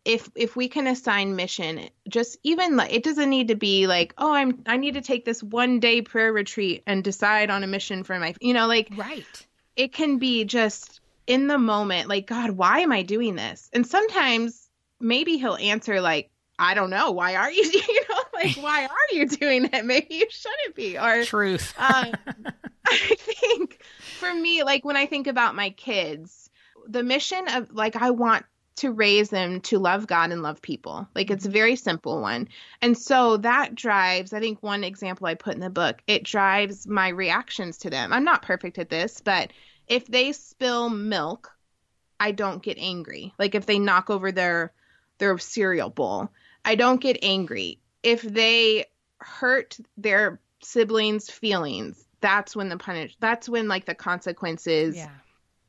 if 0.08 0.30
if 0.36 0.56
we 0.56 0.70
can 0.70 0.88
assign 0.88 1.36
mission 1.36 1.90
just 2.08 2.38
even 2.42 2.78
like 2.78 2.94
it 2.94 3.04
doesn't 3.04 3.30
need 3.30 3.50
to 3.50 3.56
be 3.56 3.88
like 3.88 4.14
oh 4.18 4.34
i'm 4.34 4.64
i 4.66 4.78
need 4.78 4.94
to 4.94 5.02
take 5.02 5.26
this 5.26 5.44
one 5.44 5.82
day 5.82 6.02
prayer 6.02 6.32
retreat 6.32 6.82
and 6.88 7.04
decide 7.04 7.50
on 7.50 7.62
a 7.62 7.68
mission 7.68 8.04
for 8.06 8.18
my 8.18 8.34
you 8.40 8.54
know 8.54 8.68
like 8.68 8.88
right. 8.96 9.46
it 9.76 9.92
can 9.92 10.18
be 10.18 10.46
just 10.46 11.02
in 11.28 11.48
the 11.48 11.58
moment 11.58 12.08
like 12.08 12.26
god 12.26 12.52
why 12.52 12.80
am 12.80 12.94
i 12.94 13.04
doing 13.04 13.36
this? 13.36 13.70
And 13.74 13.86
sometimes 13.86 14.70
maybe 15.00 15.38
he'll 15.38 15.58
answer 15.58 16.00
like 16.00 16.32
i 16.58 16.74
don't 16.74 16.90
know 16.90 17.12
why 17.12 17.36
are 17.36 17.52
you 17.52 17.64
you 17.74 18.02
know 18.10 18.22
like 18.34 18.56
why 18.56 18.86
are 18.86 19.14
you 19.16 19.28
doing 19.28 19.66
it? 19.66 19.86
Maybe 19.86 20.16
you 20.16 20.28
shouldn't 20.30 20.74
be 20.74 20.98
or 20.98 21.26
truth. 21.26 21.74
um, 21.78 22.14
i 22.88 23.16
think 23.18 23.84
for 24.20 24.34
me 24.34 24.64
like 24.64 24.86
when 24.86 24.96
i 24.96 25.06
think 25.06 25.28
about 25.28 25.54
my 25.54 25.72
kids 25.72 26.47
the 26.88 27.04
mission 27.04 27.48
of 27.50 27.72
like 27.74 27.96
i 27.96 28.10
want 28.10 28.46
to 28.78 28.92
raise 28.92 29.30
them 29.30 29.60
to 29.60 29.80
love 29.80 30.06
God 30.08 30.32
and 30.32 30.44
love 30.44 30.62
people. 30.62 31.08
Like 31.16 31.32
it's 31.32 31.46
a 31.46 31.52
very 31.52 31.76
simple 31.76 32.22
one. 32.22 32.48
And 32.82 32.98
so 32.98 33.38
that 33.38 33.74
drives, 33.74 34.34
I 34.34 34.40
think 34.40 34.62
one 34.62 34.84
example 34.84 35.26
I 35.26 35.34
put 35.34 35.56
in 35.56 35.60
the 35.60 35.70
book, 35.70 36.02
it 36.06 36.24
drives 36.24 36.88
my 36.88 37.10
reactions 37.10 37.80
to 37.80 37.90
them. 37.90 38.14
I'm 38.14 38.24
not 38.24 38.44
perfect 38.44 38.78
at 38.78 38.90
this, 38.90 39.20
but 39.20 39.52
if 39.88 40.06
they 40.06 40.32
spill 40.32 40.90
milk, 40.90 41.52
I 42.20 42.32
don't 42.32 42.62
get 42.62 42.78
angry. 42.78 43.34
Like 43.40 43.56
if 43.56 43.66
they 43.66 43.80
knock 43.80 44.10
over 44.10 44.32
their 44.32 44.72
their 45.18 45.38
cereal 45.40 45.90
bowl, 45.90 46.30
I 46.64 46.76
don't 46.76 47.02
get 47.02 47.18
angry. 47.24 47.80
If 48.04 48.22
they 48.22 48.86
hurt 49.20 49.78
their 49.98 50.40
siblings' 50.62 51.32
feelings, 51.32 52.06
that's 52.22 52.56
when 52.56 52.70
the 52.70 52.78
punish 52.78 53.16
that's 53.20 53.50
when 53.50 53.68
like 53.68 53.86
the 53.86 53.96
consequences 53.96 54.96
yeah 54.96 55.10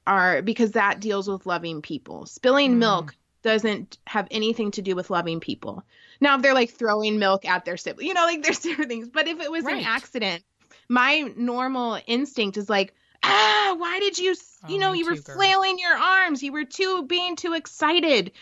are 0.08 0.42
because 0.42 0.72
that 0.72 1.00
deals 1.00 1.28
with 1.28 1.46
loving 1.46 1.82
people. 1.82 2.26
Spilling 2.26 2.74
mm. 2.74 2.78
milk 2.78 3.16
doesn't 3.42 3.98
have 4.06 4.26
anything 4.30 4.72
to 4.72 4.82
do 4.82 4.96
with 4.96 5.10
loving 5.10 5.38
people. 5.38 5.84
Now, 6.20 6.36
if 6.36 6.42
they're 6.42 6.54
like 6.54 6.70
throwing 6.70 7.18
milk 7.18 7.44
at 7.44 7.64
their 7.64 7.76
sibling, 7.76 8.08
you 8.08 8.14
know, 8.14 8.24
like 8.24 8.42
there's 8.42 8.60
different 8.60 8.90
things. 8.90 9.08
But 9.08 9.28
if 9.28 9.40
it 9.40 9.50
was 9.50 9.64
right. 9.64 9.76
an 9.76 9.84
accident, 9.84 10.42
my 10.88 11.32
normal 11.36 12.00
instinct 12.06 12.56
is 12.56 12.68
like, 12.68 12.94
ah, 13.22 13.74
why 13.78 14.00
did 14.00 14.18
you, 14.18 14.34
oh, 14.64 14.68
you 14.68 14.78
know, 14.78 14.92
you 14.94 15.04
were 15.04 15.16
girl. 15.16 15.36
flailing 15.36 15.78
your 15.78 15.96
arms. 15.96 16.42
You 16.42 16.52
were 16.52 16.64
too 16.64 17.04
being 17.04 17.36
too 17.36 17.52
excited. 17.52 18.32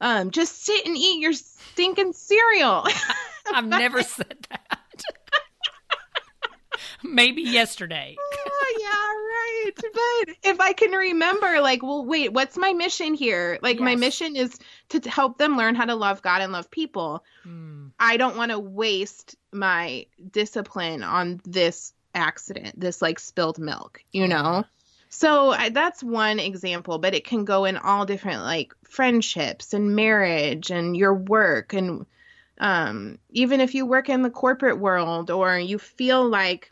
Um, 0.00 0.32
just 0.32 0.64
sit 0.64 0.84
and 0.84 0.96
eat 0.96 1.20
your 1.20 1.32
stinking 1.32 2.12
cereal. 2.12 2.86
I've 3.54 3.66
never 3.66 4.02
said 4.02 4.46
that. 4.50 4.80
Maybe 7.08 7.42
yesterday. 7.42 8.16
oh, 8.18 8.76
yeah, 8.80 8.88
right. 8.88 9.92
But 9.92 10.36
if 10.50 10.60
I 10.60 10.72
can 10.72 10.92
remember, 10.92 11.60
like, 11.60 11.82
well, 11.82 12.04
wait, 12.04 12.32
what's 12.32 12.56
my 12.56 12.72
mission 12.72 13.14
here? 13.14 13.58
Like, 13.62 13.76
yes. 13.76 13.84
my 13.84 13.96
mission 13.96 14.36
is 14.36 14.58
to 14.90 15.00
help 15.08 15.38
them 15.38 15.56
learn 15.56 15.74
how 15.74 15.84
to 15.84 15.94
love 15.94 16.22
God 16.22 16.42
and 16.42 16.52
love 16.52 16.70
people. 16.70 17.24
Mm. 17.46 17.90
I 17.98 18.16
don't 18.16 18.36
want 18.36 18.50
to 18.50 18.58
waste 18.58 19.36
my 19.52 20.06
discipline 20.30 21.02
on 21.02 21.40
this 21.44 21.92
accident, 22.14 22.78
this 22.78 23.02
like 23.02 23.18
spilled 23.18 23.58
milk, 23.58 24.02
you 24.12 24.28
know? 24.28 24.64
So 25.08 25.50
I, 25.50 25.68
that's 25.68 26.02
one 26.02 26.38
example, 26.38 26.98
but 26.98 27.14
it 27.14 27.26
can 27.26 27.44
go 27.44 27.66
in 27.66 27.76
all 27.76 28.06
different 28.06 28.42
like 28.42 28.72
friendships 28.84 29.74
and 29.74 29.94
marriage 29.94 30.70
and 30.70 30.96
your 30.96 31.14
work 31.14 31.74
and 31.74 32.06
um, 32.58 33.18
even 33.30 33.60
if 33.60 33.74
you 33.74 33.84
work 33.84 34.08
in 34.08 34.22
the 34.22 34.30
corporate 34.30 34.78
world 34.78 35.30
or 35.30 35.58
you 35.58 35.78
feel 35.78 36.26
like 36.26 36.71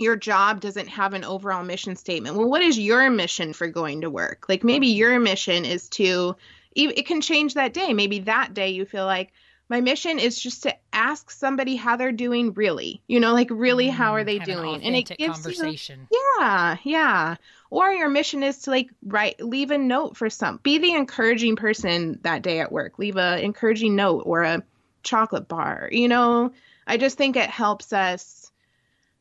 your 0.00 0.16
job 0.16 0.60
doesn't 0.60 0.88
have 0.88 1.14
an 1.14 1.24
overall 1.24 1.64
mission 1.64 1.96
statement. 1.96 2.36
Well, 2.36 2.48
what 2.48 2.62
is 2.62 2.78
your 2.78 3.10
mission 3.10 3.52
for 3.52 3.68
going 3.68 4.00
to 4.02 4.10
work? 4.10 4.46
Like 4.48 4.64
maybe 4.64 4.88
your 4.88 5.18
mission 5.20 5.64
is 5.64 5.88
to, 5.90 6.36
it 6.74 7.06
can 7.06 7.20
change 7.20 7.54
that 7.54 7.74
day. 7.74 7.92
Maybe 7.92 8.20
that 8.20 8.54
day 8.54 8.70
you 8.70 8.84
feel 8.84 9.04
like 9.04 9.32
my 9.68 9.80
mission 9.80 10.18
is 10.18 10.40
just 10.40 10.64
to 10.64 10.74
ask 10.92 11.30
somebody 11.30 11.76
how 11.76 11.96
they're 11.96 12.10
doing 12.10 12.52
really, 12.54 13.02
you 13.06 13.20
know, 13.20 13.32
like 13.32 13.48
really 13.50 13.86
mm, 13.86 13.92
how 13.92 14.14
are 14.14 14.24
they 14.24 14.40
doing? 14.40 14.76
An 14.76 14.82
and 14.82 14.96
it 14.96 15.16
gives 15.16 15.42
conversation. 15.42 16.08
You, 16.10 16.36
yeah, 16.40 16.76
yeah. 16.82 17.36
Or 17.70 17.92
your 17.92 18.08
mission 18.08 18.42
is 18.42 18.62
to 18.62 18.70
like 18.70 18.90
write, 19.04 19.40
leave 19.40 19.70
a 19.70 19.78
note 19.78 20.16
for 20.16 20.28
some, 20.28 20.58
be 20.62 20.78
the 20.78 20.94
encouraging 20.94 21.54
person 21.54 22.18
that 22.22 22.42
day 22.42 22.58
at 22.58 22.72
work, 22.72 22.98
leave 22.98 23.16
a 23.16 23.40
encouraging 23.40 23.94
note 23.94 24.24
or 24.26 24.42
a 24.42 24.62
chocolate 25.02 25.48
bar, 25.48 25.88
you 25.92 26.08
know, 26.08 26.52
I 26.86 26.96
just 26.96 27.16
think 27.16 27.36
it 27.36 27.50
helps 27.50 27.92
us 27.92 28.39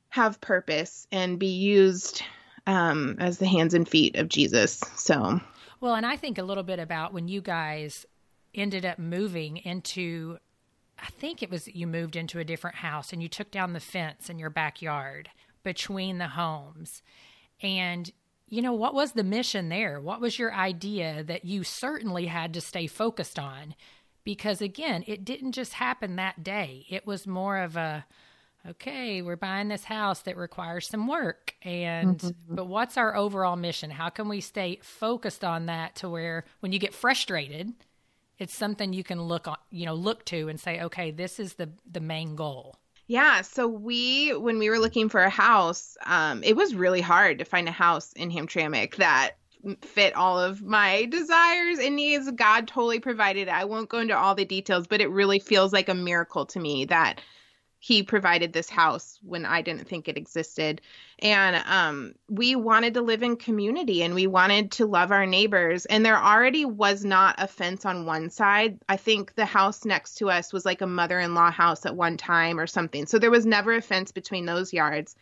have 0.09 0.41
purpose 0.41 1.07
and 1.11 1.39
be 1.39 1.47
used 1.47 2.23
um, 2.67 3.15
as 3.19 3.37
the 3.37 3.47
hands 3.47 3.73
and 3.73 3.87
feet 3.87 4.15
of 4.15 4.29
Jesus. 4.29 4.81
So, 4.95 5.39
well, 5.81 5.95
and 5.95 6.05
I 6.05 6.15
think 6.15 6.37
a 6.37 6.43
little 6.43 6.63
bit 6.63 6.79
about 6.79 7.13
when 7.13 7.27
you 7.27 7.41
guys 7.41 8.05
ended 8.53 8.85
up 8.85 8.99
moving 8.99 9.57
into, 9.57 10.37
I 11.01 11.07
think 11.07 11.41
it 11.41 11.49
was 11.49 11.67
you 11.67 11.87
moved 11.87 12.15
into 12.15 12.39
a 12.39 12.43
different 12.43 12.77
house 12.77 13.13
and 13.13 13.21
you 13.21 13.29
took 13.29 13.51
down 13.51 13.73
the 13.73 13.79
fence 13.79 14.29
in 14.29 14.39
your 14.39 14.49
backyard 14.49 15.29
between 15.63 16.17
the 16.17 16.29
homes. 16.29 17.01
And, 17.61 18.11
you 18.47 18.61
know, 18.61 18.73
what 18.73 18.93
was 18.93 19.11
the 19.11 19.23
mission 19.23 19.69
there? 19.69 19.99
What 19.99 20.21
was 20.21 20.39
your 20.39 20.53
idea 20.53 21.23
that 21.23 21.45
you 21.45 21.63
certainly 21.63 22.25
had 22.25 22.53
to 22.55 22.61
stay 22.61 22.87
focused 22.87 23.37
on? 23.37 23.75
Because 24.23 24.61
again, 24.61 25.03
it 25.07 25.23
didn't 25.23 25.53
just 25.53 25.73
happen 25.73 26.15
that 26.15 26.43
day. 26.43 26.85
It 26.89 27.05
was 27.05 27.27
more 27.27 27.57
of 27.57 27.75
a, 27.75 28.05
okay, 28.67 29.21
we're 29.21 29.35
buying 29.35 29.67
this 29.67 29.83
house 29.83 30.21
that 30.21 30.37
requires 30.37 30.87
some 30.87 31.07
work. 31.07 31.55
And, 31.61 32.17
mm-hmm. 32.19 32.55
but 32.55 32.65
what's 32.67 32.97
our 32.97 33.15
overall 33.15 33.55
mission? 33.55 33.89
How 33.89 34.09
can 34.09 34.27
we 34.27 34.41
stay 34.41 34.79
focused 34.81 35.43
on 35.43 35.67
that 35.67 35.95
to 35.97 36.09
where 36.09 36.45
when 36.59 36.71
you 36.71 36.79
get 36.79 36.93
frustrated, 36.93 37.73
it's 38.37 38.55
something 38.55 38.93
you 38.93 39.03
can 39.03 39.21
look 39.21 39.47
on, 39.47 39.57
you 39.69 39.85
know, 39.85 39.93
look 39.93 40.25
to 40.25 40.47
and 40.49 40.59
say, 40.59 40.81
okay, 40.81 41.11
this 41.11 41.39
is 41.39 41.53
the, 41.55 41.69
the 41.89 41.99
main 41.99 42.35
goal. 42.35 42.75
Yeah. 43.07 43.41
So 43.41 43.67
we, 43.67 44.35
when 44.35 44.59
we 44.59 44.69
were 44.69 44.79
looking 44.79 45.09
for 45.09 45.21
a 45.21 45.29
house, 45.29 45.97
um, 46.05 46.43
it 46.43 46.55
was 46.55 46.75
really 46.75 47.01
hard 47.01 47.39
to 47.39 47.45
find 47.45 47.67
a 47.67 47.71
house 47.71 48.13
in 48.13 48.29
Hamtramck 48.29 48.95
that 48.97 49.31
fit 49.81 50.15
all 50.15 50.39
of 50.39 50.61
my 50.61 51.05
desires 51.05 51.79
and 51.79 51.95
needs. 51.95 52.29
God 52.31 52.67
totally 52.67 52.99
provided 52.99 53.47
it. 53.47 53.49
I 53.49 53.65
won't 53.65 53.89
go 53.89 53.99
into 53.99 54.17
all 54.17 54.35
the 54.35 54.45
details, 54.45 54.87
but 54.87 55.01
it 55.01 55.09
really 55.09 55.39
feels 55.39 55.73
like 55.73 55.89
a 55.89 55.93
miracle 55.93 56.45
to 56.45 56.59
me 56.59 56.85
that 56.85 57.19
he 57.81 58.03
provided 58.03 58.51
this 58.51 58.69
house 58.69 59.19
when 59.23 59.45
I 59.45 59.61
didn't 59.61 59.87
think 59.87 60.09
it 60.09 60.17
existed. 60.17 60.81
And 61.19 61.55
um, 61.65 62.13
we 62.27 62.55
wanted 62.55 62.93
to 62.95 63.01
live 63.01 63.23
in 63.23 63.37
community 63.37 64.03
and 64.03 64.13
we 64.13 64.27
wanted 64.27 64.71
to 64.73 64.85
love 64.85 65.11
our 65.11 65.25
neighbors. 65.25 65.85
And 65.85 66.05
there 66.05 66.21
already 66.21 66.65
was 66.65 67.05
not 67.05 67.35
a 67.37 67.47
fence 67.47 67.85
on 67.85 68.05
one 68.05 68.29
side. 68.29 68.79
I 68.89 68.97
think 68.97 69.35
the 69.35 69.45
house 69.45 69.85
next 69.85 70.15
to 70.15 70.29
us 70.29 70.51
was 70.51 70.65
like 70.65 70.81
a 70.81 70.87
mother 70.87 71.21
in 71.21 71.33
law 71.33 71.51
house 71.51 71.85
at 71.85 71.95
one 71.95 72.17
time 72.17 72.59
or 72.59 72.67
something. 72.67 73.05
So 73.05 73.17
there 73.17 73.31
was 73.31 73.45
never 73.45 73.73
a 73.73 73.81
fence 73.81 74.11
between 74.11 74.45
those 74.45 74.73
yards. 74.73 75.15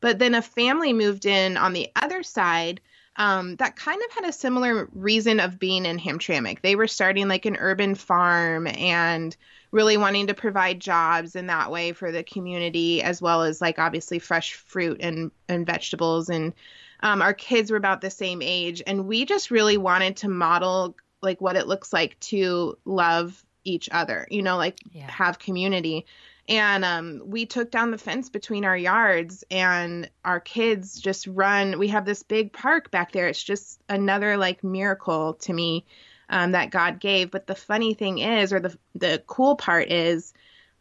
But 0.00 0.18
then 0.18 0.34
a 0.34 0.42
family 0.42 0.94
moved 0.94 1.26
in 1.26 1.58
on 1.58 1.74
the 1.74 1.90
other 1.94 2.22
side. 2.22 2.80
Um, 3.18 3.56
that 3.56 3.76
kind 3.76 4.00
of 4.02 4.12
had 4.14 4.28
a 4.28 4.32
similar 4.32 4.88
reason 4.94 5.40
of 5.40 5.58
being 5.58 5.84
in 5.84 5.98
Hamtramck. 5.98 6.62
They 6.62 6.76
were 6.76 6.86
starting 6.86 7.28
like 7.28 7.46
an 7.46 7.56
urban 7.58 7.94
farm 7.94 8.66
and 8.68 9.36
really 9.72 9.96
wanting 9.96 10.28
to 10.28 10.34
provide 10.34 10.80
jobs 10.80 11.36
in 11.36 11.48
that 11.48 11.70
way 11.70 11.92
for 11.92 12.10
the 12.10 12.22
community, 12.22 13.02
as 13.02 13.20
well 13.20 13.42
as 13.42 13.60
like 13.60 13.78
obviously 13.78 14.18
fresh 14.18 14.54
fruit 14.54 14.98
and, 15.00 15.30
and 15.48 15.66
vegetables. 15.66 16.30
And 16.30 16.54
um, 17.00 17.20
our 17.20 17.34
kids 17.34 17.70
were 17.70 17.76
about 17.76 18.00
the 18.00 18.10
same 18.10 18.40
age. 18.40 18.82
And 18.86 19.06
we 19.06 19.24
just 19.24 19.50
really 19.50 19.76
wanted 19.76 20.16
to 20.18 20.28
model 20.28 20.96
like 21.20 21.40
what 21.40 21.56
it 21.56 21.66
looks 21.66 21.92
like 21.92 22.18
to 22.20 22.78
love 22.84 23.44
each 23.64 23.88
other, 23.90 24.26
you 24.30 24.42
know, 24.42 24.56
like 24.56 24.78
yeah. 24.92 25.10
have 25.10 25.38
community. 25.38 26.06
And 26.48 26.82
um, 26.82 27.22
we 27.26 27.44
took 27.44 27.70
down 27.70 27.90
the 27.90 27.98
fence 27.98 28.30
between 28.30 28.64
our 28.64 28.76
yards, 28.76 29.44
and 29.50 30.08
our 30.24 30.40
kids 30.40 30.98
just 30.98 31.26
run. 31.26 31.78
We 31.78 31.88
have 31.88 32.06
this 32.06 32.22
big 32.22 32.54
park 32.54 32.90
back 32.90 33.12
there. 33.12 33.28
It's 33.28 33.42
just 33.42 33.82
another 33.88 34.38
like 34.38 34.64
miracle 34.64 35.34
to 35.34 35.52
me 35.52 35.84
um, 36.30 36.52
that 36.52 36.70
God 36.70 37.00
gave. 37.00 37.30
But 37.30 37.46
the 37.46 37.54
funny 37.54 37.92
thing 37.92 38.18
is, 38.18 38.52
or 38.52 38.60
the 38.60 38.78
the 38.94 39.22
cool 39.26 39.56
part 39.56 39.92
is, 39.92 40.32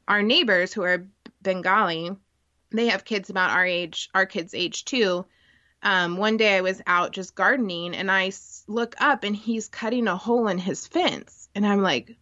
our 0.07 0.21
neighbors 0.21 0.71
who 0.71 0.83
are 0.83 1.05
Bengali, 1.41 2.11
they 2.71 2.87
have 2.87 3.03
kids 3.03 3.29
about 3.29 3.51
our 3.51 3.65
age, 3.65 4.09
our 4.13 4.25
kids' 4.25 4.53
age 4.53 4.85
too. 4.85 5.25
Um, 5.83 6.17
one 6.17 6.37
day 6.37 6.55
I 6.55 6.61
was 6.61 6.81
out 6.87 7.11
just 7.11 7.35
gardening, 7.35 7.93
and 7.93 8.09
I 8.09 8.31
look 8.67 8.95
up, 8.99 9.23
and 9.23 9.35
he's 9.35 9.67
cutting 9.67 10.07
a 10.07 10.15
hole 10.15 10.47
in 10.47 10.57
his 10.59 10.87
fence, 10.87 11.49
and 11.53 11.65
I'm 11.67 11.81
like, 11.81 12.15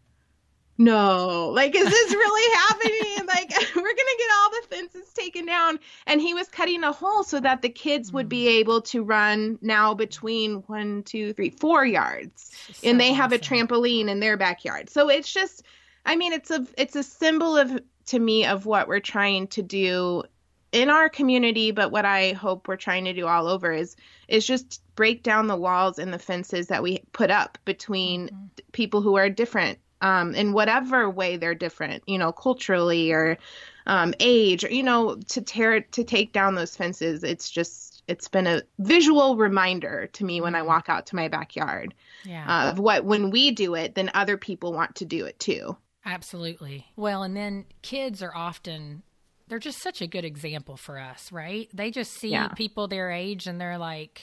no, 0.77 1.49
like, 1.53 1.73
is 1.73 1.85
this 1.85 2.11
really 2.11 2.55
happening? 2.55 3.01
Like, 3.25 3.49
we're 3.75 3.81
going 3.81 3.95
to 3.95 4.17
get 4.17 4.29
all 4.37 4.49
the 4.49 4.67
fences 4.69 5.13
taken 5.13 5.45
down. 5.45 5.79
And 6.05 6.21
he 6.21 6.33
was 6.33 6.47
cutting 6.47 6.83
a 6.83 6.91
hole 6.91 7.23
so 7.23 7.39
that 7.39 7.61
the 7.61 7.69
kids 7.69 8.13
would 8.13 8.29
be 8.29 8.45
hmm. 8.45 8.59
able 8.59 8.81
to 8.83 9.03
run 9.03 9.57
now 9.61 9.93
between 9.93 10.57
one, 10.67 11.03
two, 11.03 11.33
three, 11.33 11.49
four 11.49 11.85
yards. 11.85 12.51
So 12.71 12.89
and 12.89 12.99
they 12.99 13.09
awesome. 13.09 13.17
have 13.17 13.33
a 13.33 13.39
trampoline 13.39 14.09
in 14.09 14.19
their 14.19 14.37
backyard. 14.37 14.89
So 14.89 15.09
it's 15.09 15.31
just, 15.33 15.63
I 16.05 16.15
mean, 16.15 16.33
it's 16.33 16.51
a, 16.51 16.65
it's 16.77 16.95
a 16.95 17.03
symbol 17.03 17.57
of, 17.57 17.81
to 18.07 18.19
me, 18.19 18.45
of 18.45 18.65
what 18.65 18.87
we're 18.87 18.99
trying 18.99 19.47
to 19.47 19.63
do 19.63 20.23
in 20.71 20.89
our 20.89 21.09
community, 21.09 21.71
but 21.71 21.91
what 21.91 22.05
I 22.05 22.33
hope 22.33 22.67
we're 22.67 22.75
trying 22.75 23.05
to 23.05 23.13
do 23.13 23.27
all 23.27 23.47
over 23.47 23.71
is 23.71 23.95
is 24.27 24.45
just 24.45 24.81
break 24.95 25.23
down 25.23 25.47
the 25.47 25.55
walls 25.55 25.99
and 25.99 26.13
the 26.13 26.19
fences 26.19 26.67
that 26.67 26.83
we 26.83 26.99
put 27.13 27.31
up 27.31 27.57
between 27.63 28.27
mm-hmm. 28.27 28.45
people 28.71 29.01
who 29.01 29.15
are 29.15 29.29
different 29.29 29.79
um, 30.05 30.35
in 30.35 30.53
whatever 30.53 31.09
way 31.09 31.35
they're 31.35 31.55
different, 31.55 32.03
you 32.05 32.19
know, 32.19 32.31
culturally 32.31 33.11
or 33.11 33.39
um, 33.87 34.13
age, 34.19 34.63
or, 34.63 34.69
you 34.69 34.83
know, 34.83 35.15
to 35.29 35.41
tear 35.41 35.81
to 35.81 36.03
take 36.03 36.31
down 36.31 36.53
those 36.53 36.75
fences. 36.75 37.23
It's 37.23 37.49
just 37.49 38.03
it's 38.07 38.27
been 38.27 38.45
a 38.45 38.61
visual 38.77 39.35
reminder 39.35 40.07
to 40.13 40.23
me 40.23 40.41
when 40.41 40.53
I 40.53 40.59
mm-hmm. 40.59 40.67
walk 40.67 40.89
out 40.89 41.07
to 41.07 41.15
my 41.15 41.27
backyard 41.27 41.95
yeah. 42.23 42.45
uh, 42.47 42.69
of 42.69 42.77
what 42.77 43.03
when 43.03 43.31
we 43.31 43.49
do 43.49 43.73
it, 43.73 43.95
then 43.95 44.11
other 44.13 44.37
people 44.37 44.73
want 44.73 44.95
to 44.97 45.05
do 45.05 45.25
it 45.25 45.39
too. 45.39 45.75
Absolutely. 46.05 46.85
Well, 46.95 47.23
and 47.23 47.35
then 47.35 47.65
kids 47.81 48.21
are 48.21 48.35
often 48.35 49.01
they're 49.47 49.57
just 49.57 49.81
such 49.81 50.03
a 50.03 50.07
good 50.07 50.23
example 50.23 50.77
for 50.77 50.99
us, 50.99 51.31
right? 51.31 51.67
They 51.73 51.89
just 51.89 52.13
see 52.13 52.29
yeah. 52.29 52.49
people 52.49 52.87
their 52.87 53.09
age 53.09 53.47
and 53.47 53.59
they're 53.59 53.79
like, 53.79 54.21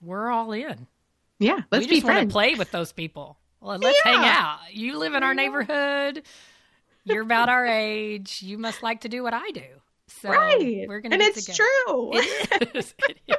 "We're 0.00 0.30
all 0.30 0.52
in." 0.52 0.86
Yeah, 1.38 1.60
let's 1.70 1.86
we 1.86 1.96
just 1.96 2.06
want 2.06 2.26
to 2.26 2.32
play 2.32 2.54
with 2.54 2.70
those 2.70 2.92
people. 2.92 3.36
Well, 3.60 3.78
let's 3.78 3.98
yeah. 4.04 4.12
hang 4.12 4.24
out. 4.24 4.58
You 4.72 4.98
live 4.98 5.14
in 5.14 5.22
our 5.22 5.34
neighborhood. 5.34 6.22
You're 7.04 7.22
about 7.22 7.48
our 7.48 7.66
age. 7.66 8.42
You 8.42 8.58
must 8.58 8.82
like 8.82 9.02
to 9.02 9.08
do 9.08 9.22
what 9.22 9.34
I 9.34 9.50
do. 9.50 9.64
So 10.08 10.30
right. 10.30 10.86
we're 10.88 11.00
gonna 11.00 11.14
and 11.14 11.22
it's 11.22 11.44
together. 11.44 11.64
true. 11.86 12.10
It 12.14 12.74
is. 12.74 12.94
It 13.08 13.18
is. 13.28 13.38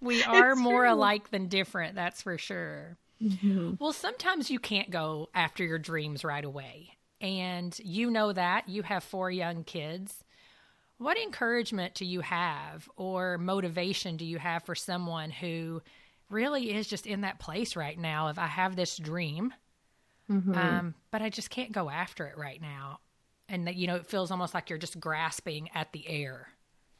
We 0.00 0.22
are 0.24 0.52
it's 0.52 0.60
more 0.60 0.84
true. 0.84 0.94
alike 0.94 1.30
than 1.30 1.48
different. 1.48 1.94
That's 1.94 2.22
for 2.22 2.38
sure. 2.38 2.96
Mm-hmm. 3.22 3.74
Well, 3.78 3.92
sometimes 3.92 4.50
you 4.50 4.58
can't 4.58 4.90
go 4.90 5.28
after 5.34 5.64
your 5.64 5.78
dreams 5.78 6.24
right 6.24 6.44
away, 6.44 6.90
and 7.20 7.76
you 7.82 8.10
know 8.10 8.32
that 8.32 8.68
you 8.68 8.82
have 8.82 9.02
four 9.04 9.30
young 9.30 9.64
kids. 9.64 10.22
What 10.98 11.18
encouragement 11.18 11.94
do 11.94 12.04
you 12.04 12.20
have, 12.20 12.88
or 12.96 13.36
motivation 13.38 14.16
do 14.16 14.24
you 14.24 14.38
have 14.38 14.64
for 14.64 14.74
someone 14.74 15.30
who? 15.30 15.82
Really 16.30 16.74
is 16.74 16.86
just 16.86 17.06
in 17.06 17.22
that 17.22 17.38
place 17.38 17.76
right 17.76 17.98
now 17.98 18.28
of 18.28 18.38
I 18.38 18.46
have 18.46 18.76
this 18.76 18.96
dream, 18.96 19.52
mm-hmm. 20.30 20.54
um, 20.54 20.94
but 21.10 21.22
I 21.22 21.30
just 21.30 21.50
can't 21.50 21.72
go 21.72 21.88
after 21.88 22.26
it 22.26 22.36
right 22.36 22.60
now. 22.60 23.00
And 23.48 23.66
that, 23.66 23.76
you 23.76 23.86
know, 23.86 23.94
it 23.96 24.06
feels 24.06 24.30
almost 24.30 24.54
like 24.54 24.70
you're 24.70 24.78
just 24.78 24.98
grasping 24.98 25.70
at 25.74 25.92
the 25.92 26.06
air. 26.08 26.48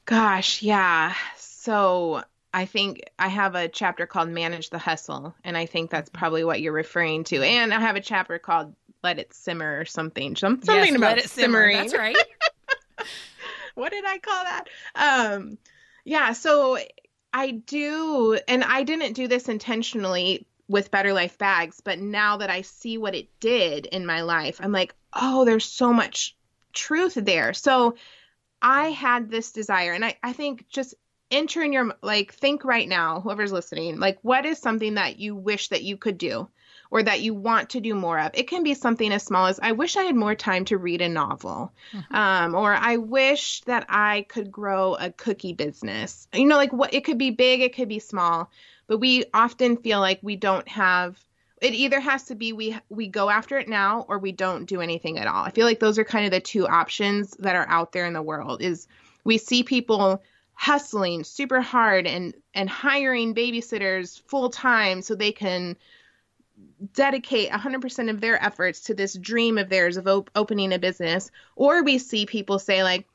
Gosh, 0.04 0.62
yeah. 0.62 1.14
So 1.36 2.22
I 2.54 2.64
think 2.64 3.02
I 3.18 3.28
have 3.28 3.56
a 3.56 3.68
chapter 3.68 4.06
called 4.06 4.28
Manage 4.28 4.70
the 4.70 4.78
Hustle, 4.78 5.34
and 5.42 5.56
I 5.56 5.66
think 5.66 5.90
that's 5.90 6.08
probably 6.08 6.44
what 6.44 6.60
you're 6.60 6.72
referring 6.72 7.24
to. 7.24 7.42
And 7.42 7.74
I 7.74 7.80
have 7.80 7.96
a 7.96 8.00
chapter 8.00 8.38
called 8.38 8.74
Let 9.02 9.18
It 9.18 9.34
Simmer 9.34 9.78
or 9.78 9.84
something. 9.84 10.36
Something 10.36 10.74
yes, 10.74 10.94
about 10.94 11.18
it 11.18 11.28
simmering. 11.28 11.76
That's 11.76 11.94
right. 11.94 12.16
what 13.74 13.90
did 13.90 14.04
I 14.06 14.18
call 14.18 14.44
that? 14.44 14.68
Um, 14.94 15.58
yeah, 16.04 16.32
so 16.32 16.78
I 17.36 17.50
do, 17.50 18.38
and 18.48 18.64
I 18.64 18.82
didn't 18.82 19.12
do 19.12 19.28
this 19.28 19.50
intentionally 19.50 20.46
with 20.68 20.90
Better 20.90 21.12
Life 21.12 21.36
Bags, 21.36 21.82
but 21.82 21.98
now 21.98 22.38
that 22.38 22.48
I 22.48 22.62
see 22.62 22.96
what 22.96 23.14
it 23.14 23.28
did 23.40 23.84
in 23.84 24.06
my 24.06 24.22
life, 24.22 24.58
I'm 24.58 24.72
like, 24.72 24.94
oh, 25.12 25.44
there's 25.44 25.66
so 25.66 25.92
much 25.92 26.34
truth 26.72 27.12
there. 27.14 27.52
So 27.52 27.96
I 28.62 28.90
had 28.90 29.30
this 29.30 29.52
desire, 29.52 29.92
and 29.92 30.02
I, 30.02 30.16
I 30.22 30.32
think 30.32 30.66
just 30.70 30.94
enter 31.30 31.60
in 31.60 31.74
your, 31.74 31.94
like, 32.02 32.32
think 32.32 32.64
right 32.64 32.88
now, 32.88 33.20
whoever's 33.20 33.52
listening, 33.52 34.00
like, 34.00 34.18
what 34.22 34.46
is 34.46 34.58
something 34.58 34.94
that 34.94 35.18
you 35.18 35.36
wish 35.36 35.68
that 35.68 35.82
you 35.82 35.98
could 35.98 36.16
do? 36.16 36.48
Or 36.90 37.02
that 37.02 37.20
you 37.20 37.34
want 37.34 37.70
to 37.70 37.80
do 37.80 37.94
more 37.94 38.18
of. 38.18 38.30
It 38.34 38.48
can 38.48 38.62
be 38.62 38.74
something 38.74 39.12
as 39.12 39.22
small 39.22 39.46
as 39.46 39.60
I 39.62 39.72
wish 39.72 39.96
I 39.96 40.04
had 40.04 40.16
more 40.16 40.34
time 40.34 40.64
to 40.66 40.78
read 40.78 41.00
a 41.00 41.08
novel, 41.08 41.72
mm-hmm. 41.92 42.14
um, 42.14 42.54
or 42.54 42.74
I 42.74 42.96
wish 42.96 43.62
that 43.62 43.86
I 43.88 44.26
could 44.28 44.50
grow 44.50 44.94
a 44.94 45.10
cookie 45.10 45.52
business. 45.52 46.28
You 46.32 46.46
know, 46.46 46.56
like 46.56 46.72
what 46.72 46.94
it 46.94 47.04
could 47.04 47.18
be 47.18 47.30
big, 47.30 47.60
it 47.60 47.74
could 47.74 47.88
be 47.88 47.98
small, 47.98 48.50
but 48.86 48.98
we 48.98 49.24
often 49.34 49.76
feel 49.76 50.00
like 50.00 50.20
we 50.22 50.36
don't 50.36 50.66
have. 50.68 51.18
It 51.62 51.72
either 51.72 52.00
has 52.00 52.24
to 52.24 52.34
be 52.34 52.52
we 52.52 52.76
we 52.90 53.08
go 53.08 53.30
after 53.30 53.58
it 53.58 53.68
now 53.68 54.04
or 54.08 54.18
we 54.18 54.32
don't 54.32 54.66
do 54.66 54.82
anything 54.82 55.18
at 55.18 55.26
all. 55.26 55.42
I 55.42 55.50
feel 55.50 55.66
like 55.66 55.80
those 55.80 55.98
are 55.98 56.04
kind 56.04 56.26
of 56.26 56.30
the 56.30 56.40
two 56.40 56.66
options 56.66 57.30
that 57.38 57.56
are 57.56 57.66
out 57.68 57.92
there 57.92 58.06
in 58.06 58.12
the 58.12 58.22
world. 58.22 58.60
Is 58.60 58.86
we 59.24 59.38
see 59.38 59.62
people 59.62 60.22
hustling 60.56 61.22
super 61.22 61.60
hard 61.60 62.06
and 62.06 62.34
and 62.54 62.68
hiring 62.68 63.34
babysitters 63.34 64.20
full 64.26 64.50
time 64.50 65.02
so 65.02 65.14
they 65.14 65.32
can 65.32 65.76
dedicate 66.92 67.50
100% 67.50 68.10
of 68.10 68.20
their 68.20 68.42
efforts 68.42 68.80
to 68.80 68.94
this 68.94 69.14
dream 69.14 69.58
of 69.58 69.68
theirs 69.68 69.96
of 69.96 70.06
op- 70.06 70.30
opening 70.34 70.72
a 70.72 70.78
business 70.78 71.30
or 71.54 71.82
we 71.82 71.98
see 71.98 72.26
people 72.26 72.58
say 72.58 72.82
like 72.82 73.06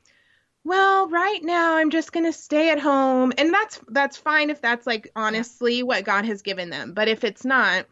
well 0.64 1.08
right 1.08 1.42
now 1.42 1.76
i'm 1.76 1.90
just 1.90 2.12
going 2.12 2.26
to 2.26 2.32
stay 2.32 2.70
at 2.70 2.78
home. 2.78 3.32
And 3.38 3.52
that's 3.52 3.80
that's 3.88 4.16
fine 4.16 4.50
if 4.50 4.60
that's 4.60 4.86
like 4.86 5.10
honestly 5.16 5.82
what 5.82 6.04
god 6.04 6.24
has 6.24 6.42
given 6.42 6.70
them. 6.70 6.92
But 6.92 7.08
if 7.08 7.24
it's 7.24 7.44
not 7.44 7.86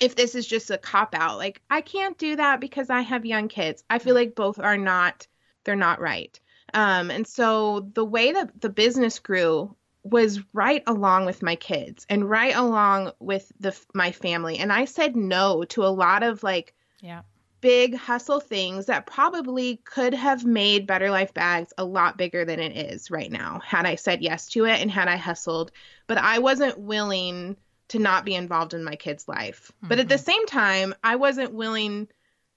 if 0.00 0.16
this 0.16 0.34
is 0.34 0.46
just 0.46 0.70
a 0.70 0.78
cop 0.78 1.14
out 1.14 1.38
like 1.38 1.60
i 1.70 1.80
can't 1.80 2.18
do 2.18 2.34
that 2.34 2.60
because 2.60 2.90
i 2.90 3.02
have 3.02 3.24
young 3.26 3.46
kids 3.46 3.84
i 3.88 3.98
feel 3.98 4.14
like 4.14 4.34
both 4.34 4.58
are 4.58 4.78
not 4.78 5.26
they're 5.64 5.76
not 5.76 6.00
right. 6.00 6.38
Um, 6.74 7.10
and 7.10 7.26
so 7.26 7.88
the 7.92 8.04
way 8.04 8.32
that 8.32 8.60
the 8.60 8.70
business 8.70 9.18
grew 9.18 9.76
was 10.04 10.40
right 10.52 10.82
along 10.86 11.26
with 11.26 11.42
my 11.42 11.54
kids 11.54 12.06
and 12.08 12.28
right 12.28 12.54
along 12.56 13.12
with 13.20 13.52
the 13.60 13.78
my 13.94 14.10
family 14.10 14.58
and 14.58 14.72
I 14.72 14.84
said 14.84 15.14
no 15.14 15.64
to 15.64 15.84
a 15.84 15.88
lot 15.88 16.22
of 16.22 16.42
like 16.42 16.74
yeah 17.00 17.22
big 17.62 17.94
hustle 17.94 18.40
things 18.40 18.86
that 18.86 19.06
probably 19.06 19.76
could 19.84 20.12
have 20.12 20.44
made 20.44 20.86
Better 20.86 21.10
Life 21.10 21.32
Bags 21.32 21.72
a 21.78 21.84
lot 21.84 22.18
bigger 22.18 22.44
than 22.44 22.58
it 22.58 22.76
is 22.76 23.10
right 23.10 23.30
now 23.30 23.60
had 23.64 23.86
I 23.86 23.94
said 23.94 24.20
yes 24.20 24.48
to 24.48 24.66
it 24.66 24.80
and 24.80 24.90
had 24.90 25.08
I 25.08 25.16
hustled. 25.16 25.70
But 26.08 26.18
I 26.18 26.40
wasn't 26.40 26.78
willing 26.78 27.56
to 27.88 27.98
not 27.98 28.24
be 28.24 28.34
involved 28.34 28.74
in 28.74 28.84
my 28.84 28.96
kid's 28.96 29.28
life. 29.28 29.70
Mm-hmm. 29.76 29.88
But 29.88 30.00
at 30.00 30.08
the 30.08 30.16
mm-hmm. 30.16 30.24
same 30.24 30.46
time, 30.46 30.94
I 31.04 31.16
wasn't 31.16 31.54
willing 31.54 32.08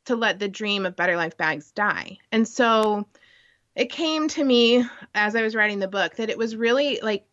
to 0.06 0.16
let 0.16 0.39
the 0.39 0.50
dream 0.50 0.86
of 0.86 0.96
Better 0.96 1.16
Life 1.16 1.38
Bags 1.38 1.72
die. 1.72 2.18
And 2.32 2.48
so 2.48 3.06
it 3.76 3.91
came 3.91 4.28
to 4.30 4.43
me 4.43 4.86
as 5.14 5.36
I 5.36 5.43
was 5.43 5.56
writing 5.56 5.80
the 5.80 5.88
book 5.88 6.16
that 6.16 6.30
it 6.30 6.38
was 6.38 6.56
really 6.56 7.00
like 7.02 7.26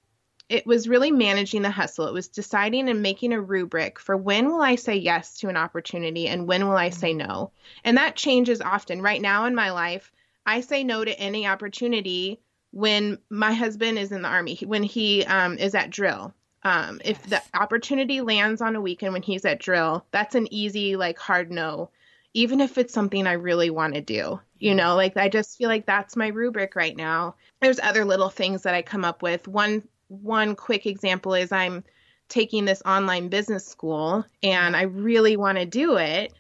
it 0.53 0.67
was 0.67 0.87
really 0.87 1.11
managing 1.11 1.63
the 1.63 1.71
hustle. 1.71 2.07
It 2.07 2.13
was 2.13 2.29
deciding 2.29 2.91
and 2.91 3.01
making 3.01 3.33
a 3.33 3.41
rubric 3.41 3.99
for 3.99 4.19
when 4.19 4.51
will 4.51 4.61
I 4.61 4.75
say 4.75 4.97
yes 4.97 5.39
to 5.39 5.49
an 5.49 5.57
opportunity 5.57 6.29
and 6.29 6.47
when 6.47 6.69
will 6.69 6.77
I 6.77 6.91
say 6.91 7.15
no. 7.15 7.53
And 7.85 7.97
that 7.97 8.17
changes 8.17 8.61
often. 8.61 9.01
Right 9.01 9.23
now 9.23 9.47
in 9.47 9.55
my 9.55 9.71
life, 9.71 10.13
I 10.45 10.61
say 10.61 10.85
no 10.85 11.07
to 11.07 11.19
any 11.19 11.47
opportunity 11.47 12.39
when 12.71 13.17
my 13.31 13.55
husband 13.55 13.99
is 13.99 14.13
in 14.13 14.21
the 14.21 14.29
army, 14.29 14.59
when 14.67 14.83
he 14.83 15.25
um, 15.25 15.57
is 15.57 15.75
at 15.75 15.89
drill. 15.89 16.35
Um, 16.65 17.01
yes. 17.03 17.17
If 17.17 17.31
the 17.31 17.43
opportunity 17.55 18.21
lands 18.21 18.61
on 18.61 18.77
a 18.77 18.81
weekend 18.81 19.15
when 19.15 19.23
he's 19.23 19.47
at 19.47 19.59
drill, 19.59 20.05
that's 20.11 20.35
an 20.35 20.53
easy, 20.53 20.97
like, 20.97 21.19
hard 21.19 21.51
no, 21.51 21.89
even 22.35 22.61
if 22.61 22.77
it's 22.77 22.93
something 22.93 23.27
I 23.27 23.33
really 23.33 23.71
want 23.71 23.95
to 23.95 24.03
do. 24.03 24.39
You 24.59 24.75
know, 24.75 24.97
like, 24.97 25.17
I 25.17 25.31
just 25.31 25.57
feel 25.57 25.69
like 25.69 25.87
that's 25.87 26.15
my 26.15 26.29
rubric 26.29 26.77
right 26.77 26.97
now. 26.97 27.37
There's 27.63 27.81
other 27.81 28.05
little 28.05 28.29
things 28.29 28.63
that 28.63 28.75
I 28.75 28.83
come 28.83 29.05
up 29.05 29.23
with. 29.23 29.49
One 29.49 29.83
one 30.21 30.55
quick 30.57 30.87
example 30.87 31.35
is 31.35 31.53
I'm 31.53 31.85
taking 32.29 32.65
this 32.65 32.83
online 32.87 33.29
business 33.29 33.67
school 33.67 34.25
and 34.43 34.77
I 34.77 34.83
really 34.83 35.37
want 35.37 35.59
to 35.59 35.67
do 35.67 35.97
it. 35.97 36.33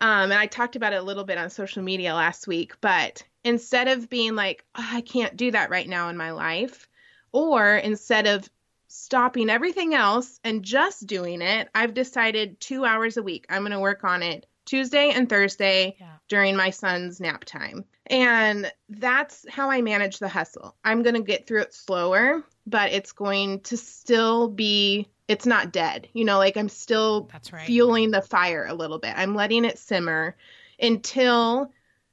Um, 0.00 0.30
and 0.30 0.34
I 0.34 0.46
talked 0.46 0.76
about 0.76 0.92
it 0.92 1.00
a 1.00 1.02
little 1.02 1.24
bit 1.24 1.38
on 1.38 1.50
social 1.50 1.82
media 1.82 2.14
last 2.14 2.46
week, 2.46 2.74
but 2.80 3.22
instead 3.44 3.88
of 3.88 4.08
being 4.08 4.34
like, 4.34 4.64
oh, 4.74 4.88
I 4.92 5.00
can't 5.02 5.36
do 5.36 5.50
that 5.50 5.70
right 5.70 5.88
now 5.88 6.08
in 6.08 6.16
my 6.16 6.30
life, 6.30 6.88
or 7.32 7.76
instead 7.76 8.26
of 8.26 8.48
stopping 8.88 9.50
everything 9.50 9.94
else 9.94 10.40
and 10.42 10.64
just 10.64 11.06
doing 11.06 11.42
it, 11.42 11.68
I've 11.74 11.94
decided 11.94 12.60
two 12.60 12.84
hours 12.84 13.16
a 13.16 13.22
week, 13.22 13.46
I'm 13.48 13.62
going 13.62 13.72
to 13.72 13.80
work 13.80 14.04
on 14.04 14.22
it 14.22 14.46
Tuesday 14.70 15.10
and 15.10 15.28
Thursday 15.28 15.96
yeah. 15.98 16.12
during 16.28 16.54
my 16.54 16.70
son's 16.70 17.18
nap 17.18 17.44
time. 17.44 17.84
And 18.06 18.70
that's 18.88 19.44
how 19.48 19.68
I 19.68 19.82
manage 19.82 20.20
the 20.20 20.28
hustle. 20.28 20.76
I'm 20.84 21.02
going 21.02 21.16
to 21.16 21.22
get 21.22 21.44
through 21.44 21.62
it 21.62 21.74
slower, 21.74 22.44
but 22.68 22.92
it's 22.92 23.10
going 23.10 23.62
to 23.62 23.76
still 23.76 24.46
be 24.46 25.08
it's 25.26 25.44
not 25.44 25.72
dead. 25.72 26.06
You 26.12 26.24
know, 26.24 26.38
like 26.38 26.56
I'm 26.56 26.68
still 26.68 27.28
that's 27.32 27.52
right. 27.52 27.66
fueling 27.66 28.12
the 28.12 28.22
fire 28.22 28.64
a 28.64 28.74
little 28.74 29.00
bit. 29.00 29.12
I'm 29.16 29.34
letting 29.34 29.64
it 29.64 29.76
simmer 29.76 30.36
until 30.80 31.72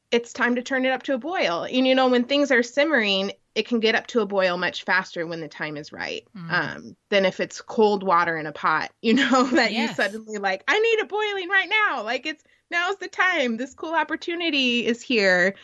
it's 0.10 0.34
time 0.34 0.56
to 0.56 0.64
turn 0.64 0.84
it 0.84 0.92
up 0.92 1.04
to 1.04 1.14
a 1.14 1.20
boil. 1.20 1.68
And 1.72 1.88
you 1.88 1.94
know, 1.94 2.08
when 2.08 2.24
things 2.24 2.52
are 2.52 2.64
simmering, 2.64 3.34
it 3.58 3.68
can 3.68 3.80
get 3.80 3.96
up 3.96 4.06
to 4.06 4.22
a 4.22 4.26
boil 4.28 4.56
much 4.56 4.84
faster 4.84 5.26
when 5.26 5.42
the 5.42 5.48
time 5.48 5.78
is 5.78 5.92
right 5.92 6.28
mm. 6.38 6.52
um, 6.52 6.96
than 7.10 7.26
if 7.26 7.40
it's 7.40 7.60
cold 7.60 8.04
water 8.04 8.38
in 8.38 8.46
a 8.46 8.52
pot, 8.52 8.92
you 9.02 9.16
know, 9.16 9.48
that 9.48 9.72
yes. 9.72 9.90
you 9.90 9.96
suddenly 9.96 10.38
like, 10.38 10.64
I 10.68 10.78
need 10.80 11.00
it 11.00 11.10
boiling 11.10 11.50
right 11.50 11.68
now. 11.68 12.04
Like 12.04 12.28
it's 12.28 12.44
now's 12.70 12.98
the 12.98 13.08
time. 13.08 13.58
This 13.58 13.74
cool 13.74 13.96
opportunity 13.96 14.86
is 14.86 15.02
here. 15.02 15.56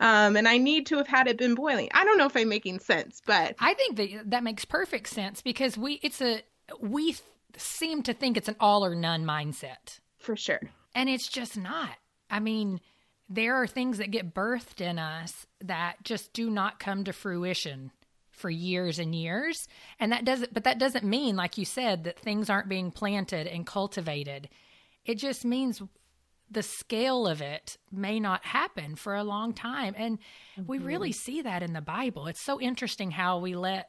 Um, 0.00 0.34
and 0.34 0.48
I 0.48 0.56
need 0.56 0.86
to 0.86 0.96
have 0.96 1.06
had 1.06 1.28
it 1.28 1.36
been 1.36 1.54
boiling. 1.54 1.90
I 1.92 2.04
don't 2.04 2.16
know 2.16 2.26
if 2.26 2.36
I'm 2.36 2.48
making 2.48 2.80
sense, 2.80 3.20
but 3.24 3.54
I 3.60 3.74
think 3.74 3.96
that 3.96 4.30
that 4.30 4.42
makes 4.42 4.64
perfect 4.64 5.10
sense 5.10 5.42
because 5.42 5.76
we 5.76 6.00
it's 6.02 6.20
a 6.20 6.42
we 6.80 7.14
seem 7.56 8.02
to 8.04 8.14
think 8.14 8.36
it's 8.36 8.48
an 8.48 8.56
all 8.58 8.84
or 8.84 8.96
none 8.96 9.24
mindset 9.24 10.00
for 10.18 10.34
sure, 10.34 10.60
and 10.94 11.08
it's 11.08 11.28
just 11.28 11.56
not. 11.56 11.90
I 12.28 12.40
mean, 12.40 12.80
there 13.28 13.54
are 13.54 13.66
things 13.68 13.98
that 13.98 14.10
get 14.10 14.34
birthed 14.34 14.80
in 14.80 14.98
us 14.98 15.46
that 15.68 16.02
just 16.04 16.32
do 16.32 16.50
not 16.50 16.78
come 16.78 17.04
to 17.04 17.12
fruition 17.12 17.90
for 18.30 18.50
years 18.50 18.98
and 18.98 19.14
years 19.14 19.68
and 20.00 20.10
that 20.10 20.24
doesn't 20.24 20.52
but 20.52 20.64
that 20.64 20.78
doesn't 20.78 21.04
mean 21.04 21.36
like 21.36 21.58
you 21.58 21.64
said 21.64 22.04
that 22.04 22.18
things 22.18 22.48
aren't 22.48 22.68
being 22.68 22.90
planted 22.90 23.46
and 23.46 23.66
cultivated 23.66 24.48
it 25.04 25.16
just 25.16 25.44
means 25.44 25.82
the 26.52 26.62
scale 26.62 27.26
of 27.26 27.40
it 27.40 27.78
may 27.90 28.20
not 28.20 28.44
happen 28.44 28.94
for 28.94 29.14
a 29.14 29.24
long 29.24 29.54
time. 29.54 29.94
And 29.96 30.18
mm-hmm. 30.18 30.66
we 30.66 30.78
really 30.78 31.12
see 31.12 31.42
that 31.42 31.62
in 31.62 31.72
the 31.72 31.80
Bible. 31.80 32.26
It's 32.26 32.40
so 32.40 32.60
interesting 32.60 33.10
how 33.10 33.38
we 33.38 33.56
let 33.56 33.88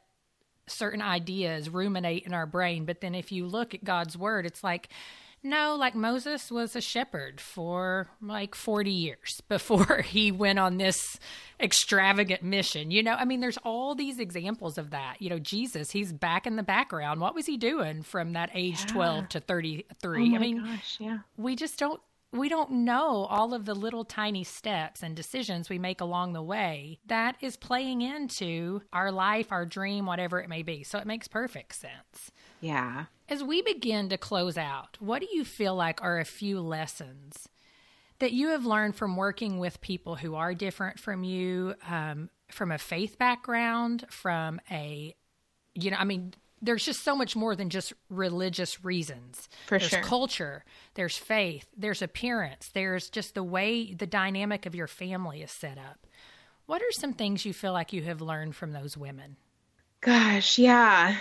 certain 0.65 1.01
ideas 1.01 1.69
ruminate 1.69 2.25
in 2.25 2.33
our 2.33 2.45
brain. 2.45 2.85
But 2.85 3.01
then 3.01 3.15
if 3.15 3.31
you 3.31 3.45
look 3.45 3.73
at 3.73 3.83
God's 3.83 4.17
word, 4.17 4.45
it's 4.45 4.63
like, 4.63 4.89
no, 5.43 5.75
like 5.75 5.93
Moses 5.93 6.49
was 6.49 6.75
a 6.75 6.81
shepherd 6.81 7.41
for 7.41 8.07
like 8.21 8.55
40 8.55 8.91
years 8.91 9.41
before 9.49 10.01
he 10.01 10.31
went 10.31 10.57
on 10.57 10.77
this 10.77 11.19
extravagant 11.59 12.43
mission. 12.43 12.91
You 12.91 13.03
know, 13.03 13.13
I 13.13 13.25
mean, 13.25 13.41
there's 13.41 13.57
all 13.57 13.93
these 13.93 14.19
examples 14.19 14.77
of 14.77 14.91
that. 14.91 15.21
You 15.21 15.29
know, 15.29 15.39
Jesus, 15.39 15.91
he's 15.91 16.13
back 16.13 16.47
in 16.47 16.55
the 16.55 16.63
background. 16.63 17.19
What 17.19 17.35
was 17.35 17.45
he 17.45 17.57
doing 17.57 18.03
from 18.03 18.33
that 18.33 18.51
age 18.53 18.81
yeah. 18.81 18.93
12 18.93 19.29
to 19.29 19.39
33? 19.41 20.31
Oh 20.31 20.35
I 20.35 20.39
mean, 20.39 20.63
gosh, 20.63 20.97
yeah. 20.99 21.19
we 21.37 21.55
just 21.55 21.77
don't 21.77 22.01
we 22.33 22.49
don't 22.49 22.71
know 22.71 23.25
all 23.29 23.53
of 23.53 23.65
the 23.65 23.75
little 23.75 24.03
tiny 24.03 24.43
steps 24.43 25.03
and 25.03 25.15
decisions 25.15 25.69
we 25.69 25.77
make 25.77 26.01
along 26.01 26.33
the 26.33 26.41
way 26.41 26.99
that 27.05 27.37
is 27.41 27.55
playing 27.55 28.01
into 28.01 28.81
our 28.91 29.11
life, 29.11 29.51
our 29.51 29.65
dream, 29.65 30.07
whatever 30.07 30.41
it 30.41 30.49
may 30.49 30.63
be. 30.63 30.83
So 30.83 30.97
it 30.97 31.05
makes 31.05 31.27
perfect 31.27 31.75
sense. 31.75 32.31
Yeah. 32.59 33.05
As 33.29 33.43
we 33.43 33.61
begin 33.61 34.09
to 34.09 34.17
close 34.17 34.57
out, 34.57 34.97
what 34.99 35.21
do 35.21 35.27
you 35.31 35.45
feel 35.45 35.75
like 35.75 36.01
are 36.01 36.19
a 36.19 36.25
few 36.25 36.59
lessons 36.59 37.47
that 38.19 38.31
you 38.31 38.49
have 38.49 38.65
learned 38.65 38.95
from 38.95 39.15
working 39.15 39.59
with 39.59 39.81
people 39.81 40.15
who 40.15 40.33
are 40.33 40.55
different 40.55 40.99
from 40.99 41.23
you, 41.23 41.75
um, 41.87 42.29
from 42.49 42.71
a 42.71 42.77
faith 42.77 43.19
background, 43.19 44.05
from 44.09 44.59
a, 44.71 45.15
you 45.75 45.91
know, 45.91 45.97
I 45.97 46.03
mean, 46.03 46.33
there's 46.63 46.85
just 46.85 47.03
so 47.03 47.15
much 47.15 47.35
more 47.35 47.55
than 47.55 47.69
just 47.69 47.93
religious 48.09 48.83
reasons. 48.83 49.49
For 49.67 49.77
there's 49.77 49.91
sure. 49.91 50.01
culture, 50.01 50.63
there's 50.95 51.17
faith, 51.17 51.67
there's 51.77 52.01
appearance, 52.01 52.69
there's 52.73 53.09
just 53.09 53.35
the 53.35 53.43
way 53.43 53.93
the 53.93 54.07
dynamic 54.07 54.65
of 54.65 54.73
your 54.73 54.87
family 54.87 55.41
is 55.41 55.51
set 55.51 55.77
up. 55.77 56.07
What 56.65 56.81
are 56.81 56.91
some 56.91 57.13
things 57.13 57.45
you 57.45 57.53
feel 57.53 57.73
like 57.73 57.91
you 57.91 58.03
have 58.03 58.21
learned 58.21 58.55
from 58.55 58.71
those 58.71 58.95
women? 58.95 59.35
Gosh, 59.99 60.57
yeah. 60.57 61.17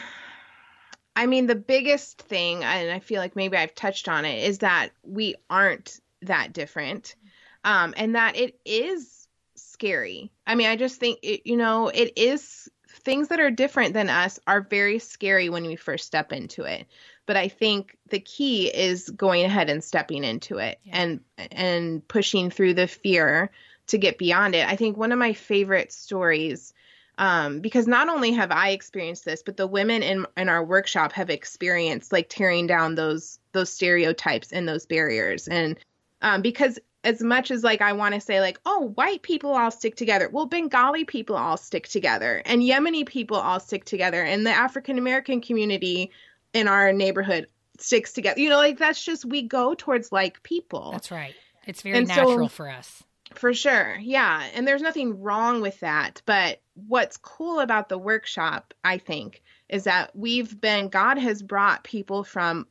I 1.16 1.26
mean, 1.26 1.47
the 1.47 1.57
biggest 1.57 2.22
thing, 2.22 2.62
and 2.62 2.90
I 2.90 3.01
feel 3.01 3.20
like 3.20 3.36
maybe 3.36 3.57
I've 3.57 3.74
touched 3.74 4.09
on 4.09 4.24
it, 4.24 4.45
is 4.45 4.59
that 4.59 4.90
we 5.03 5.34
aren't 5.51 6.01
that 6.22 6.53
different. 6.53 7.16
Um, 7.64 7.95
and 7.97 8.14
that 8.14 8.36
it 8.36 8.59
is 8.64 9.28
scary. 9.57 10.32
I 10.47 10.55
mean, 10.55 10.68
I 10.68 10.76
just 10.76 10.99
think 10.99 11.18
it, 11.22 11.43
you 11.45 11.57
know, 11.57 11.88
it 11.88 12.12
is 12.16 12.68
things 12.93 13.28
that 13.28 13.40
are 13.40 13.51
different 13.51 13.95
than 13.95 14.09
us 14.09 14.38
are 14.47 14.61
very 14.61 14.99
scary 14.99 15.49
when 15.49 15.64
we 15.64 15.76
first 15.76 16.07
step 16.07 16.32
into 16.32 16.62
it 16.62 16.86
but 17.26 17.36
i 17.36 17.49
think 17.49 17.97
the 18.11 18.20
key 18.20 18.66
is 18.68 19.11
going 19.11 19.45
ahead 19.45 19.70
and 19.70 19.82
stepping 19.82 20.24
into 20.24 20.59
it 20.59 20.78
yeah. 20.84 21.03
and 21.03 21.20
and 21.51 22.07
pushing 22.09 22.51
through 22.51 22.74
the 22.74 22.86
fear 22.86 23.51
to 23.86 23.99
get 23.99 24.18
beyond 24.18 24.55
it 24.55 24.68
i 24.68 24.76
think 24.76 24.97
one 24.97 25.12
of 25.12 25.18
my 25.18 25.32
favorite 25.32 25.93
stories 25.93 26.72
um, 27.18 27.61
because 27.61 27.86
not 27.86 28.09
only 28.09 28.32
have 28.32 28.51
I 28.51 28.70
experienced 28.70 29.24
this, 29.24 29.43
but 29.43 29.57
the 29.57 29.66
women 29.66 30.03
in 30.03 30.26
in 30.36 30.49
our 30.49 30.64
workshop 30.64 31.12
have 31.12 31.30
experienced 31.30 32.11
like 32.11 32.28
tearing 32.28 32.66
down 32.66 32.95
those 32.95 33.38
those 33.53 33.70
stereotypes 33.70 34.51
and 34.51 34.66
those 34.66 34.86
barriers. 34.86 35.47
And 35.47 35.78
um, 36.22 36.43
because 36.43 36.78
as 37.05 37.22
much 37.22 37.50
as 37.50 37.64
like 37.64 37.80
I 37.80 37.92
want 37.92 38.14
to 38.14 38.20
say 38.20 38.40
like, 38.40 38.61
oh, 38.64 38.92
white 38.94 39.22
people 39.22 39.53
all 39.53 39.70
stick 39.70 39.96
together. 39.96 40.28
Well, 40.30 40.46
Bengali 40.46 41.05
people 41.05 41.36
all 41.36 41.57
stick 41.57 41.88
together, 41.88 42.42
and 42.44 42.62
Yemeni 42.62 43.07
people 43.07 43.36
all 43.36 43.61
stick 43.61 43.84
together, 43.84 44.22
and 44.22 44.46
the 44.46 44.50
African 44.50 44.98
American 44.98 45.40
community 45.40 46.11
in 46.53 46.68
our 46.68 46.92
neighborhood 46.92 47.46
sticks 47.78 48.12
together. 48.12 48.40
You 48.40 48.50
know, 48.50 48.57
like 48.57 48.78
that's 48.78 49.05
just 49.05 49.24
we 49.24 49.42
go 49.42 49.74
towards 49.74 50.12
like 50.12 50.42
people. 50.42 50.92
That's 50.92 51.11
right. 51.11 51.34
It's 51.66 51.82
very 51.82 51.98
and 51.98 52.09
natural 52.09 52.48
so, 52.48 52.55
for 52.55 52.70
us. 52.70 53.03
For 53.34 53.55
sure. 53.55 53.96
Yeah. 54.00 54.44
And 54.55 54.66
there's 54.66 54.82
nothing 54.82 55.20
wrong 55.20 55.62
with 55.62 55.80
that. 55.80 56.22
But 56.26 56.61
what's 56.74 57.16
cool 57.16 57.61
about 57.61 57.88
the 57.88 57.98
workshop, 57.98 58.74
I 58.84 58.98
think, 58.98 59.42
is 59.68 59.84
that 59.84 60.14
we've 60.14 60.61
been, 60.61 60.88
God 60.88 61.18
has 61.18 61.42
brought 61.42 61.84
people 61.84 62.24
from 62.24 62.66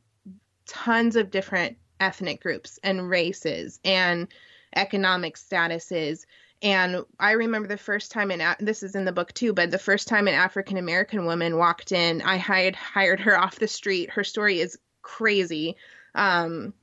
tons 0.66 1.16
of 1.16 1.30
different 1.30 1.76
ethnic 2.02 2.42
groups 2.42 2.78
and 2.82 3.08
races 3.08 3.78
and 3.84 4.28
economic 4.74 5.36
statuses. 5.36 6.26
And 6.60 7.04
I 7.18 7.32
remember 7.32 7.68
the 7.68 7.76
first 7.76 8.10
time 8.10 8.30
in 8.30 8.42
this 8.60 8.82
is 8.82 8.94
in 8.94 9.04
the 9.04 9.12
book 9.12 9.32
too, 9.32 9.52
but 9.52 9.70
the 9.70 9.78
first 9.78 10.08
time 10.08 10.28
an 10.28 10.34
African 10.34 10.76
American 10.76 11.24
woman 11.24 11.56
walked 11.56 11.92
in, 11.92 12.20
I 12.22 12.36
hired 12.36 12.76
hired 12.76 13.20
her 13.20 13.38
off 13.38 13.58
the 13.58 13.68
street. 13.68 14.10
Her 14.10 14.24
story 14.24 14.60
is 14.60 14.78
crazy. 15.02 15.76
Um, 16.14 16.74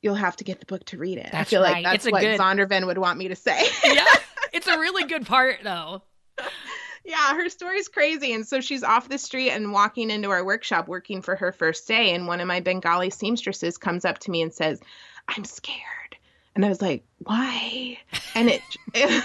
you'll 0.00 0.14
have 0.14 0.36
to 0.36 0.44
get 0.44 0.60
the 0.60 0.66
book 0.66 0.84
to 0.86 0.98
read 0.98 1.18
it. 1.18 1.28
That's 1.32 1.48
I 1.48 1.50
feel 1.50 1.62
right. 1.62 1.84
like 1.84 1.84
that's 1.84 2.10
what 2.10 2.22
good... 2.22 2.38
Zondervan 2.38 2.86
would 2.86 2.98
want 2.98 3.18
me 3.18 3.28
to 3.28 3.36
say. 3.36 3.64
yeah, 3.84 4.04
it's 4.52 4.66
a 4.68 4.78
really 4.78 5.04
good 5.04 5.26
part 5.26 5.58
though. 5.62 6.02
Yeah, 7.04 7.34
her 7.34 7.48
story's 7.48 7.88
crazy. 7.88 8.32
And 8.32 8.46
so 8.46 8.60
she's 8.60 8.84
off 8.84 9.08
the 9.08 9.18
street 9.18 9.50
and 9.50 9.72
walking 9.72 10.10
into 10.10 10.30
our 10.30 10.44
workshop 10.44 10.88
working 10.88 11.22
for 11.22 11.36
her 11.36 11.52
first 11.52 11.88
day. 11.88 12.14
And 12.14 12.26
one 12.26 12.40
of 12.40 12.46
my 12.46 12.60
Bengali 12.60 13.10
seamstresses 13.10 13.78
comes 13.78 14.04
up 14.04 14.18
to 14.20 14.30
me 14.30 14.42
and 14.42 14.52
says, 14.52 14.80
I'm 15.28 15.44
scared. 15.44 15.78
And 16.54 16.64
I 16.64 16.68
was 16.68 16.82
like, 16.82 17.04
why? 17.18 17.98
And 18.34 18.48
it, 18.48 18.62
it, 18.94 19.24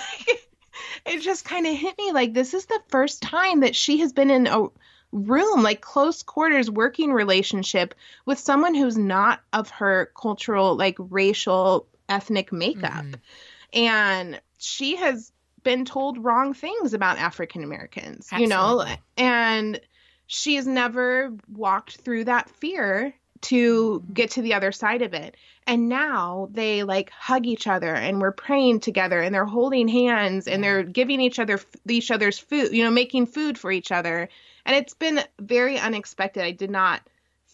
it 1.05 1.21
just 1.21 1.45
kind 1.45 1.67
of 1.67 1.75
hit 1.75 1.97
me 1.97 2.11
like 2.11 2.33
this 2.33 2.53
is 2.53 2.65
the 2.65 2.79
first 2.87 3.21
time 3.21 3.61
that 3.61 3.75
she 3.75 3.99
has 3.99 4.13
been 4.13 4.31
in 4.31 4.47
a 4.47 4.67
room, 5.11 5.63
like 5.63 5.81
close 5.81 6.23
quarters 6.23 6.69
working 6.69 7.11
relationship 7.11 7.93
with 8.25 8.39
someone 8.39 8.75
who's 8.75 8.97
not 8.97 9.41
of 9.53 9.69
her 9.69 10.11
cultural, 10.19 10.75
like 10.75 10.95
racial, 10.97 11.87
ethnic 12.09 12.51
makeup. 12.51 12.91
Mm-hmm. 12.91 13.79
And 13.79 14.41
she 14.57 14.95
has 14.95 15.31
been 15.63 15.85
told 15.85 16.23
wrong 16.23 16.53
things 16.53 16.93
about 16.93 17.17
African 17.17 17.63
Americans, 17.63 18.29
you 18.37 18.47
know, 18.47 18.85
and 19.17 19.79
she 20.27 20.55
has 20.55 20.67
never 20.67 21.33
walked 21.51 21.97
through 21.97 22.25
that 22.25 22.49
fear 22.49 23.13
to 23.39 24.03
get 24.13 24.31
to 24.31 24.41
the 24.41 24.53
other 24.53 24.71
side 24.71 25.01
of 25.01 25.13
it. 25.13 25.35
And 25.65 25.89
now 25.89 26.49
they 26.51 26.83
like 26.83 27.09
hug 27.09 27.45
each 27.45 27.67
other 27.67 27.93
and 27.93 28.21
we're 28.21 28.31
praying 28.31 28.79
together 28.79 29.19
and 29.21 29.33
they're 29.33 29.45
holding 29.45 29.87
hands 29.87 30.47
and 30.47 30.63
they're 30.63 30.83
giving 30.83 31.21
each 31.21 31.39
other 31.39 31.59
each 31.87 32.11
other's 32.11 32.39
food, 32.39 32.71
you 32.71 32.83
know, 32.83 32.91
making 32.91 33.27
food 33.27 33.57
for 33.57 33.71
each 33.71 33.91
other. 33.91 34.29
And 34.65 34.75
it's 34.75 34.93
been 34.93 35.21
very 35.39 35.77
unexpected. 35.77 36.43
I 36.43 36.51
did 36.51 36.71
not 36.71 37.01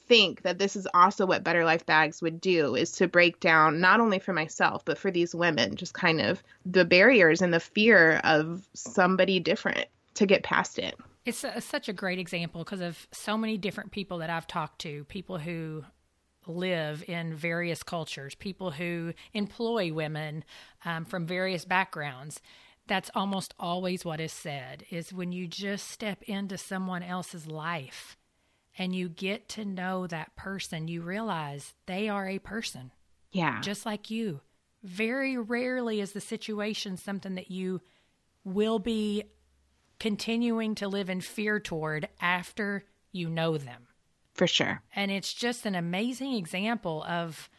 think 0.07 0.41
that 0.43 0.57
this 0.57 0.75
is 0.75 0.87
also 0.93 1.25
what 1.25 1.43
Better 1.43 1.65
Life 1.65 1.85
Bags 1.85 2.21
would 2.21 2.41
do 2.41 2.75
is 2.75 2.91
to 2.93 3.07
break 3.07 3.39
down 3.39 3.79
not 3.79 3.99
only 3.99 4.19
for 4.19 4.33
myself 4.33 4.83
but 4.85 4.97
for 4.97 5.11
these 5.11 5.33
women 5.33 5.75
just 5.75 5.93
kind 5.93 6.21
of 6.21 6.43
the 6.65 6.85
barriers 6.85 7.41
and 7.41 7.53
the 7.53 7.59
fear 7.59 8.21
of 8.23 8.67
somebody 8.73 9.39
different 9.39 9.87
to 10.15 10.25
get 10.25 10.43
past 10.43 10.79
it. 10.79 10.95
It's 11.25 11.43
a, 11.43 11.61
such 11.61 11.87
a 11.87 11.93
great 11.93 12.19
example 12.19 12.63
because 12.63 12.81
of 12.81 13.07
so 13.11 13.37
many 13.37 13.57
different 13.57 13.91
people 13.91 14.17
that 14.19 14.29
I've 14.29 14.47
talked 14.47 14.79
to, 14.81 15.05
people 15.05 15.37
who 15.37 15.85
live 16.45 17.03
in 17.07 17.33
various 17.33 17.83
cultures, 17.83 18.35
people 18.35 18.71
who 18.71 19.13
employ 19.33 19.93
women 19.93 20.43
um, 20.83 21.05
from 21.05 21.25
various 21.25 21.63
backgrounds. 21.63 22.41
That's 22.87 23.09
almost 23.15 23.53
always 23.57 24.03
what 24.03 24.19
is 24.19 24.33
said 24.33 24.83
is 24.89 25.13
when 25.13 25.31
you 25.31 25.47
just 25.47 25.87
step 25.87 26.21
into 26.23 26.57
someone 26.57 27.01
else's 27.01 27.47
life 27.47 28.17
and 28.77 28.95
you 28.95 29.09
get 29.09 29.47
to 29.49 29.65
know 29.65 30.07
that 30.07 30.35
person, 30.35 30.87
you 30.87 31.01
realize 31.01 31.73
they 31.85 32.09
are 32.09 32.27
a 32.27 32.39
person. 32.39 32.91
Yeah. 33.31 33.61
Just 33.61 33.85
like 33.85 34.09
you. 34.09 34.41
Very 34.83 35.37
rarely 35.37 36.01
is 36.01 36.11
the 36.11 36.21
situation 36.21 36.97
something 36.97 37.35
that 37.35 37.51
you 37.51 37.81
will 38.43 38.79
be 38.79 39.23
continuing 39.99 40.75
to 40.75 40.87
live 40.87 41.09
in 41.09 41.21
fear 41.21 41.59
toward 41.59 42.09
after 42.19 42.83
you 43.11 43.29
know 43.29 43.57
them. 43.57 43.87
For 44.33 44.47
sure. 44.47 44.81
And 44.95 45.11
it's 45.11 45.33
just 45.33 45.65
an 45.65 45.75
amazing 45.75 46.33
example 46.33 47.03
of 47.07 47.49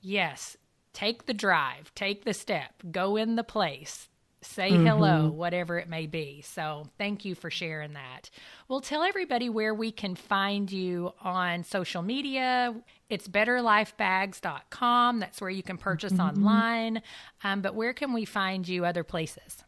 yes, 0.00 0.56
take 0.92 1.26
the 1.26 1.34
drive, 1.34 1.94
take 1.94 2.24
the 2.24 2.34
step, 2.34 2.72
go 2.90 3.16
in 3.16 3.36
the 3.36 3.44
place, 3.44 4.08
say 4.42 4.70
mm-hmm. 4.70 4.86
hello, 4.86 5.28
whatever 5.28 5.78
it 5.78 5.88
may 5.88 6.06
be. 6.06 6.42
So, 6.42 6.88
thank 6.98 7.24
you 7.24 7.34
for 7.34 7.50
sharing 7.50 7.94
that. 7.94 8.30
Well, 8.68 8.80
tell 8.80 9.02
everybody 9.02 9.48
where 9.48 9.74
we 9.74 9.90
can 9.90 10.14
find 10.14 10.70
you 10.70 11.12
on 11.20 11.64
social 11.64 12.02
media. 12.02 12.74
It's 13.08 13.28
betterlifebags.com. 13.28 15.20
That's 15.20 15.40
where 15.40 15.50
you 15.50 15.62
can 15.62 15.78
purchase 15.78 16.12
mm-hmm. 16.12 16.38
online. 16.38 17.02
Um, 17.44 17.60
but 17.60 17.74
where 17.74 17.92
can 17.92 18.12
we 18.12 18.24
find 18.24 18.66
you 18.66 18.84
other 18.84 19.04
places? 19.04 19.64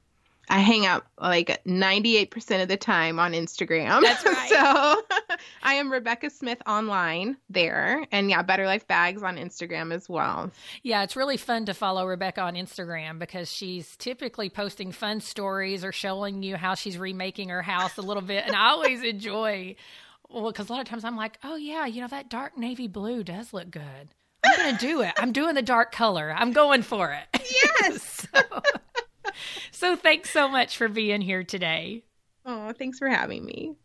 I 0.50 0.58
hang 0.60 0.86
out 0.86 1.04
like 1.20 1.62
98% 1.64 2.62
of 2.62 2.68
the 2.68 2.76
time 2.76 3.18
on 3.18 3.32
Instagram. 3.32 4.02
That's 4.02 4.24
right. 4.26 4.48
so 4.48 5.02
I 5.62 5.74
am 5.74 5.92
Rebecca 5.92 6.30
Smith 6.30 6.60
online 6.66 7.36
there. 7.50 8.06
And 8.12 8.30
yeah, 8.30 8.42
Better 8.42 8.66
Life 8.66 8.86
Bags 8.86 9.22
on 9.22 9.36
Instagram 9.36 9.92
as 9.92 10.08
well. 10.08 10.50
Yeah, 10.82 11.02
it's 11.02 11.16
really 11.16 11.36
fun 11.36 11.66
to 11.66 11.74
follow 11.74 12.06
Rebecca 12.06 12.40
on 12.40 12.54
Instagram 12.54 13.18
because 13.18 13.52
she's 13.52 13.96
typically 13.96 14.48
posting 14.50 14.92
fun 14.92 15.20
stories 15.20 15.84
or 15.84 15.92
showing 15.92 16.42
you 16.42 16.56
how 16.56 16.74
she's 16.74 16.98
remaking 16.98 17.50
her 17.50 17.62
house 17.62 17.96
a 17.98 18.02
little 18.02 18.22
bit. 18.22 18.44
And 18.46 18.56
I 18.56 18.70
always 18.70 19.02
enjoy, 19.02 19.76
well, 20.30 20.50
because 20.50 20.68
a 20.68 20.72
lot 20.72 20.80
of 20.80 20.88
times 20.88 21.04
I'm 21.04 21.16
like, 21.16 21.38
oh, 21.44 21.56
yeah, 21.56 21.86
you 21.86 22.00
know, 22.00 22.08
that 22.08 22.30
dark 22.30 22.56
navy 22.56 22.88
blue 22.88 23.22
does 23.22 23.52
look 23.52 23.70
good. 23.70 24.08
I'm 24.44 24.56
going 24.56 24.76
to 24.76 24.86
do 24.86 25.02
it. 25.02 25.12
I'm 25.18 25.32
doing 25.32 25.54
the 25.54 25.62
dark 25.62 25.92
color. 25.92 26.34
I'm 26.36 26.52
going 26.52 26.82
for 26.82 27.12
it. 27.12 27.42
Yes. 27.80 28.26
so, 28.34 28.40
so 29.70 29.96
thanks 29.96 30.30
so 30.30 30.48
much 30.48 30.76
for 30.76 30.88
being 30.88 31.20
here 31.20 31.44
today. 31.44 32.04
Oh, 32.44 32.72
thanks 32.72 32.98
for 32.98 33.08
having 33.08 33.44
me. 33.44 33.76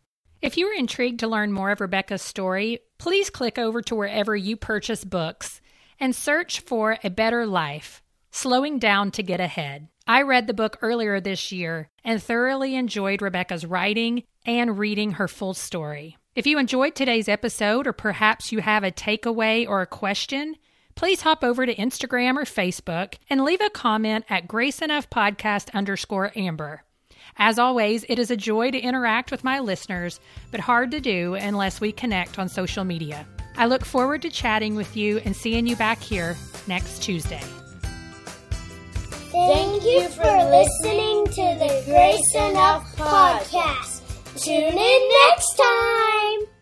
If 0.41 0.57
you 0.57 0.67
are 0.67 0.73
intrigued 0.73 1.21
to 1.21 1.27
learn 1.27 1.53
more 1.53 1.71
of 1.71 1.81
Rebecca's 1.81 2.21
story, 2.21 2.79
please 2.97 3.29
click 3.29 3.57
over 3.57 3.81
to 3.83 3.95
wherever 3.95 4.35
you 4.35 4.57
purchase 4.57 5.03
books 5.05 5.61
and 5.99 6.15
search 6.15 6.59
for 6.59 6.97
A 7.03 7.09
Better 7.09 7.45
Life 7.45 8.01
Slowing 8.31 8.79
Down 8.79 9.11
to 9.11 9.23
Get 9.23 9.39
Ahead. 9.39 9.87
I 10.05 10.23
read 10.23 10.47
the 10.47 10.53
book 10.53 10.77
earlier 10.81 11.21
this 11.21 11.51
year 11.51 11.89
and 12.03 12.21
thoroughly 12.21 12.75
enjoyed 12.75 13.21
Rebecca's 13.21 13.65
writing 13.65 14.23
and 14.45 14.77
reading 14.77 15.13
her 15.13 15.29
full 15.29 15.53
story. 15.53 16.17
If 16.35 16.45
you 16.45 16.57
enjoyed 16.57 16.95
today's 16.95 17.29
episode, 17.29 17.87
or 17.87 17.93
perhaps 17.93 18.51
you 18.51 18.59
have 18.59 18.83
a 18.83 18.91
takeaway 18.91 19.67
or 19.67 19.81
a 19.81 19.87
question, 19.87 20.55
please 20.95 21.21
hop 21.21 21.43
over 21.43 21.65
to 21.65 21.75
Instagram 21.75 22.35
or 22.35 22.45
Facebook 22.45 23.15
and 23.29 23.43
leave 23.43 23.61
a 23.61 23.69
comment 23.69 24.25
at 24.29 24.47
Grace 24.47 24.81
Enough 24.81 25.09
Podcast 25.09 25.73
underscore 25.73 26.31
Amber. 26.35 26.83
As 27.37 27.57
always, 27.57 28.05
it 28.09 28.19
is 28.19 28.29
a 28.29 28.37
joy 28.37 28.71
to 28.71 28.79
interact 28.79 29.31
with 29.31 29.43
my 29.43 29.59
listeners, 29.59 30.19
but 30.51 30.59
hard 30.59 30.91
to 30.91 30.99
do 30.99 31.33
unless 31.35 31.81
we 31.81 31.91
connect 31.91 32.37
on 32.37 32.47
social 32.47 32.83
media. 32.83 33.25
I 33.57 33.65
look 33.65 33.85
forward 33.85 34.21
to 34.23 34.29
chatting 34.29 34.75
with 34.75 34.95
you 34.95 35.19
and 35.19 35.35
seeing 35.35 35.67
you 35.67 35.75
back 35.75 35.99
here 35.99 36.35
next 36.67 37.01
Tuesday. 37.01 37.41
Thank 39.31 39.83
you 39.83 40.07
for 40.09 40.23
listening 40.23 41.25
to 41.25 41.57
the 41.57 41.83
Grace 41.85 42.35
Enough 42.35 42.95
podcast. 42.95 44.01
Tune 44.43 44.77
in 44.77 45.09
next 45.27 45.55
time. 45.55 46.52